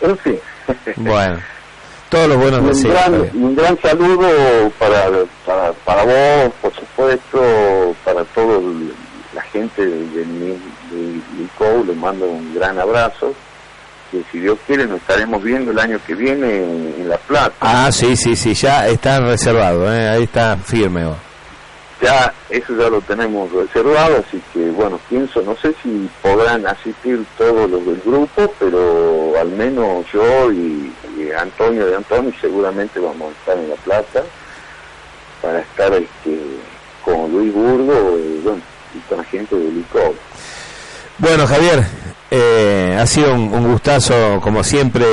[0.00, 0.38] En fin,
[0.96, 1.38] Bueno,
[2.08, 2.94] todos los buenos un deseos.
[2.94, 3.30] gran, Javier.
[3.34, 5.10] un gran saludo para,
[5.44, 8.94] para, para vos, por supuesto, para toda la
[9.52, 10.58] gente del, del,
[10.90, 13.34] del ICO, les mando un gran abrazo,
[14.10, 17.54] que si Dios quiere nos estaremos viendo el año que viene en, en La Plata.
[17.60, 20.08] Ah, sí, sí, sí, ya está reservado, ¿eh?
[20.08, 21.04] ahí está firme.
[22.02, 27.24] Ya, eso ya lo tenemos reservado, así que bueno, pienso, no sé si podrán asistir
[27.36, 33.28] todos los del grupo, pero al menos yo y, y Antonio de Antonio seguramente vamos
[33.28, 34.22] a estar en La Plata
[35.42, 36.40] para estar este,
[37.04, 38.62] con Luis Burgo y, bueno,
[39.30, 40.14] gente del ICO.
[41.18, 41.84] Bueno, Javier,
[42.30, 45.04] eh, ha sido un, un gustazo como siempre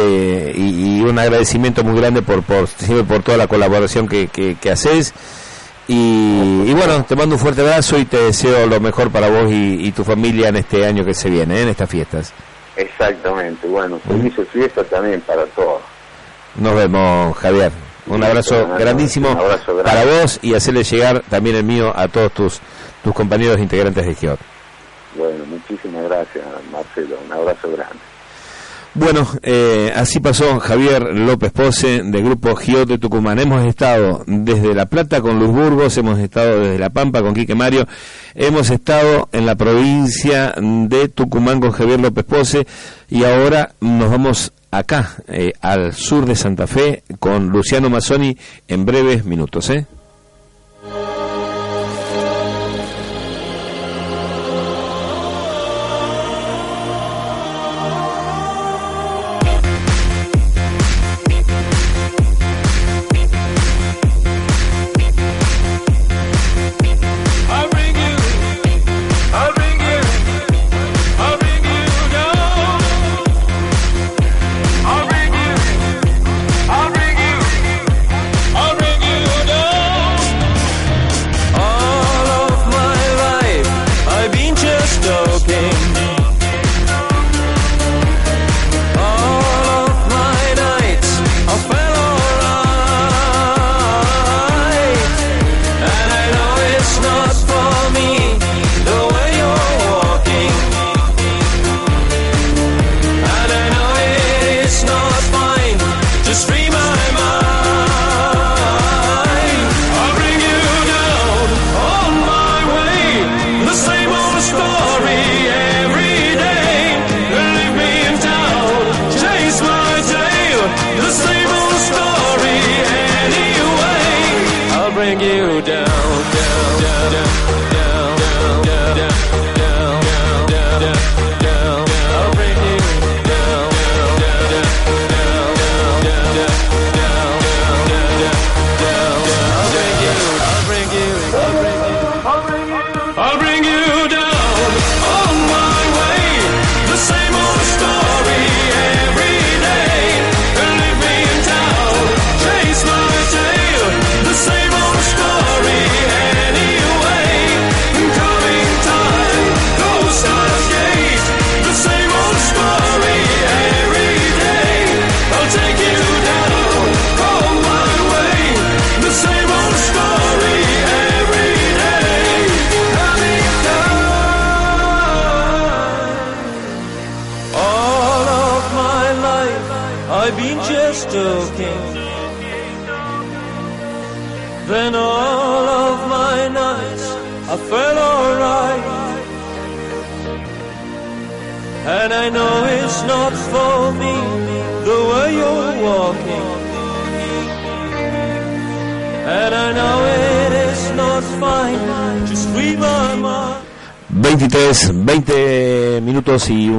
[0.55, 4.55] y, y un agradecimiento muy grande por por siempre por toda la colaboración que, que,
[4.55, 5.13] que haces.
[5.89, 9.49] Y, y bueno, te mando un fuerte abrazo y te deseo lo mejor para vos
[9.51, 11.63] y, y tu familia en este año que se viene, ¿eh?
[11.63, 12.33] en estas fiestas.
[12.75, 15.81] Exactamente, bueno, felices fiestas también para todos.
[16.55, 17.71] Nos vemos, Javier.
[18.07, 19.83] Un abrazo Un grandísimo abrazo grande.
[19.83, 22.61] para vos y hacerle llegar también el mío a todos tus
[23.03, 24.39] tus compañeros integrantes de GEOT.
[25.17, 27.97] Bueno, muchísimas gracias Marcelo, un abrazo grande.
[28.93, 33.37] Bueno, eh, así pasó Javier López Pose del grupo GIOT de Tucumán.
[33.37, 37.53] Hemos estado desde La Plata con Luis Burgos, hemos estado desde La Pampa con Quique
[37.53, 37.85] Mario,
[38.33, 42.65] hemos estado en la provincia de Tucumán con Javier López Pose
[43.07, 48.35] y ahora nos vamos acá, eh, al sur de Santa Fe, con Luciano Mazzoni
[48.67, 49.69] en breves minutos.
[49.69, 49.85] ¿eh?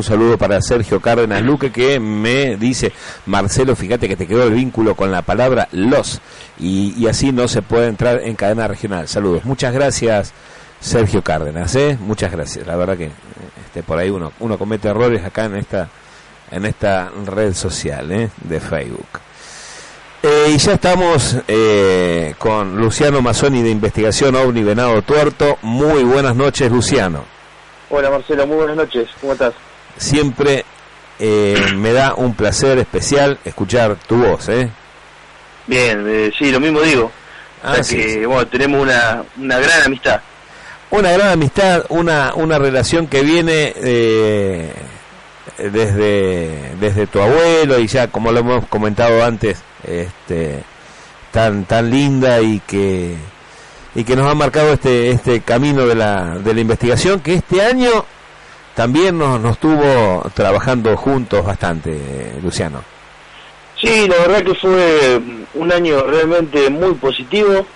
[0.09, 2.93] Saludo para Sergio Cárdenas Luque que me dice,
[3.27, 6.21] Marcelo, fíjate que te quedó el vínculo con la palabra los
[6.59, 9.07] y, así no se puede entrar en cadena regional.
[9.07, 9.45] Saludos.
[9.45, 10.33] Muchas gracias,
[10.81, 11.99] Sergio Cárdenas, ¿eh?
[12.01, 12.67] Muchas gracias.
[12.67, 13.11] La verdad que
[13.67, 15.89] este, por ahí uno, uno comete errores acá en esta,
[16.51, 18.31] en esta red social ¿eh?
[18.45, 19.21] de Facebook.
[20.23, 25.59] Eh, y ya estamos eh, con Luciano Mazzoni de Investigación OVNI Venado Tuerto.
[25.61, 27.25] Muy buenas noches, Luciano.
[27.91, 29.55] Hola Marcelo, muy buenas noches, ¿cómo estás?
[29.99, 30.65] Siempre
[31.19, 34.71] eh, me da un placer especial escuchar tu voz, ¿eh?
[35.67, 37.11] Bien, eh, sí, lo mismo digo.
[37.63, 38.25] Ah, O sea sí, que, sí.
[38.25, 40.21] bueno, tenemos una, una gran amistad.
[40.91, 44.73] Una gran amistad, una, una relación que viene eh,
[45.59, 50.63] desde, desde tu abuelo y ya como lo hemos comentado antes, este,
[51.31, 53.17] tan, tan linda y que,
[53.95, 57.61] y que nos ha marcado este, este camino de la, de la investigación que este
[57.61, 57.91] año
[58.79, 61.99] también nos, nos tuvo trabajando juntos bastante,
[62.41, 62.85] Luciano.
[63.77, 65.21] Sí, la verdad que fue
[65.55, 67.67] un año realmente muy positivo,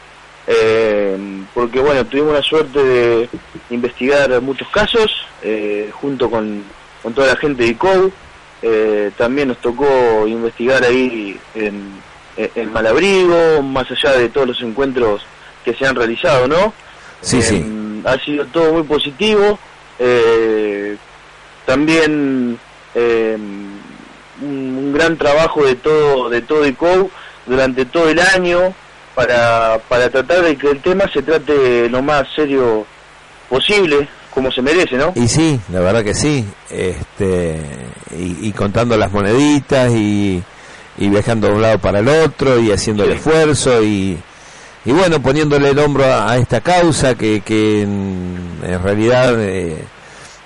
[0.47, 3.29] eh, porque bueno, tuvimos la suerte de
[3.71, 5.11] investigar muchos casos,
[5.43, 6.63] eh, junto con,
[7.03, 8.13] con toda la gente de ICOU,
[8.63, 11.95] eh, también nos tocó investigar ahí en,
[12.37, 15.23] en Malabrigo, más allá de todos los encuentros
[15.65, 16.73] que se han realizado, ¿no?
[17.23, 17.65] Sí, Eh, sí.
[18.05, 19.59] Ha sido todo muy positivo.
[20.05, 20.97] Eh,
[21.65, 22.59] también
[22.95, 23.37] eh,
[24.43, 27.09] un, un gran trabajo de todo de todo ICO
[27.47, 28.75] durante todo el año
[29.15, 32.85] para, para tratar de que el tema se trate lo más serio
[33.49, 35.13] posible, como se merece, ¿no?
[35.15, 36.45] Y sí, la verdad que sí.
[36.71, 37.61] Este,
[38.19, 40.43] y, y contando las moneditas y,
[40.99, 44.19] y viajando de un lado para el otro y haciendo el esfuerzo y,
[44.85, 49.85] y bueno, poniéndole el hombro a, a esta causa que, que en, en realidad eh,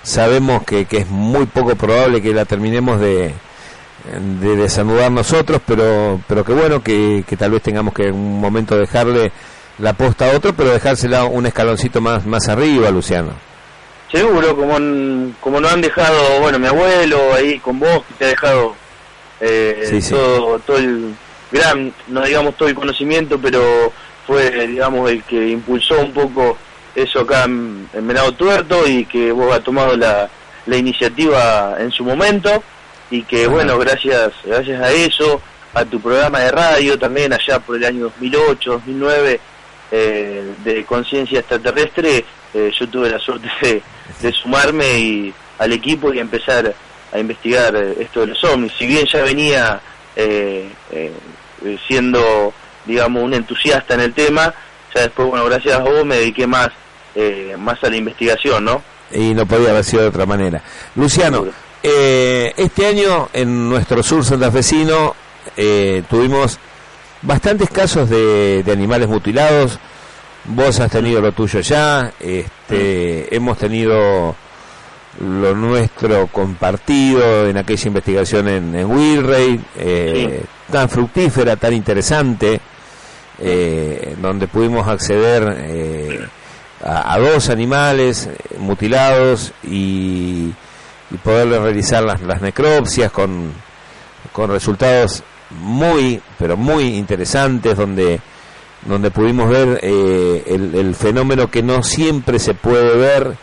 [0.07, 3.33] sabemos que, que es muy poco probable que la terminemos de,
[4.41, 8.41] de desanudar nosotros, pero, pero que bueno, que, que tal vez tengamos que en un
[8.41, 9.33] momento dejarle
[9.79, 13.33] la posta a otro, pero dejársela un escaloncito más, más arriba, Luciano.
[14.11, 14.75] Seguro, como,
[15.41, 18.75] como nos han dejado, bueno, mi abuelo ahí con vos, que te ha dejado
[19.41, 20.15] eh, Sí, sí.
[20.15, 21.15] Todo, todo el
[21.51, 23.93] gran, no digamos todo el conocimiento, pero
[24.25, 26.57] fue, digamos, el que impulsó un poco
[26.97, 30.29] eso acá en, en Venado Tuerto y que vos has tomado la,
[30.67, 32.63] la iniciativa en su momento
[33.11, 35.41] y que, bueno, gracias, gracias a eso,
[35.75, 39.41] a tu programa de radio también allá por el año 2008, 2009,
[39.93, 43.83] eh, de conciencia extraterrestre, eh, yo tuve la suerte de,
[44.21, 46.75] de sumarme y, al equipo y empezar
[47.13, 48.73] a investigar esto de los ovnis.
[48.79, 49.81] Si bien ya venía
[50.15, 51.13] eh, eh,
[51.87, 52.53] siendo,
[52.85, 54.53] digamos, un entusiasta en el tema,
[54.95, 56.71] ya después, bueno, gracias a vos me dediqué más,
[57.17, 58.83] eh, más a la investigación, ¿no?
[59.13, 60.63] y no podía haber sido de otra manera.
[60.95, 61.47] Luciano,
[61.83, 65.15] eh, este año en nuestro sur santafesino
[65.57, 66.59] eh, tuvimos
[67.23, 69.79] bastantes casos de, de animales mutilados.
[70.45, 74.37] Vos has tenido lo tuyo ya, este, hemos tenido
[75.19, 82.61] lo nuestro compartido en aquella investigación en, en Wilray, eh, tan fructífera, tan interesante,
[83.41, 86.27] eh, donde pudimos acceder eh,
[86.87, 90.53] a, a dos animales eh, mutilados y,
[91.11, 93.53] y poderles realizar las, las necropsias con,
[94.33, 98.21] con resultados muy, pero muy interesantes, donde,
[98.85, 103.37] donde pudimos ver eh, el, el fenómeno que no siempre se puede ver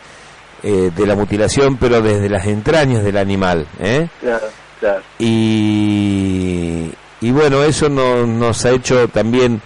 [0.62, 3.66] eh, de la mutilación, pero desde las entrañas del animal.
[3.80, 4.08] ¿eh?
[4.20, 4.46] Claro,
[4.80, 5.02] claro.
[5.18, 6.90] y,
[7.20, 9.60] y bueno, eso no- nos ha hecho también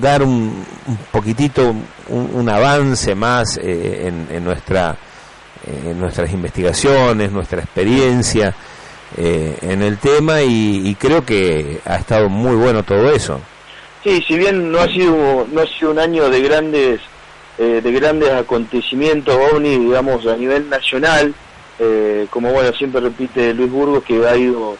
[0.00, 0.64] dar un,
[1.10, 1.74] poquitito,
[2.08, 4.96] un, avance más eh, en, en nuestra,
[5.66, 8.54] eh, en nuestras investigaciones, nuestra experiencia
[9.16, 13.40] eh, en el tema y, creo que ha estado muy bueno todo eso.
[14.04, 17.00] Sí, si bien no ha sido no ha sido un año de grandes
[17.58, 21.34] eh, de grandes acontecimientos ovni, digamos a nivel nacional,
[21.78, 24.76] eh, como bueno siempre repite Luis Burgos que ha ido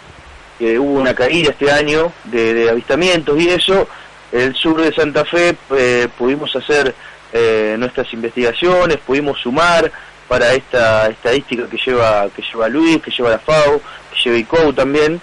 [0.58, 3.88] que hubo una caída este año de avistamientos y eso,
[4.32, 6.94] el sur de Santa Fe eh, pudimos hacer
[7.32, 9.90] eh, nuestras investigaciones, pudimos sumar
[10.28, 13.80] para esta estadística que lleva que lleva Luis, que lleva la FAO,
[14.12, 15.20] que lleva ICO también,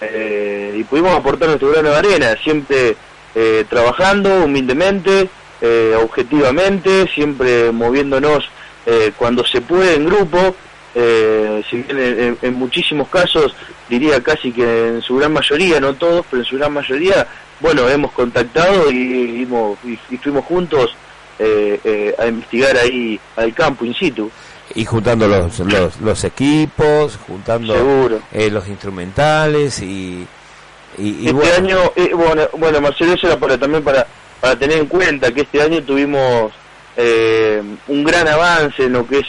[0.00, 2.96] eh, y pudimos aportar nuestro grano de arena, siempre
[3.34, 5.28] eh, trabajando humildemente,
[5.60, 8.48] eh, objetivamente, siempre moviéndonos
[8.86, 10.54] eh, cuando se puede en grupo,
[10.94, 13.54] eh, en- en muchísimos casos,
[13.88, 17.26] diría casi que en su gran mayoría, no todos, pero en su gran mayoría,
[17.60, 20.94] bueno, hemos contactado y, hemos- y- y fuimos juntos
[21.38, 24.30] eh, eh, a investigar ahí al campo in situ.
[24.74, 30.26] Y juntando los, los, los equipos, juntando eh, los instrumentales y,
[30.98, 34.06] y, y este bueno, año, eh, bueno, bueno, Marcelo, eso era para, también para,
[34.40, 36.52] para tener en cuenta que este año tuvimos
[36.96, 39.26] eh, un gran avance en lo que es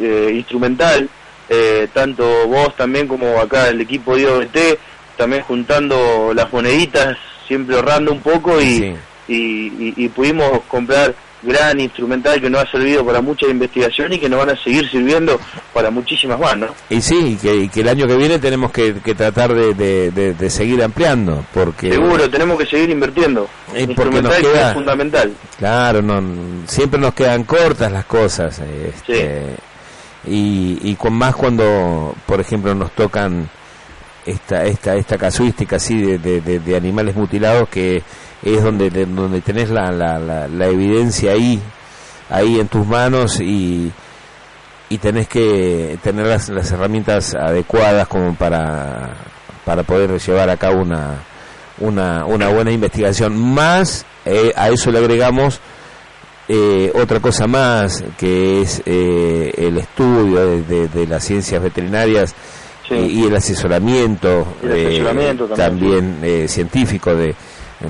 [0.00, 1.08] eh, instrumental,
[1.48, 4.78] eh, tanto vos también como acá el equipo de IOBT,
[5.16, 7.16] también juntando las moneditas,
[7.48, 8.94] siempre ahorrando un poco y, Sí.
[9.28, 14.18] y, y- y pudimos comprar gran instrumental que nos ha servido para mucha investigación y
[14.18, 15.38] que nos van a seguir sirviendo
[15.72, 16.66] para muchísimas más, ¿no?
[16.90, 19.72] Y sí, y que, y que el año que viene tenemos que, que tratar de,
[19.72, 21.92] de, de- de seguir ampliando, porque...
[21.92, 23.48] Seguro, tenemos que seguir invirtiendo.
[23.72, 25.32] Eh, porque nos queda- es fundamental.
[25.58, 26.20] Claro, no,
[26.66, 28.58] siempre nos quedan cortas las cosas.
[28.58, 29.42] este,
[30.26, 33.48] y, y con más cuando, por ejemplo, nos tocan
[34.30, 38.02] esta esta esta casuística así de, de, animales mutilados que
[38.42, 41.60] es donde de- donde tenés la, la, la, la evidencia ahí
[42.30, 43.90] ahí en tus manos y
[44.90, 49.14] y tenés que tener las, las herramientas adecuadas como para
[49.64, 51.16] para poder llevar a cabo una
[51.80, 53.36] una, una buena investigación.
[53.38, 55.60] Más eh, a eso le agregamos
[56.48, 62.34] eh, otra cosa más que es eh, el estudio de- de las ciencias veterinarias
[62.88, 62.94] Sí.
[62.94, 67.34] y, y el asesoramiento, El eh, también, eh, científico de,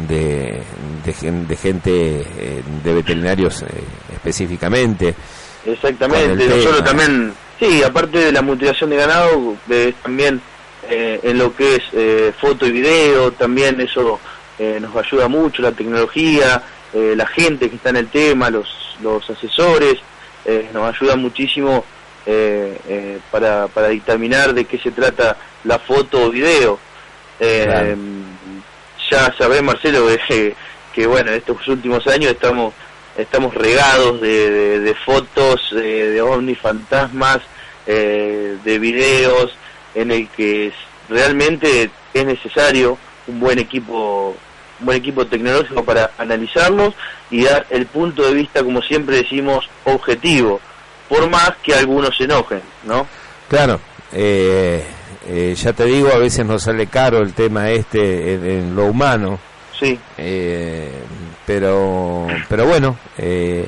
[0.08, 0.60] de,
[1.04, 3.66] de de gente eh, de veterinarios eh,
[4.12, 5.14] específicamente.
[5.64, 9.56] Exactamente, nosotros también, sí, aparte de la mutilación de ganado,
[10.02, 10.40] también
[10.90, 14.18] en lo que es eh, foto y video, también eso
[14.58, 16.62] eh, nos ayuda mucho, la tecnología,
[16.94, 18.66] la gente que está en el tema, los,
[19.02, 19.96] los asesores,
[20.72, 21.84] nos ayuda muchísimo
[22.30, 26.78] eh, eh, para, para dictaminar de qué se trata la foto o video.
[27.40, 27.96] Eh, Claro.
[29.10, 30.55] Ya sabés, Marcelo, que,
[30.94, 32.74] que bueno, estos últimos años estamos
[33.16, 37.38] estamos regados de, de- de fotos eh, de ovnis fantasmas,
[37.86, 39.50] eh, de videos
[39.94, 40.72] en el que
[41.09, 44.36] realmente es necesario un buen equipo
[44.80, 46.94] un buen equipo tecnológico para analizarlos
[47.30, 50.60] y dar el punto de vista, como siempre decimos, objetivo,
[51.09, 53.06] por más que algunos se enojen, ¿no?
[53.48, 53.80] Claro,
[54.12, 54.85] eh,
[55.28, 58.86] eh, ya te digo, a veces nos sale caro el tema este en, en lo
[58.86, 59.39] humano,
[59.78, 60.90] Sí, eh,
[61.47, 63.66] pero pero bueno, eh,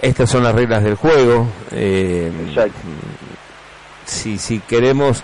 [0.00, 1.46] estas son las reglas del juego.
[1.72, 2.78] eh, Exacto.
[4.06, 5.22] si, si queremos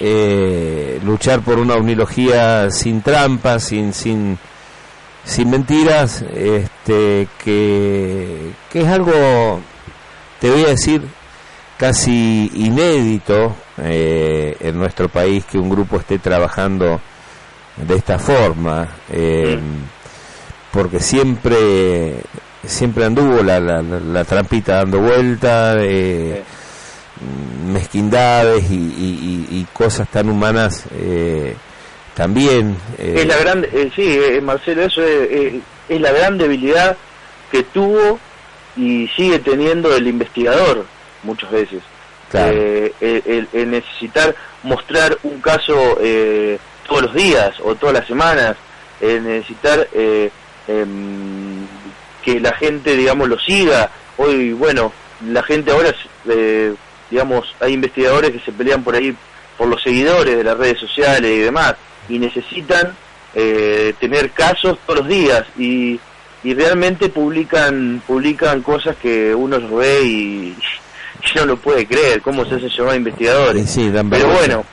[0.00, 4.38] eh, luchar por una unilogía sin trampas, sin sin
[5.24, 9.60] sin mentiras, este que, que es algo,
[10.40, 11.02] te voy a decir,
[11.76, 17.00] casi inédito eh, en nuestro país que un grupo esté trabajando
[17.76, 19.58] de esta forma, eh,
[20.72, 22.16] porque siempre
[22.64, 26.42] siempre anduvo la, la, la- trampita dando vuelta, eh,
[27.66, 31.54] mezquindades y, y- y- y cosas tan humanas eh,
[32.14, 32.76] también.
[32.98, 35.54] eh, es la gran, eh, sí, eh, Marcelo, eso es,
[35.88, 36.96] es la gran debilidad
[37.50, 38.18] que tuvo
[38.78, 40.86] y sigue teniendo el investigador
[41.24, 41.82] muchas veces.
[42.30, 42.52] Claro.
[42.56, 48.06] Eh, el, el- el necesitar mostrar un caso eh, todos los días o todas las
[48.06, 48.56] semanas,
[49.00, 50.30] el necesitar eh,
[50.66, 51.66] em,
[52.22, 53.90] que la gente, digamos, lo siga.
[54.16, 54.92] Hoy, bueno,
[55.26, 55.94] la gente ahora,
[56.28, 56.74] eh,
[57.10, 59.16] digamos, hay investigadores que se pelean por ahí
[59.56, 61.74] por los seguidores de las redes sociales y demás,
[62.08, 62.94] y necesitan
[63.34, 65.98] eh, tener casos todos los días y,
[66.44, 70.56] y realmente publican publican cosas que uno los ve y,
[71.24, 73.68] y no lo puede creer, cómo se hace llamar investigadores.
[73.68, 74.64] sí, Pero bueno,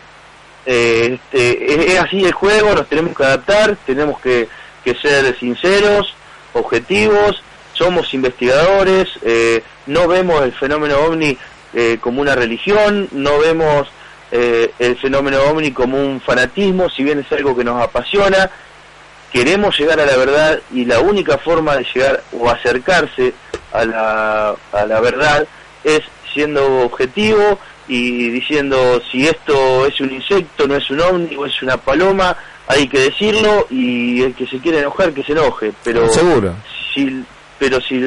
[0.65, 4.47] eh, este, es, es así el juego, nos tenemos que adaptar, tenemos que,
[4.83, 6.13] que ser sinceros,
[6.53, 7.41] objetivos,
[7.73, 11.37] somos investigadores, eh, no vemos el fenómeno ovni
[11.73, 13.87] eh, como una religión, no vemos
[14.31, 18.49] eh, el fenómeno ovni como un fanatismo, si bien es algo que nos apasiona,
[19.35, 23.33] queremos llegar a la verdad y la única forma de llegar o acercarse
[23.73, 25.45] a la, a la verdad
[25.83, 25.99] es
[26.33, 27.59] siendo objetivo
[27.89, 32.37] y diciendo si esto es un insecto, no es un ovni o es una paloma,
[32.65, 36.55] hay que decirlo y el que se quiere enojar que se enoje, pero Seguro.
[36.93, 37.21] si
[37.59, 37.99] pero si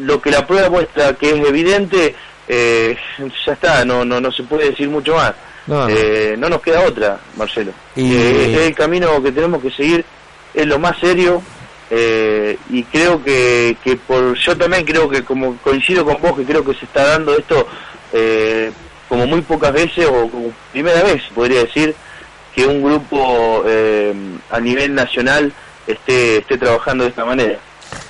[0.00, 2.14] lo que la prueba muestra que es evidente
[2.46, 2.96] eh,
[3.46, 5.34] ya está, no, no, no se puede decir mucho más.
[5.66, 5.88] No, no.
[5.88, 7.72] Eh, no nos queda otra, Marcelo.
[7.96, 10.04] Y- Eh, es el camino que tenemos que seguir,
[10.54, 11.42] es lo más serio.
[11.90, 16.44] eh, y creo que, que por yo también creo que como coincido con vos que
[16.44, 17.66] creo que se está dando esto
[18.14, 18.70] eh,
[19.10, 21.94] como muy pocas veces o como primera vez podría decir
[22.54, 24.14] que un grupo eh,
[24.50, 25.52] a nivel nacional
[25.86, 27.58] esté esté trabajando de esta manera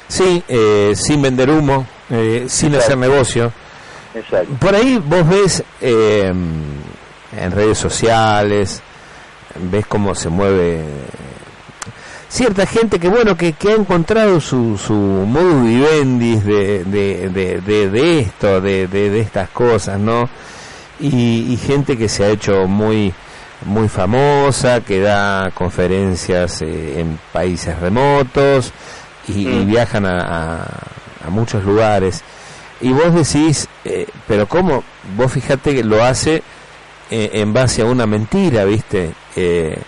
[0.07, 2.79] Sí, eh, sin vender humo, eh, sin Exacto.
[2.85, 3.53] hacer negocio.
[4.15, 6.31] exacto Por ahí vos ves eh,
[7.37, 8.81] en redes sociales,
[9.57, 10.83] ves cómo se mueve
[12.33, 17.61] cierta gente que bueno que, que ha encontrado su, su modus vivendi de, de, de,
[17.61, 20.31] de, de esto, de, de, de estas cosas, ¿no?
[20.99, 23.13] Y, y gente que se ha hecho muy
[23.67, 28.73] muy famosa, que da conferencias eh, en países remotos
[29.29, 29.67] y, y Mm.
[29.67, 30.63] viajan a, a,
[31.27, 32.23] a muchos lugares.
[32.81, 34.83] Y vos decís, eh, pero ¿cómo?
[35.17, 36.43] Vos fijate que lo hace
[37.11, 39.13] eh, en base a una mentira, ¿viste?
[39.37, 39.79] Eh,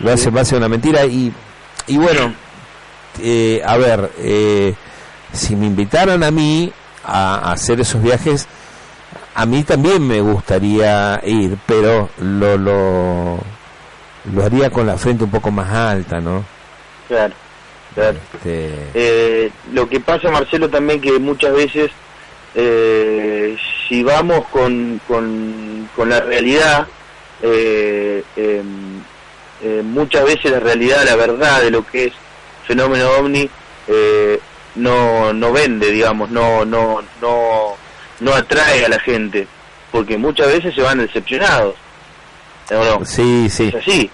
[0.00, 1.32] lo hace en base a una mentira y,
[1.86, 2.34] y bueno,
[3.22, 4.74] eh, a ver, eh,
[5.32, 6.72] si me invitaran a mí
[7.04, 8.46] a, a hacer esos viajes,
[9.34, 13.38] a mí también me gustaría ir, pero lo, lo,
[14.32, 16.44] lo haría con la frente un poco más alta, ¿no?
[17.08, 17.34] claro
[17.94, 21.90] claro Este, Eh, lo que pasa, Marcelo, también que muchas veces,
[22.54, 23.56] eh,
[23.88, 26.86] si vamos con, con, con la realidad,
[27.42, 28.95] eh, em,
[29.66, 32.12] eh, muchas veces la realidad, la verdad de lo que es
[32.66, 33.48] fenómeno ovni,
[33.88, 34.40] eh,
[34.76, 37.76] no, no vende, digamos, no, no, no,
[38.20, 39.46] no atrae a la gente,
[39.92, 41.74] porque muchas veces se van decepcionados.
[43.04, 43.68] sí, sí.
[43.68, 44.10] es así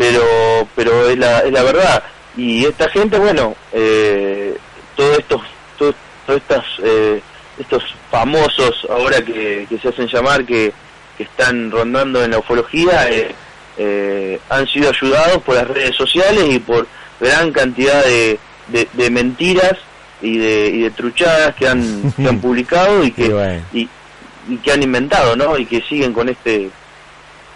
[0.00, 2.02] pero pero es la, es la verdad
[2.34, 4.56] y esta gente bueno eh,
[4.96, 5.42] todos estos
[5.76, 5.94] todos,
[6.26, 7.20] todos estas eh,
[7.58, 10.72] estos famosos ahora que, que se hacen llamar que,
[11.18, 13.34] que están rondando en la ufología eh,
[13.82, 16.86] eh, han sido ayudados por las redes sociales y por
[17.18, 18.38] gran cantidad de,
[18.68, 19.72] de, de mentiras
[20.20, 23.62] y de, y de truchadas que han, que han publicado y que Y bueno.
[23.72, 23.88] y,
[24.50, 26.68] y que han inventado no y que siguen con este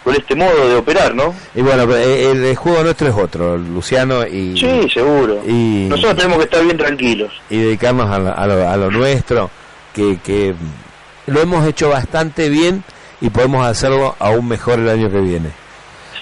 [0.02, 3.56] con este modo de operar no Y bueno, eh, el, el juego nuestro es otro,
[3.58, 5.42] Luciano, y, Sí, seguro.
[5.46, 7.32] y- Nosotros tenemos que estar bien tranquilos.
[7.50, 9.50] y dedicarnos a, lo- a lo, a lo nuestro,
[9.94, 10.54] que, que
[11.26, 12.82] lo hemos hecho bastante bien
[13.22, 15.48] y podemos hacerlo aún mejor el año que viene.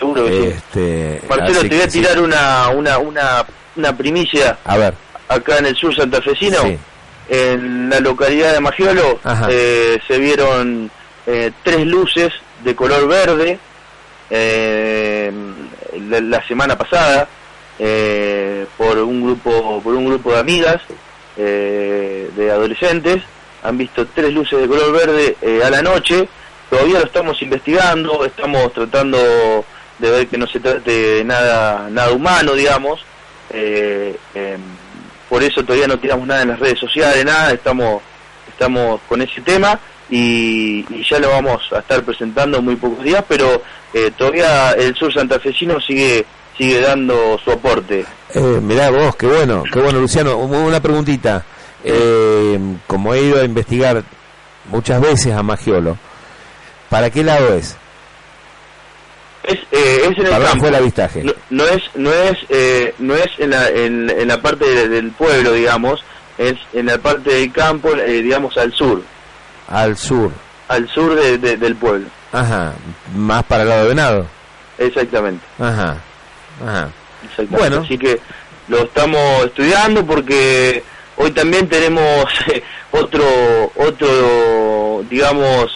[0.02, 0.46] Seguro que sí.
[0.48, 2.00] Este, Marcelo, te voy a sí.
[2.00, 3.46] tirar una, una, una,
[3.76, 4.94] una primicia A ver,
[5.28, 6.58] acá en el sur santafesino.
[6.62, 6.76] Sí.
[7.28, 10.90] En la localidad de Magiolo eh, se vieron
[11.24, 12.32] eh, tres luces
[12.64, 13.60] de color verde
[14.28, 15.30] eh,
[16.08, 17.28] la, la semana pasada
[17.78, 20.82] eh, por un grupo por un grupo de amigas
[21.36, 23.22] eh, de adolescentes
[23.62, 26.28] han visto tres luces de color verde eh, a la noche
[26.70, 29.64] todavía lo estamos investigando estamos tratando
[30.02, 33.00] de ver que no se trate de nada nada humano digamos
[33.50, 34.60] eh, em,
[35.28, 38.02] por eso todavía no tiramos nada en las redes sociales nada estamos
[38.48, 39.78] estamos con ese tema
[40.10, 43.62] y, ya lo vamos a estar presentando en muy pocos días pero
[43.94, 46.26] eh, todavía el sur santafesino sigue
[46.58, 48.04] sigue dando su aporte
[48.34, 50.36] eh, mirá vos, qué bueno, qué bueno, Luciano.
[50.38, 51.44] Un- Una preguntita.
[52.86, 54.02] Como he ido a investigar
[54.70, 55.98] muchas veces a Magiolo,
[56.88, 57.76] ¿para qué lado es?
[60.04, 61.24] Es, en el ¿Para dónde campo fue el avistaje?
[61.24, 64.88] no, no es no es eh, no es en la, en, en la parte de-
[64.88, 66.04] del pueblo digamos
[66.38, 69.02] es en la parte del campo eh, digamos al sur
[69.68, 70.30] Al sur.
[70.68, 72.72] al sur de- de- del pueblo Ajá,
[73.14, 74.26] más para el lado de Venado.
[74.78, 75.96] exactamente Ajá,
[76.64, 76.88] ajá.
[77.24, 77.56] Exactamente.
[77.56, 77.82] Bueno.
[77.84, 78.18] Así que
[78.68, 80.82] lo estamos estudiando porque
[81.16, 83.24] hoy también tenemos eh, otro,
[83.76, 85.72] otro, digamos,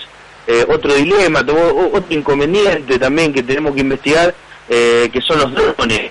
[0.47, 4.35] eh, otro dilema, otro inconveniente también que tenemos que investigar,
[4.69, 6.11] eh, que son los drones.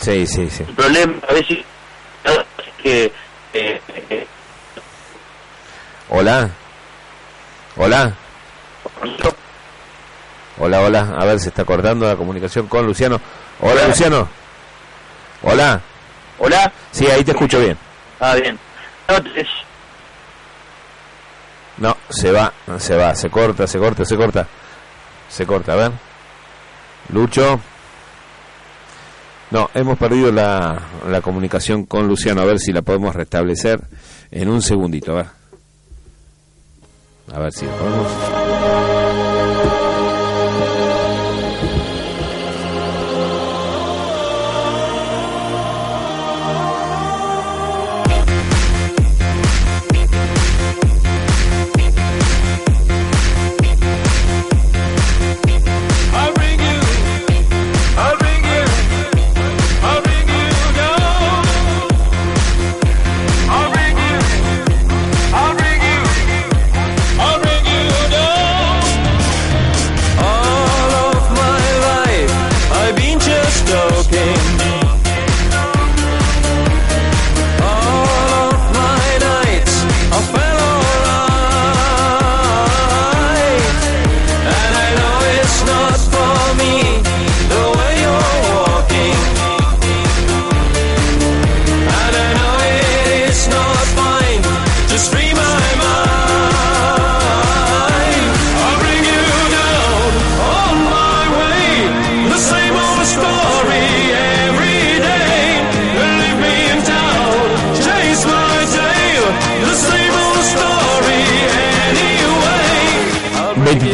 [0.00, 0.64] Sí, sí, sí.
[0.68, 1.58] El problema a veces
[2.24, 2.38] es
[2.82, 3.12] que
[3.52, 4.26] eh, eh,
[6.08, 6.50] Hola.
[7.76, 8.14] Hola.
[10.58, 11.14] Hola, hola.
[11.18, 13.20] A ver, se está cortando la comunicación con Luciano.
[13.60, 13.88] Hola, Hola.
[13.88, 14.28] Luciano.
[15.42, 15.80] Hola.
[16.38, 16.72] Hola.
[16.90, 17.76] Sí, ahí te escucho bien.
[18.20, 18.58] Ah, bien.
[19.08, 19.46] No, es-
[21.78, 24.46] No, se va, se va, se corta, se corta, se corta.
[25.28, 25.92] Se corta, a ver.
[27.08, 27.60] Lucho.
[29.50, 32.42] No, hemos perdido la, la comunicación con Luciano.
[32.42, 33.80] A ver si la podemos restablecer
[34.30, 35.12] en un segundito.
[35.12, 35.26] A ver.
[37.32, 38.93] A ver si la podemos.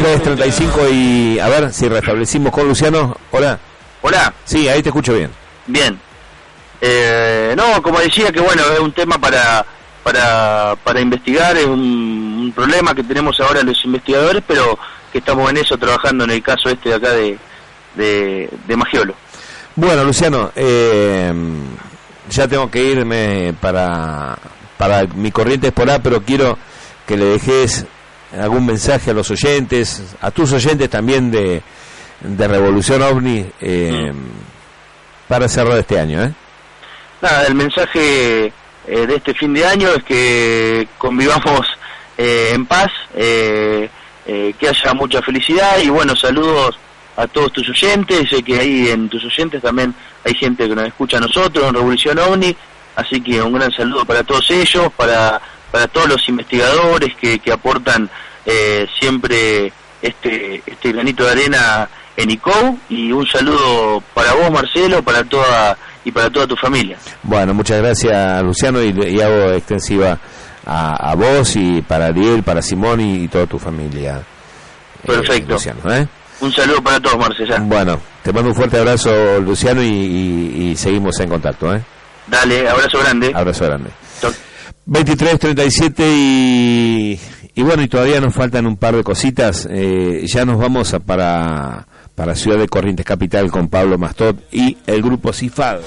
[0.01, 3.15] 23.35 y a ver si restablecimos con Luciano.
[3.31, 3.59] Hola.
[4.01, 5.29] Hola, Sí, ahí te escucho bien.
[5.67, 5.99] bien.
[6.81, 9.63] Eh, no, como decía, que bueno, es un tema para
[10.03, 14.79] para, para investigar, es un, un problema que tenemos ahora los investigadores, pero
[15.11, 17.37] que estamos en eso trabajando en el caso este de acá de,
[17.93, 19.13] de, de Magiolo.
[19.75, 21.31] Bueno, Luciano, eh,
[22.31, 24.35] ya tengo que irme para,
[24.79, 26.57] para mi corriente espolar, pero quiero
[27.05, 27.85] que le dejes
[28.39, 31.61] algún mensaje a los oyentes, a tus oyentes también de,
[32.21, 34.13] de Revolución OVNI, eh,
[35.27, 36.23] para cerrar este año.
[36.23, 36.33] ¿eh?
[37.21, 38.51] Nada, el mensaje eh,
[39.07, 41.67] de este fin de año es que convivamos
[42.17, 43.89] eh, en paz, eh,
[44.25, 46.77] eh, que haya mucha felicidad y bueno, saludos
[47.15, 49.93] a todos tus oyentes, sé que ahí en tus oyentes también
[50.23, 52.55] hay gente que nos escucha a nosotros en Revolución OVNI,
[52.95, 55.41] así que un gran saludo para todos ellos, para,
[55.71, 58.09] para todos los investigadores que, que aportan
[58.45, 59.71] eh, siempre
[60.01, 65.77] este, este granito de arena en ICO y un saludo para vos Marcelo, para toda
[66.03, 66.97] y para toda tu familia.
[67.23, 70.17] Bueno, muchas gracias, Luciano, y, y hago extensiva
[70.65, 74.17] a, a vos y para Ariel, para Simón y, toda tu familia.
[75.03, 75.53] eh, Perfecto.
[75.53, 76.07] Luciano, ¿eh?
[76.41, 77.55] Un saludo para todos Marcelo.
[77.61, 81.73] Bueno, te mando un fuerte abrazo, Luciano, y, y- y seguimos en contacto.
[81.73, 81.81] ¿eh?
[82.27, 83.31] Dale, abrazo grande.
[83.33, 83.89] Abrazo grande.
[84.19, 84.31] Chau.
[84.85, 87.19] 23, 37 y,
[87.55, 89.67] y bueno, y todavía nos faltan un par de cositas.
[89.69, 94.77] Eh, ya nos vamos a para, para Ciudad de Corrientes Capital con Pablo Mastot y
[94.87, 95.79] el grupo CIFAD.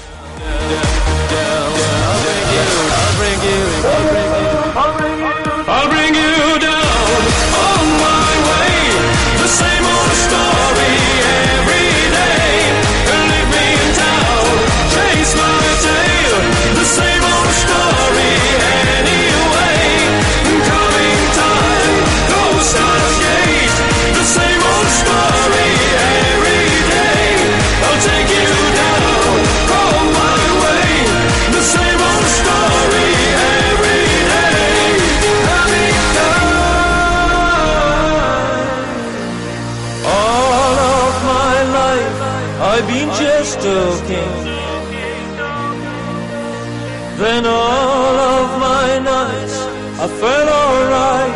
[50.19, 51.35] Felt alright.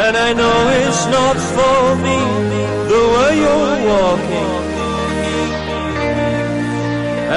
[0.00, 2.18] And I know it's not for me
[2.92, 4.50] the way you're walking.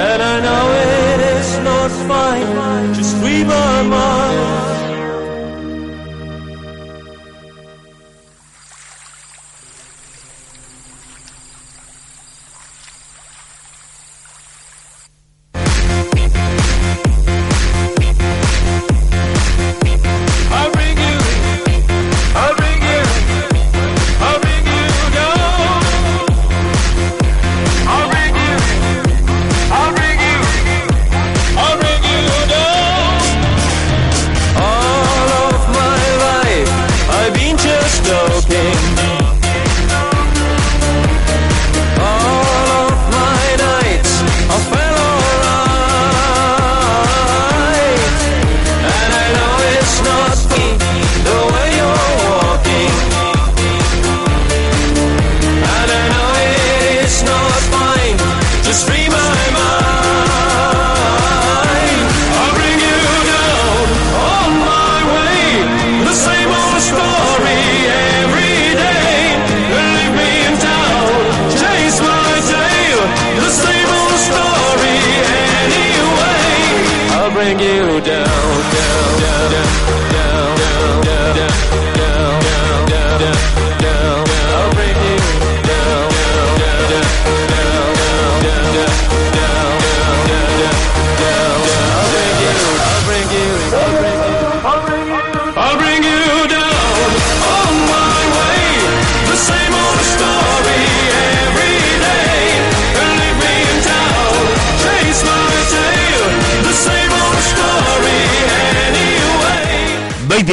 [0.08, 3.82] And I know it is not fine, just free my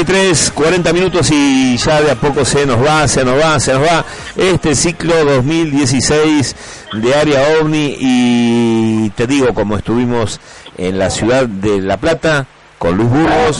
[0.05, 3.73] 23, 40 minutos y ya de a poco se nos va, se nos va, se
[3.73, 4.05] nos va
[4.37, 6.55] este ciclo 2016
[6.93, 10.39] de Área OVNI y te digo, como estuvimos
[10.77, 12.47] en la ciudad de La Plata
[12.77, 13.59] con Luis Burgos,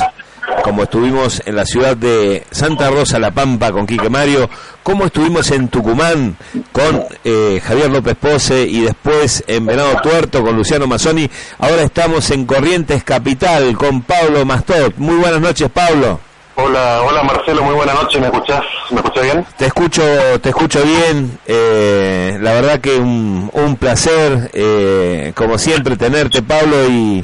[0.64, 4.50] como estuvimos en la ciudad de Santa Rosa La Pampa con Quique Mario,
[4.82, 6.38] como estuvimos en Tucumán
[6.72, 12.32] con eh, Javier López Pose y después en Venado Tuerto con Luciano Mazzoni, ahora estamos
[12.32, 14.96] en Corrientes Capital con Pablo Mastot.
[14.96, 16.29] Muy buenas noches, Pablo.
[16.62, 18.62] Hola, hola Marcelo, muy buena noche, ¿me escuchás?
[18.92, 19.46] ¿Me escuchás bien?
[19.58, 20.02] Te escucho,
[20.42, 21.40] te escucho bien.
[21.48, 27.24] eh, la verdad que un, un placer, eh, como siempre, tenerte, Pablo, y,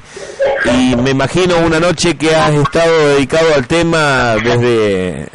[0.66, 5.28] y me imagino una noche que has estado dedicado al tema desde,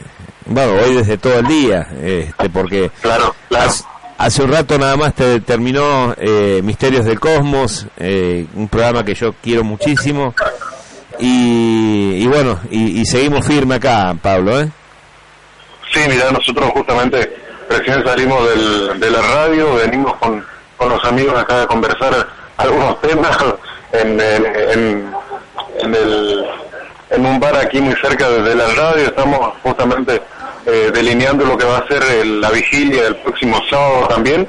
[0.46, 3.68] bueno, hoy desde todo el día, este, porque Claro, claro.
[3.68, 3.84] hace,
[4.16, 9.14] hace un rato nada más te terminó eh, Misterios del Cosmos, eh, un programa que
[9.14, 10.34] yo quiero muchísimo.
[11.20, 14.68] Y, y bueno, y, y seguimos firme acá, Pablo, ¿eh?
[15.92, 17.36] Sí, mira, nosotros justamente
[17.68, 20.44] recién salimos del, de la radio, venimos con,
[20.76, 22.26] con los amigos acá a conversar
[22.56, 23.36] algunos temas
[23.92, 25.12] en, en, en,
[25.80, 26.44] en el,
[27.10, 30.22] en un bar aquí muy cerca de, de la radio, estamos justamente
[30.66, 34.48] eh, delineando lo que va a ser el- la vigilia del próximo sábado también.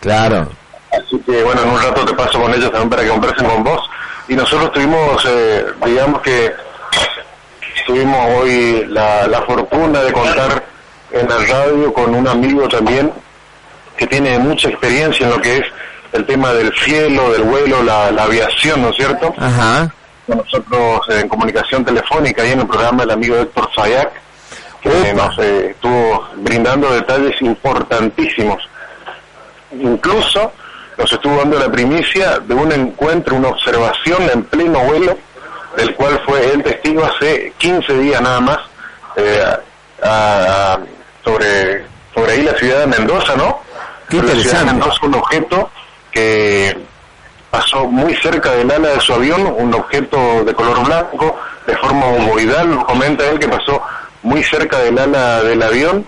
[0.00, 0.48] Claro.
[0.90, 3.62] Así que bueno, en un rato te paso con ellos también para que conversen con
[3.64, 3.80] vos.
[4.28, 6.54] Y nosotros tuvimos, eh, digamos que
[7.86, 10.64] tuvimos hoy la, la fortuna de contar
[11.10, 13.10] en la radio con un amigo también
[13.96, 15.64] que tiene mucha experiencia en lo que es
[16.12, 19.34] el tema del cielo, del vuelo, la, la aviación, ¿no es cierto?
[19.38, 19.92] Ajá.
[20.26, 24.10] Con nosotros en comunicación telefónica y en el programa el amigo Héctor Sayak,
[24.82, 25.12] que Opa.
[25.14, 28.62] nos eh, estuvo brindando detalles importantísimos.
[29.72, 30.52] Incluso
[30.98, 35.16] nos estuvo dando la primicia de un encuentro, una observación en pleno vuelo,
[35.76, 38.58] del cual fue el testigo hace 15 días nada más,
[39.16, 39.42] eh,
[40.02, 40.78] a- a-
[41.24, 41.84] sobre,
[42.14, 43.60] sobre ahí la ciudad de Mendoza, ¿no?
[44.08, 44.64] Qué Sobre la ciudad de.
[44.66, 45.70] Mendoza, un objeto
[46.10, 46.78] que
[47.50, 52.06] pasó muy cerca del ala de su avión, un objeto de color blanco, de forma
[52.06, 53.80] ovoidal, comenta él que pasó
[54.22, 56.04] muy cerca del ala del avión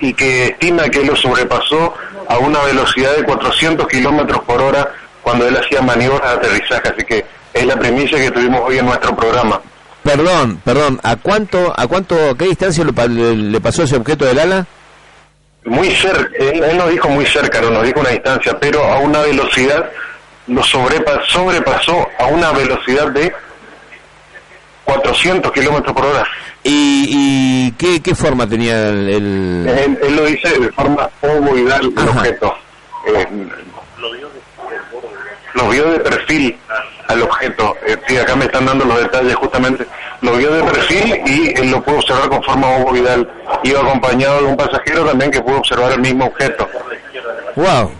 [0.00, 1.94] y que estima que lo sobrepasó
[2.28, 4.92] a una velocidad de 400 kilómetros por hora
[5.22, 6.88] cuando él hacía maniobras de aterrizaje.
[6.88, 9.60] Así que es la primicia que tuvimos hoy en nuestro programa.
[10.02, 13.96] Perdón, perdón, ¿a cuánto, a cuánto, a qué distancia le, pa- le- le pasó ese
[13.96, 14.66] objeto del ala?
[15.64, 18.98] Muy cerca, él, él no dijo muy cerca, no nos dijo una distancia, pero a
[19.00, 19.90] una velocidad,
[20.46, 23.32] lo sobrepa- sobrepasó a una velocidad de
[24.92, 26.24] 400 kilómetros por hora.
[26.64, 29.08] ¿Y, y qué, qué forma tenía el...?
[29.08, 32.54] el- Él, él lo dice de forma ovoidal el objeto.
[33.06, 33.26] Eh,
[35.54, 36.56] lo vio de perfil
[37.08, 37.74] al objeto.
[37.86, 39.86] Eh, sí, acá me están dando los detalles justamente.
[40.20, 43.28] Lo vio de perfil y él lo pudo observar con forma ovoidal.
[43.64, 46.68] Iba acompañado de un pasajero también que pudo observar el mismo objeto.
[47.56, 47.90] ¡Wow!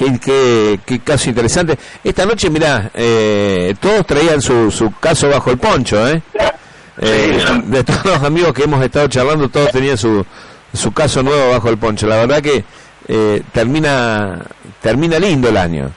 [0.00, 1.78] Qué, qué, qué caso interesante.
[2.02, 6.22] Esta noche, mirá, eh, todos traían su, su caso bajo el poncho, ¿eh?
[7.02, 10.24] Eh, de todos los amigos que hemos estado charlando, todos tenían su,
[10.72, 12.06] su caso nuevo bajo el poncho.
[12.06, 12.64] La verdad que
[13.08, 14.40] eh, termina
[14.80, 15.92] termina lindo el año.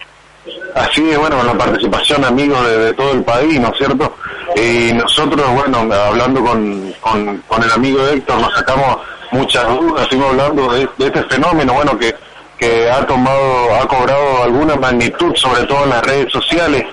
[0.76, 4.18] Así es, bueno, con la participación amigos de, de todo el país, ¿no es cierto?
[4.58, 8.98] Y nosotros, bueno, hablando con, con, con el amigo Héctor, nos sacamos
[9.32, 12.14] muchas dudas, estuvimos hablando de, de este fenómeno, bueno, que,
[12.64, 16.86] que ha tomado, ha cobrado alguna magnitud, sobre todo en las redes sociales,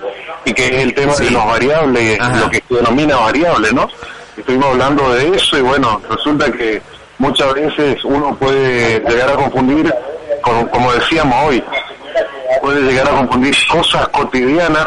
[0.44, 1.24] y que es el tema Sí.
[1.26, 2.36] de los variables, Ajá.
[2.40, 3.88] lo que se denomina variable, ¿no?
[4.36, 6.82] Estuvimos hablando de eso y bueno, resulta que
[7.18, 9.94] muchas veces uno puede llegar a confundir,
[10.42, 11.62] con- como decíamos hoy,
[12.62, 14.86] puede llegar a confundir cosas cotidianas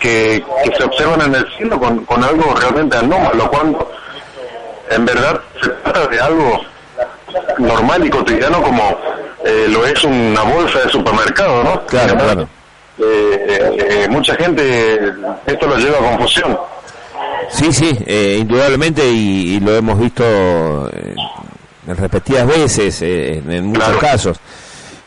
[0.00, 3.92] que, que se observan en el cielo con, con algo realmente anómalo, cuando
[4.90, 6.60] en verdad se trata de algo
[7.58, 8.82] normal y cotidiano como
[9.44, 11.86] eh, lo es una bolsa de supermercado, ¿no?
[11.86, 12.48] Claro, claro.
[12.98, 14.98] eh, eh, mucha gente
[15.46, 16.58] esto lo lleva a confusión.
[17.50, 17.96] Sí, sí,
[18.38, 20.24] indudablemente y, y lo hemos visto
[21.86, 23.98] en repetidas veces, en, en muchos Claro.
[24.00, 24.40] casos.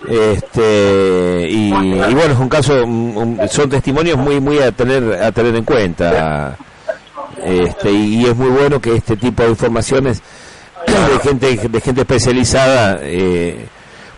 [0.07, 5.31] Este y, y bueno, es un caso, un- son testimonios muy muy a tener a
[5.31, 6.55] tener en cuenta.
[7.43, 10.21] Este y, y es muy bueno que este tipo de informaciones
[10.91, 13.65] de gente de gente especializada eh,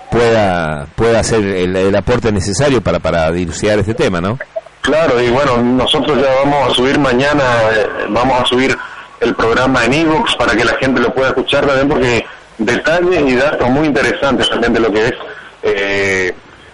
[0.10, 4.38] pueda pueda hacer el, el aporte necesario para para dilucidar este tema, ¿no?
[4.81, 7.43] Claro, y bueno, nosotros ya vamos a subir mañana,
[7.76, 8.76] eh, vamos a subir
[9.19, 12.26] el programa en Evox para que la gente lo pueda escuchar también, porque
[12.57, 15.14] detalles y datos muy interesantes también de lo que es
[15.61, 16.34] eh,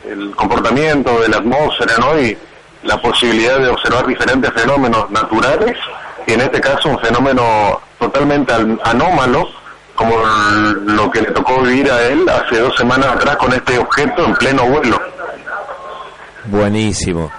[0.10, 2.18] el comportamiento de la atmósfera, ¿no?
[2.20, 2.38] Y
[2.84, 5.76] la posibilidad de observar diferentes fenómenos naturales,
[6.26, 9.50] y en este caso un fenómeno totalmente an- anómalo,
[9.98, 10.16] como
[10.86, 14.34] lo que le tocó vivir a él hace dos semanas atrás con este objeto en
[14.36, 15.02] pleno vuelo.
[16.46, 17.30] Buenísimo,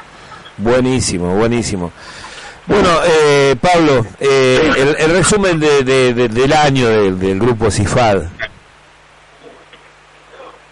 [0.58, 1.92] buenísimo, buenísimo.
[2.66, 7.70] Bueno, eh, Pablo, eh, el, el resumen de, de- de- del año del, del grupo
[7.70, 8.24] CIFAD.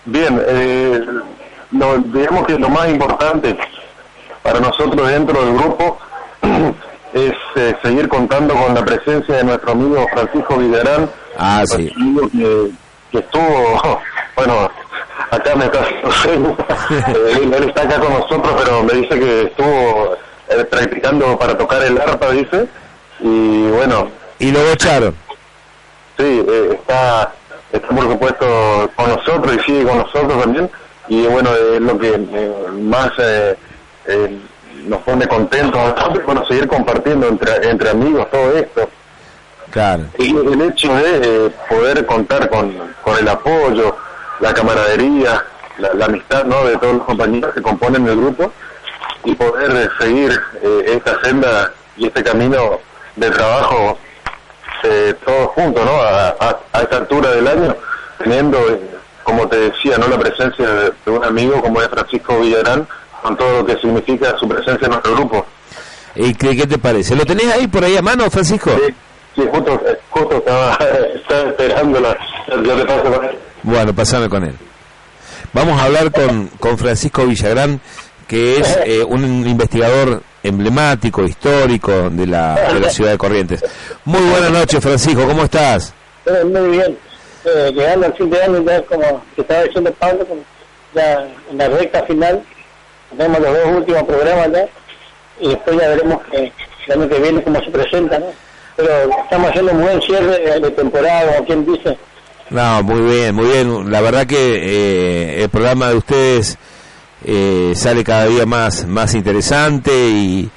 [0.05, 1.01] Bien, eh,
[1.73, 3.57] lo- digamos que lo más importante
[4.43, 5.99] para nosotros dentro del grupo
[7.15, 11.93] es eh, seguir contando con la presencia de nuestro amigo Francisco Villarán, Ah, sí.
[11.97, 12.71] amigo que,
[13.13, 14.01] que estuvo,
[14.37, 14.71] bueno,
[15.31, 15.81] acá me está
[16.91, 20.17] Eh, él, él está acá con nosotros, pero me dice que estuvo
[20.49, 22.67] eh, practicando para tocar el arpa, dice,
[23.21, 24.09] y bueno,
[24.39, 25.15] Y lo echaron.
[26.17, 27.33] Sí, eh, está,
[27.73, 30.71] está por supuesto con nosotros y sigue con nosotros también.
[31.09, 32.19] Y bueno, es lo que
[32.73, 33.13] más
[34.87, 35.81] nos pone contentos
[36.25, 38.89] bueno, seguir compartiendo entre, entre amigos todo esto.
[39.77, 40.05] Claro.
[40.19, 43.95] Y el hecho de eh, poder contar con, con el apoyo,
[44.41, 45.45] la camaradería,
[45.77, 46.65] la, la amistad ¿no?
[46.65, 48.51] de todos los compañeros que componen el grupo
[49.25, 52.81] y poder eh, seguir eh, esta senda y este camino
[53.17, 53.99] de trabajo
[54.83, 55.93] eh, todos juntos, ¿no?
[56.01, 57.77] A, a- a esta altura del año,
[58.17, 58.81] teniendo, eh,
[59.25, 60.09] como te decía, ¿no?
[60.09, 62.89] La presencia de, de un amigo como es Francisco Villarán,
[63.23, 65.45] con todo lo que significa su presencia en nuestro grupo.
[66.15, 67.15] ¿Y qué, qué te parece?
[67.15, 68.71] ¿Lo tenés ahí por ahí a mano, Francisco?
[68.71, 68.95] Sí,
[69.37, 70.79] sí, justo, eh, justo estaba,
[71.15, 72.19] estaba esperando la,
[72.49, 73.39] yo te paso con él.
[73.63, 74.55] Bueno, pasame con él.
[75.53, 77.81] Vamos a hablar con, con Francisco Villagrán,
[78.27, 83.65] que es eh, un investigador emblemático, histórico de la, de la ciudad de Corrientes.
[84.05, 85.93] Muy buenas noches, Francisco, ¿cómo estás?
[86.27, 86.99] Eh, muy bien.
[87.45, 90.27] Eh, llegando al fin de año, ya como que estaba diciendo Pablo,
[90.95, 92.43] ya en la recta final,
[93.17, 94.69] tenemos los dos últimos programas ya,
[95.41, 96.53] y después ya veremos que
[96.87, 98.27] el año que viene cómo se presenta, ¿no?
[98.77, 98.91] Pero
[99.25, 101.97] estamos haciendo un buen cierre de temporada, quien dice.
[102.51, 103.91] No, muy bien, muy bien.
[103.91, 106.59] La verdad que eh, el programa de ustedes
[107.25, 110.49] eh, sale cada día más más interesante y,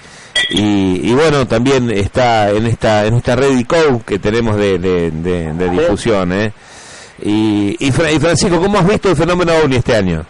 [0.49, 5.11] y, y bueno, también está en esta en esta red ICO que tenemos de, de,
[5.11, 6.31] de- de difusión.
[6.33, 6.51] ¿eh?
[7.21, 10.25] Y, y, Fra- y Francisco, ¿cómo has visto el fenómeno OVNI este año?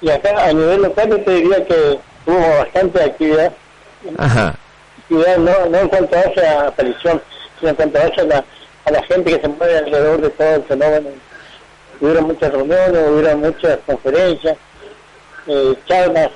[0.00, 3.52] Y acá a nivel local yo te diría que hubo bastante actividad,
[4.18, 4.54] Ajá.
[5.04, 7.22] Actividad no, no en cuanto a esa aparición,
[7.58, 8.44] sino en cuanto a, esa, la,
[8.84, 11.08] a la gente que se mueve alrededor de todo el fenómeno.
[12.00, 14.56] Hubieron muchas reuniones, hubieron muchas conferencias,
[15.46, 16.30] eh, charlas,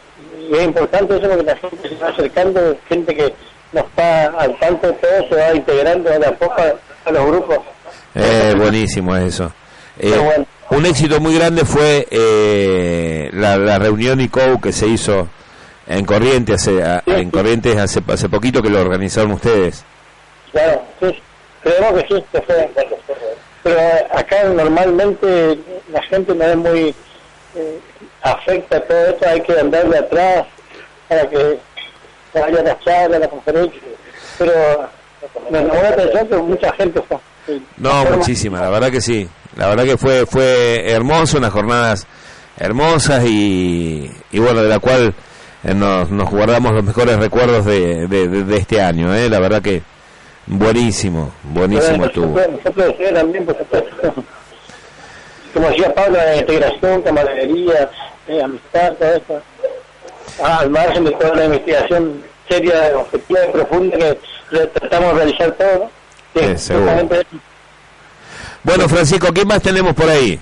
[0.48, 3.34] y es importante eso porque la gente se va acercando, gente que
[3.72, 7.26] no está al tanto de todo, se va integrando de a poco a, a los
[7.26, 7.58] grupos.
[8.14, 9.52] Eh, buenísimo eso.
[10.00, 10.46] Eh, bueno.
[10.70, 15.28] un éxito muy grande fue eh, la, la reunión ICO que se hizo
[15.88, 17.30] en Corrientes hace, a- Sí, en.
[17.30, 19.84] Corrientes hace, hace poquito que lo organizaron ustedes.
[20.52, 21.18] Claro, sí,
[21.62, 22.70] creemos que sí, que fue.
[23.62, 23.80] Pero
[24.14, 25.58] acá normalmente
[25.92, 26.94] la gente no es muy
[27.56, 27.80] eh,
[28.22, 30.46] afecta a todo esto, hay que andar de atrás
[31.08, 31.58] para que
[32.34, 33.80] vaya la charla, la conferencia.
[34.38, 34.88] Pero
[35.50, 37.18] me llamó la atención que mucha gente fue.
[37.46, 37.62] Sí.
[37.78, 39.28] No, muchísima, la verdad que sí.
[39.56, 42.06] La verdad que fue fue hermoso, unas jornadas
[42.58, 45.12] hermosas y, y bueno, de la cual eh,
[45.64, 49.14] nos, nos guardamos los mejores recuerdos de, de, de- de este año.
[49.14, 49.28] ¿eh?
[49.28, 49.82] La verdad que
[50.46, 52.26] buenísimo, buenísimo estuvo.
[52.26, 54.14] nosotros, nosotros decía también, por supuesto,
[55.54, 57.90] como decía Pablo, la integración, camaradería,
[58.28, 59.42] eh, amistad, todo eso,
[60.44, 65.50] Ah, al margen de toda la investigación seria, objetiva y profunda que tratamos de realizar
[65.52, 65.90] todo, ¿no?
[66.40, 66.72] Que Sí.
[68.62, 70.38] Bueno, Francisco, ¿qué más tenemos por ahí?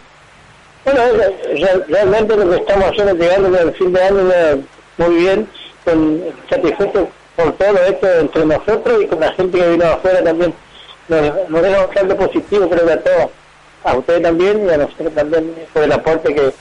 [0.84, 4.60] Bueno, re- re- realmente lo que estamos haciendo es llegando al fin de año eh,
[4.98, 5.48] muy bien,
[5.85, 10.24] con, satisfechos por todo esto entre nosotros y con la gente que vino de afuera
[10.24, 10.55] también.
[11.09, 13.31] Nos, nos deja bastante positivo, creo que a todos,
[13.85, 16.52] a ustedes también y a nosotros también por el aporte que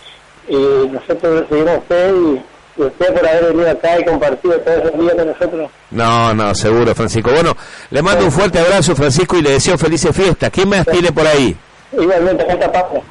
[0.47, 4.77] eh, nosotros recibimos a ustedes y, y usted por haber venido acá y compartido todos
[4.77, 5.71] esos días con nosotros.
[5.91, 7.31] No, no, seguro, Francisco.
[7.31, 7.55] Bueno,
[7.89, 10.51] le mando un fuerte abrazo, Francisco, y le deseo felices fiestas.
[10.51, 11.55] ¿Quién más tiene por ahí?
[11.93, 13.01] Igualmente, acá está Pablo.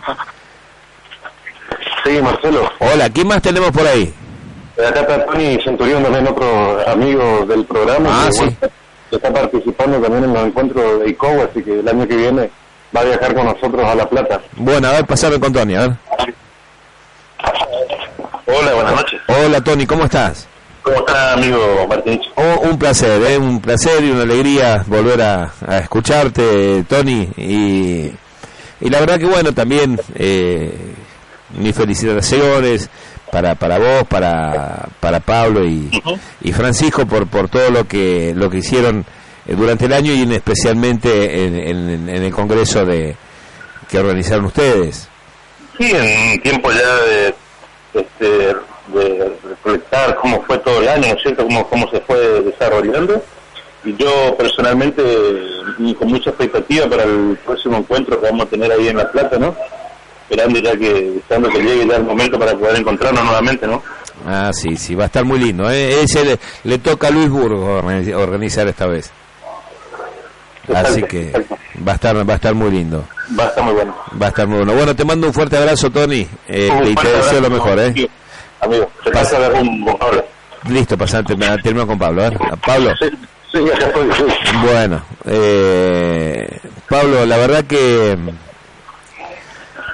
[2.04, 2.70] Sí, Marcelo.
[2.78, 4.12] Hola, ¿quién más tenemos por ahí?
[4.76, 8.10] Acá está Tony Centurión, también otro amigo del programa.
[8.10, 8.40] Ah, que, sí.
[8.40, 8.74] bueno,
[9.10, 12.50] que está participando también en los encuentros de ICO, así que el año que viene
[12.94, 14.40] va a viajar con nosotros a La Plata.
[14.56, 15.96] Bueno, a ver, pasame con Tony, a ver.
[18.46, 19.20] Hola, buenas noches.
[19.28, 20.48] Hola, Tony, ¿cómo estás?
[20.82, 22.30] ¿Cómo está, amigo Martinich?
[22.34, 23.38] Oh, un placer, ¿eh?
[23.38, 27.30] un placer y una alegría volver a, a escucharte, Tony.
[27.36, 28.12] Y,
[28.80, 30.94] y la verdad que bueno, también eh,
[31.56, 32.90] mis felicitaciones
[33.34, 35.90] para para vos, para para Pablo y,
[36.42, 39.04] y Francisco por por todo lo que lo que hicieron
[39.46, 43.16] eh, durante el año y en, especialmente en, en- en el congreso de
[43.88, 45.08] que organizaron ustedes.
[45.76, 47.34] Sí, en tiempo ya de,
[47.94, 48.54] este,
[48.96, 51.42] de reflectar cómo fue todo el año, ¿no es cierto?
[51.44, 53.20] Cómo, cómo se fue desarrollando.
[53.84, 55.02] Y yo personalmente,
[55.78, 59.10] y con mucha expectativa para el próximo encuentro que vamos a tener ahí en La
[59.10, 59.54] Plata, ¿no?
[60.28, 63.82] Esperando ya que, deseando que llegue ya el momento para poder encontrarnos nuevamente, ¿no?
[64.26, 65.68] Ah, sí, sí, va a estar muy lindo.
[65.70, 66.02] ¿eh?
[66.02, 69.10] Ese le, le toca a Luis Burgos organi- organizar esta vez.
[70.74, 71.30] Así que
[71.86, 73.04] va a estar va a estar muy lindo.
[73.38, 73.94] Va a estar muy bueno.
[74.20, 74.72] Va a estar muy bueno.
[74.74, 76.26] Bueno, te mando un fuerte abrazo, Tony.
[76.48, 78.10] eh, Un y te deseo lo abrazo, mejor, ¿eh?
[78.60, 80.24] Amigo, se pasa de un con Pablo.
[80.70, 82.24] Listo, pasante, termino con Pablo.
[82.24, 82.30] ¿eh?
[82.50, 82.92] A Pablo.
[82.98, 83.10] Sí,
[83.52, 84.24] sí, ya estoy, sí.
[84.64, 88.16] Bueno, eh, Pablo, la verdad que,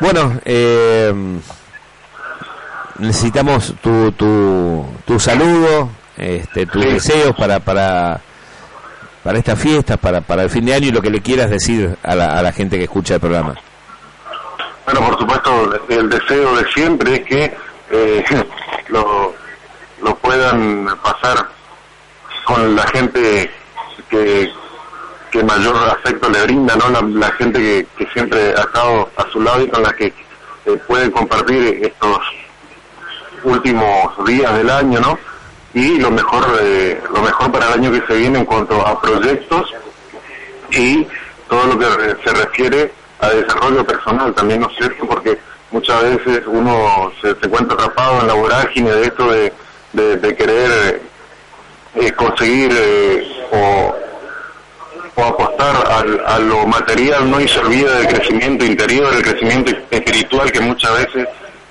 [0.00, 1.12] bueno, eh,
[2.98, 6.90] necesitamos tu, tu, tu saludo, este, tus Sí.
[6.90, 8.20] deseos para, para,
[9.22, 11.96] para estas fiestas, para, para el fin de año y lo que le quieras decir
[12.02, 13.54] a la, a la gente que escucha el programa.
[14.86, 17.56] Bueno, por supuesto, el deseo de siempre es que
[17.90, 18.24] eh,
[18.88, 19.34] lo,
[20.02, 21.46] lo puedan pasar
[22.44, 23.50] con la gente
[24.08, 24.50] que,
[25.30, 26.90] que mayor afecto le brinda, ¿no?
[27.18, 31.10] La, gente que, siempre ha estado a su lado y con la que eh, pueden
[31.10, 32.18] compartir estos
[33.44, 35.18] últimos días del año, ¿no?
[35.72, 39.00] Y lo mejor, eh, lo mejor para el año que se viene en cuanto a
[39.00, 39.72] proyectos
[40.72, 41.06] y
[41.48, 41.86] todo lo que
[42.24, 45.06] se refiere a desarrollo personal también, ¿no es cierto?
[45.06, 45.38] Porque
[45.70, 49.52] muchas veces uno se, se encuentra atrapado en la vorágine de esto de,
[49.92, 51.02] de, de querer
[51.94, 53.94] eh, conseguir eh, o,
[55.16, 57.40] o apostar al- a lo material, ¿no?
[57.40, 61.28] Y se olvida del crecimiento interior, del crecimiento espiritual que muchas veces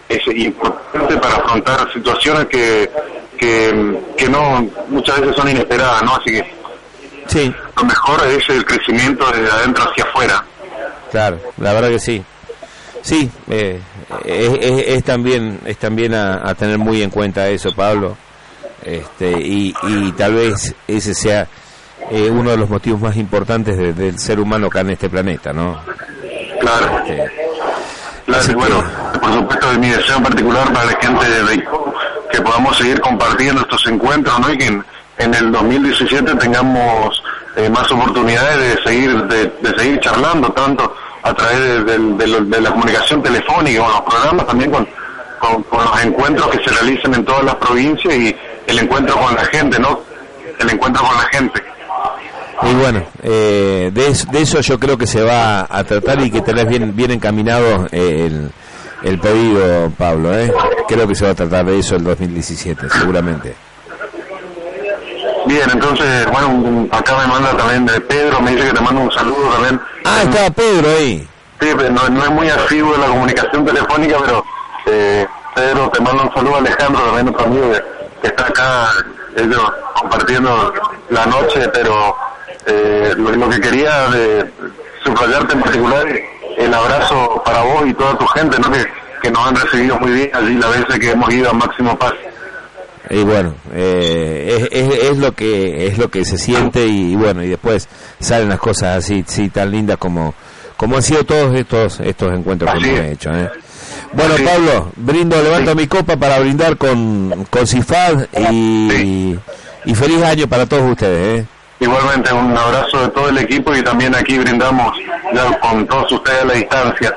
[0.10, 2.90] es importante para afrontar situaciones que,
[3.38, 6.16] que, que no, muchas veces son inesperadas, ¿no?
[6.16, 6.60] Así que
[7.28, 10.44] Sí, lo mejor es el crecimiento desde adentro hacia afuera.
[11.12, 12.24] claro, la verdad que sí.
[13.02, 13.80] Sí, eh,
[14.26, 18.18] es, es- es también es también a, a tener muy en cuenta eso, Pablo.
[18.84, 21.48] Este, y, y tal vez ese sea
[22.12, 25.54] eh, uno de los motivos más importantes de- del ser humano acá en este planeta,
[25.54, 25.80] ¿no?
[26.60, 27.00] Claro.
[27.06, 27.32] Este,
[28.26, 28.84] Claro, y bueno,
[29.20, 31.64] por supuesto, es mi deseo en particular para la gente de
[32.32, 34.54] que podamos seguir compartiendo estos encuentros, ¿no?
[34.54, 34.86] Y que en,
[35.18, 37.24] en el 2017 tengamos
[37.56, 40.94] eh, más oportunidades de seguir de, de seguir charlando, tanto
[41.24, 44.88] a través de la comunicación telefónica, con los programas, también con,
[45.40, 48.36] con, con los encuentros que se realizan en todas las provincias y
[48.68, 50.02] el encuentro con la gente, ¿no?
[50.60, 51.64] El encuentro con la gente.
[52.62, 56.42] Y bueno, eh, de, de eso yo creo que se va a tratar y que
[56.42, 58.52] tenés bien, bien encaminado eh, el,
[59.04, 60.38] el pedido, Pablo.
[60.38, 60.52] ¿eh?
[60.88, 63.56] Creo que se va a tratar de eso el 2017, seguramente.
[65.46, 69.12] Bien, entonces, bueno, acá me manda también de Pedro, me dice que te manda un
[69.12, 69.82] saludo también.
[70.06, 71.28] Ah, estaba Pedro ahí.
[71.62, 74.46] Sí, pero no, no es muy en la comunicación telefónica, pero
[74.86, 75.26] eh,
[75.56, 77.84] Pedro, te mando un saludo Alejandro, también otro amigo que,
[78.22, 78.90] que está acá,
[79.36, 79.62] ellos
[80.00, 80.74] compartiendo
[81.10, 82.16] la noche, pero
[82.70, 84.46] eh, lo, lo que quería de
[85.04, 86.22] subrayarte en particular es
[86.58, 88.72] el abrazo para vos y toda tu gente, ¿no?
[88.72, 88.86] que,
[89.22, 92.14] que nos han recibido muy bien allí las veces que hemos ido a Máximo Paz.
[93.10, 97.42] Y bueno, eh, es, es, es lo que es lo que se siente y, bueno,
[97.44, 97.88] y después
[98.20, 100.36] salen las cosas así, sí, tan lindas como
[100.78, 103.12] como han sido todos estos estos encuentros que Así hemos es.
[103.14, 103.32] hecho.
[103.32, 103.50] ¿eh?
[104.14, 104.36] Bueno.
[104.46, 109.36] Pablo, brindo, levanto mi copa para brindar con, con Cifad y,
[109.86, 111.42] y feliz año para todos ustedes.
[111.42, 111.46] ¿eh?
[111.80, 114.98] Igualmente un abrazo de todo el equipo y también aquí brindamos
[115.34, 117.16] ya con todos ustedes a la distancia.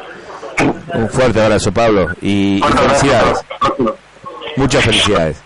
[0.94, 2.84] Un fuerte abrazo, Pablo, y, y abrazo.
[2.86, 3.38] felicidades.
[4.56, 5.42] Muchas felicidades.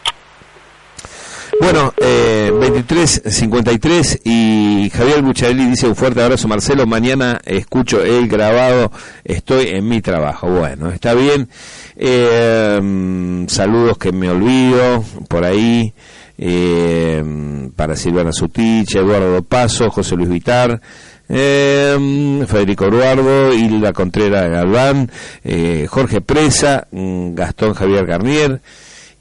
[1.59, 8.93] Bueno, eh, 23.53 y Javier Bucharelli dice un fuerte abrazo Marcelo, mañana escucho el grabado,
[9.24, 10.48] estoy en mi trabajo.
[10.48, 11.48] Bueno, está bien.
[11.97, 15.94] Eh, mm, saludos que me olvido por ahí.
[16.38, 20.80] Eh, para Silvana Sutich, Eduardo Paso, José Luis Vitar,
[21.28, 25.10] eh, Federico Eduardo, Hilda Contreras Galván,
[25.44, 28.60] eh, Jorge Presa, mm, Gastón Javier Garnier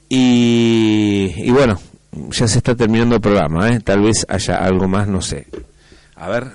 [0.08, 1.80] y, y bueno,
[2.30, 3.80] ya se está terminando el programa, ¿eh?
[3.80, 5.46] tal vez haya algo más, no sé.
[6.16, 6.46] A ver,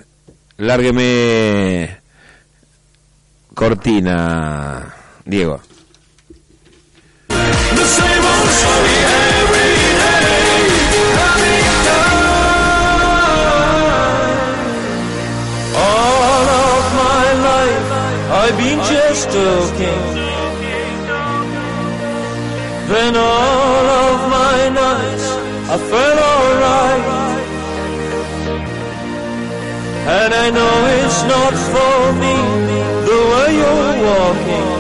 [0.58, 1.98] lárgueme
[3.54, 4.94] cortina,
[5.26, 5.60] Diego.
[18.52, 20.16] I've been just a king.
[22.92, 25.28] Then all of my nights
[25.70, 27.06] I felt alright.
[30.20, 32.36] And I know it's not for me
[33.08, 34.71] the way you're walking.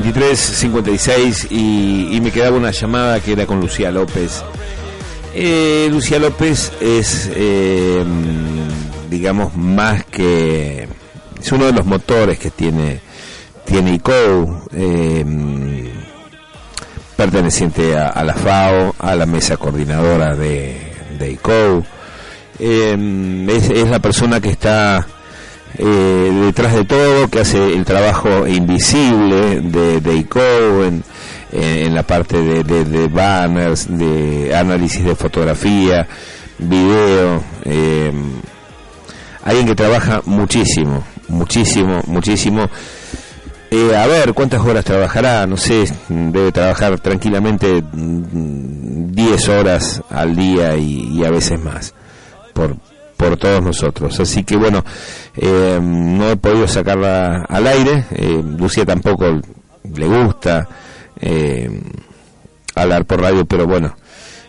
[0.00, 4.42] 23.56 y, y me quedaba una llamada que era con Lucía López.
[5.34, 8.04] Eh, Lucía López es, eh,
[9.10, 10.88] digamos, más que...
[11.38, 13.00] Es uno de los motores que tiene,
[13.64, 15.92] tiene ICO, eh,
[17.16, 21.84] perteneciente a, a la FAO, a la mesa coordinadora de, de ICO.
[22.58, 25.06] Es, es la persona que está
[25.78, 30.40] eh, detrás de todo, que hace el trabajo invisible de, de ICO
[30.84, 31.02] en,
[31.52, 36.06] en la parte de, de- de banners, de análisis de fotografía,
[36.58, 37.42] video.
[37.64, 38.12] eh,
[39.44, 42.68] alguien que trabaja muchísimo, muchísimo, muchísimo.
[43.70, 45.46] Eh, a ver, ¿cuántas horas trabajará?
[45.46, 51.92] No sé, debe trabajar tranquilamente mm, 10 horas al día y, y a veces más
[52.52, 52.76] por,
[53.16, 54.18] por todos nosotros.
[54.20, 54.84] Así que bueno,
[55.36, 58.04] eh, no he podido sacarla al aire.
[58.10, 59.40] Eh, Lucía tampoco
[59.94, 60.68] le gusta
[61.20, 61.70] eh,
[62.74, 63.94] hablar por radio, pero bueno,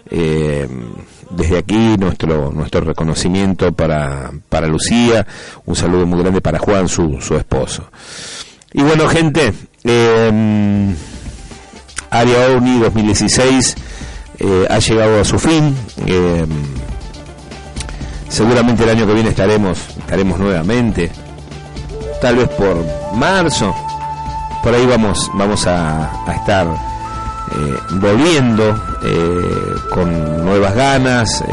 [0.09, 0.67] eh,
[1.29, 5.25] desde aquí nuestro nuestro reconocimiento para, para Lucía,
[5.65, 7.89] un saludo muy grande para Juan, su, su esposo.
[8.73, 9.53] Y bueno, gente,
[9.83, 10.95] eh,
[12.09, 13.75] Área OVNI 2016
[14.39, 15.75] eh, ha llegado a su fin.
[16.05, 16.45] eh,
[18.29, 21.11] seguramente el año que viene estaremos estaremos nuevamente.
[22.21, 22.83] Tal vez por
[23.15, 23.73] marzo.
[24.63, 31.45] Por ahí vamos vamos a, estar eh, volviendo eh, con nuevas ganas eh,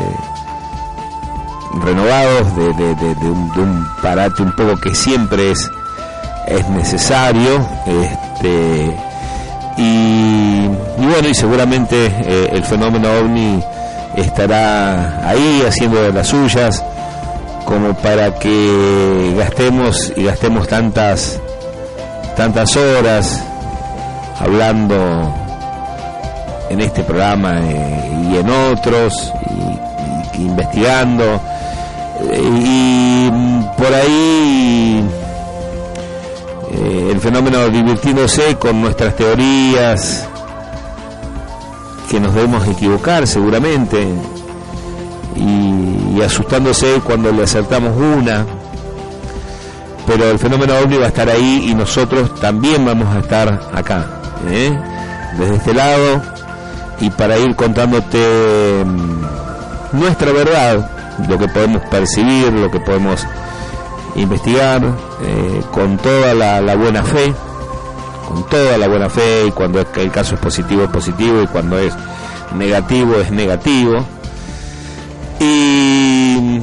[1.85, 5.71] renovados de, de- un, de un parate un poco que siempre es
[6.47, 8.97] es necesario este
[9.77, 13.63] y, y bueno y seguramente el fenómeno ovni
[14.17, 16.85] estará ahí haciendo las suyas
[17.65, 21.41] como para que gastemos y gastemos tantas
[22.37, 23.43] tantas horas
[24.39, 25.35] hablando
[26.69, 29.33] en este programa eh, y en otros
[30.37, 31.41] y, investigando.
[32.31, 33.31] Eh, y
[33.77, 35.05] por ahí
[36.73, 40.29] eh, el fenómeno divirtiéndose con nuestras teorías
[42.11, 44.07] que nos debemos equivocar seguramente
[45.37, 48.47] y, asustándose cuando le acertamos una
[50.07, 54.07] pero el fenómeno ovni va a estar ahí y nosotros también vamos a estar acá
[54.49, 54.73] ¿eh?
[55.39, 56.23] desde este lado
[57.01, 60.91] y para ir contándote mm, nuestra verdad
[61.29, 63.27] lo que podemos percibir lo que podemos
[64.15, 64.83] investigar
[65.23, 67.35] eh, con toda la buena fe
[68.27, 71.79] con toda la buena fe y cuando el caso es positivo es positivo y cuando
[71.79, 71.93] es
[72.55, 74.05] negativo es negativo.
[75.41, 76.61] Y,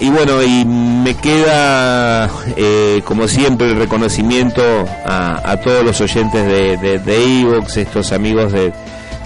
[0.00, 4.62] y bueno y me queda eh, como siempre el reconocimiento
[5.04, 8.72] a, a todos los oyentes de, de, de Evox, estos amigos de,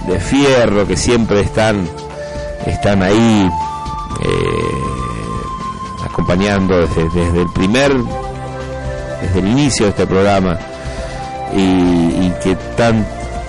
[0.07, 1.89] de Fierro que siempre están
[2.67, 3.49] están ahí
[4.25, 7.95] eh, acompañando desde, desde el primer
[9.23, 10.59] desde el inicio de este programa
[11.57, 13.07] y, que tan,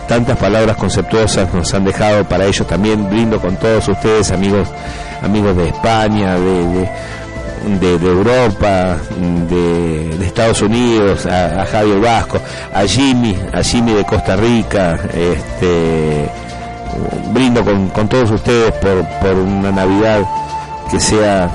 [0.07, 3.09] tantas palabras conceptuosas nos han dejado para ellos también.
[3.09, 4.67] Brindo con todos ustedes amigos
[5.21, 6.89] amigos de España de,
[7.79, 8.97] de, Europa
[9.49, 12.39] de, de Estados Unidos a, a Javier Vasco
[12.71, 16.29] a Jimmy a Jimmy de Costa Rica este
[17.33, 20.21] brindo con, con todos ustedes por, por una Navidad
[20.89, 21.49] que sea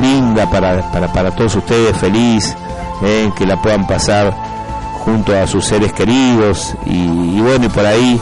[0.00, 2.56] linda para, para, para todos ustedes, feliz,
[3.02, 4.32] eh, que la puedan pasar
[5.00, 8.20] junto a sus seres queridos y, y bueno, y por ahí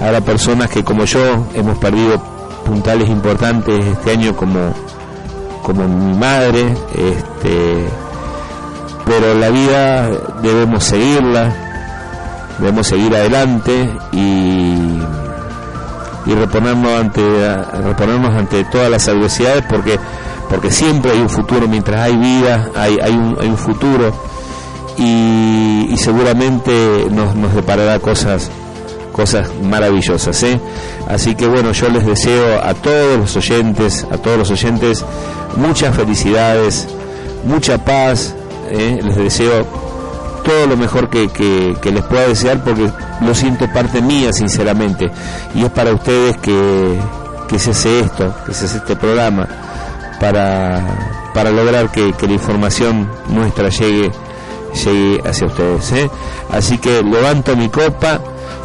[0.00, 2.20] habrá personas que como yo hemos perdido
[2.64, 4.72] puntales importantes este año como,
[5.62, 7.86] como mi madre, este,
[9.04, 10.08] pero la vida
[10.42, 11.54] debemos seguirla,
[12.58, 15.00] debemos seguir adelante y
[16.26, 17.22] y reponernos ante
[17.84, 19.96] reponernos ante todas las adversidades porque
[20.50, 21.68] porque siempre hay un futuro.
[21.68, 24.12] Mientras hay vida hay hay un, hay un futuro
[24.98, 28.50] y, y seguramente nos, nos deparará cosas
[29.12, 30.60] cosas maravillosas ¿eh?
[31.08, 35.04] así que bueno yo les deseo a todos los oyentes a todos los oyentes
[35.56, 36.86] muchas felicidades
[37.44, 38.34] mucha paz
[38.70, 38.98] ¿eh?
[39.02, 39.64] les deseo
[40.44, 42.90] todo lo mejor que, que- que les pueda desear porque
[43.22, 45.10] lo siento parte mía sinceramente
[45.54, 46.98] y es para ustedes que,
[47.48, 49.48] que se hace esto, que se hace este programa
[50.20, 50.84] para,
[51.34, 54.12] para lograr que, que la información nuestra llegue
[54.76, 56.10] llegue hacia ustedes ¿eh?
[56.50, 58.20] así que levanto mi copa.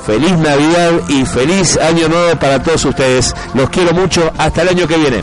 [0.06, 3.36] Feliz navidad y feliz año nuevo para todos ustedes.
[3.54, 4.32] Los quiero mucho.
[4.38, 5.22] Hasta el año que viene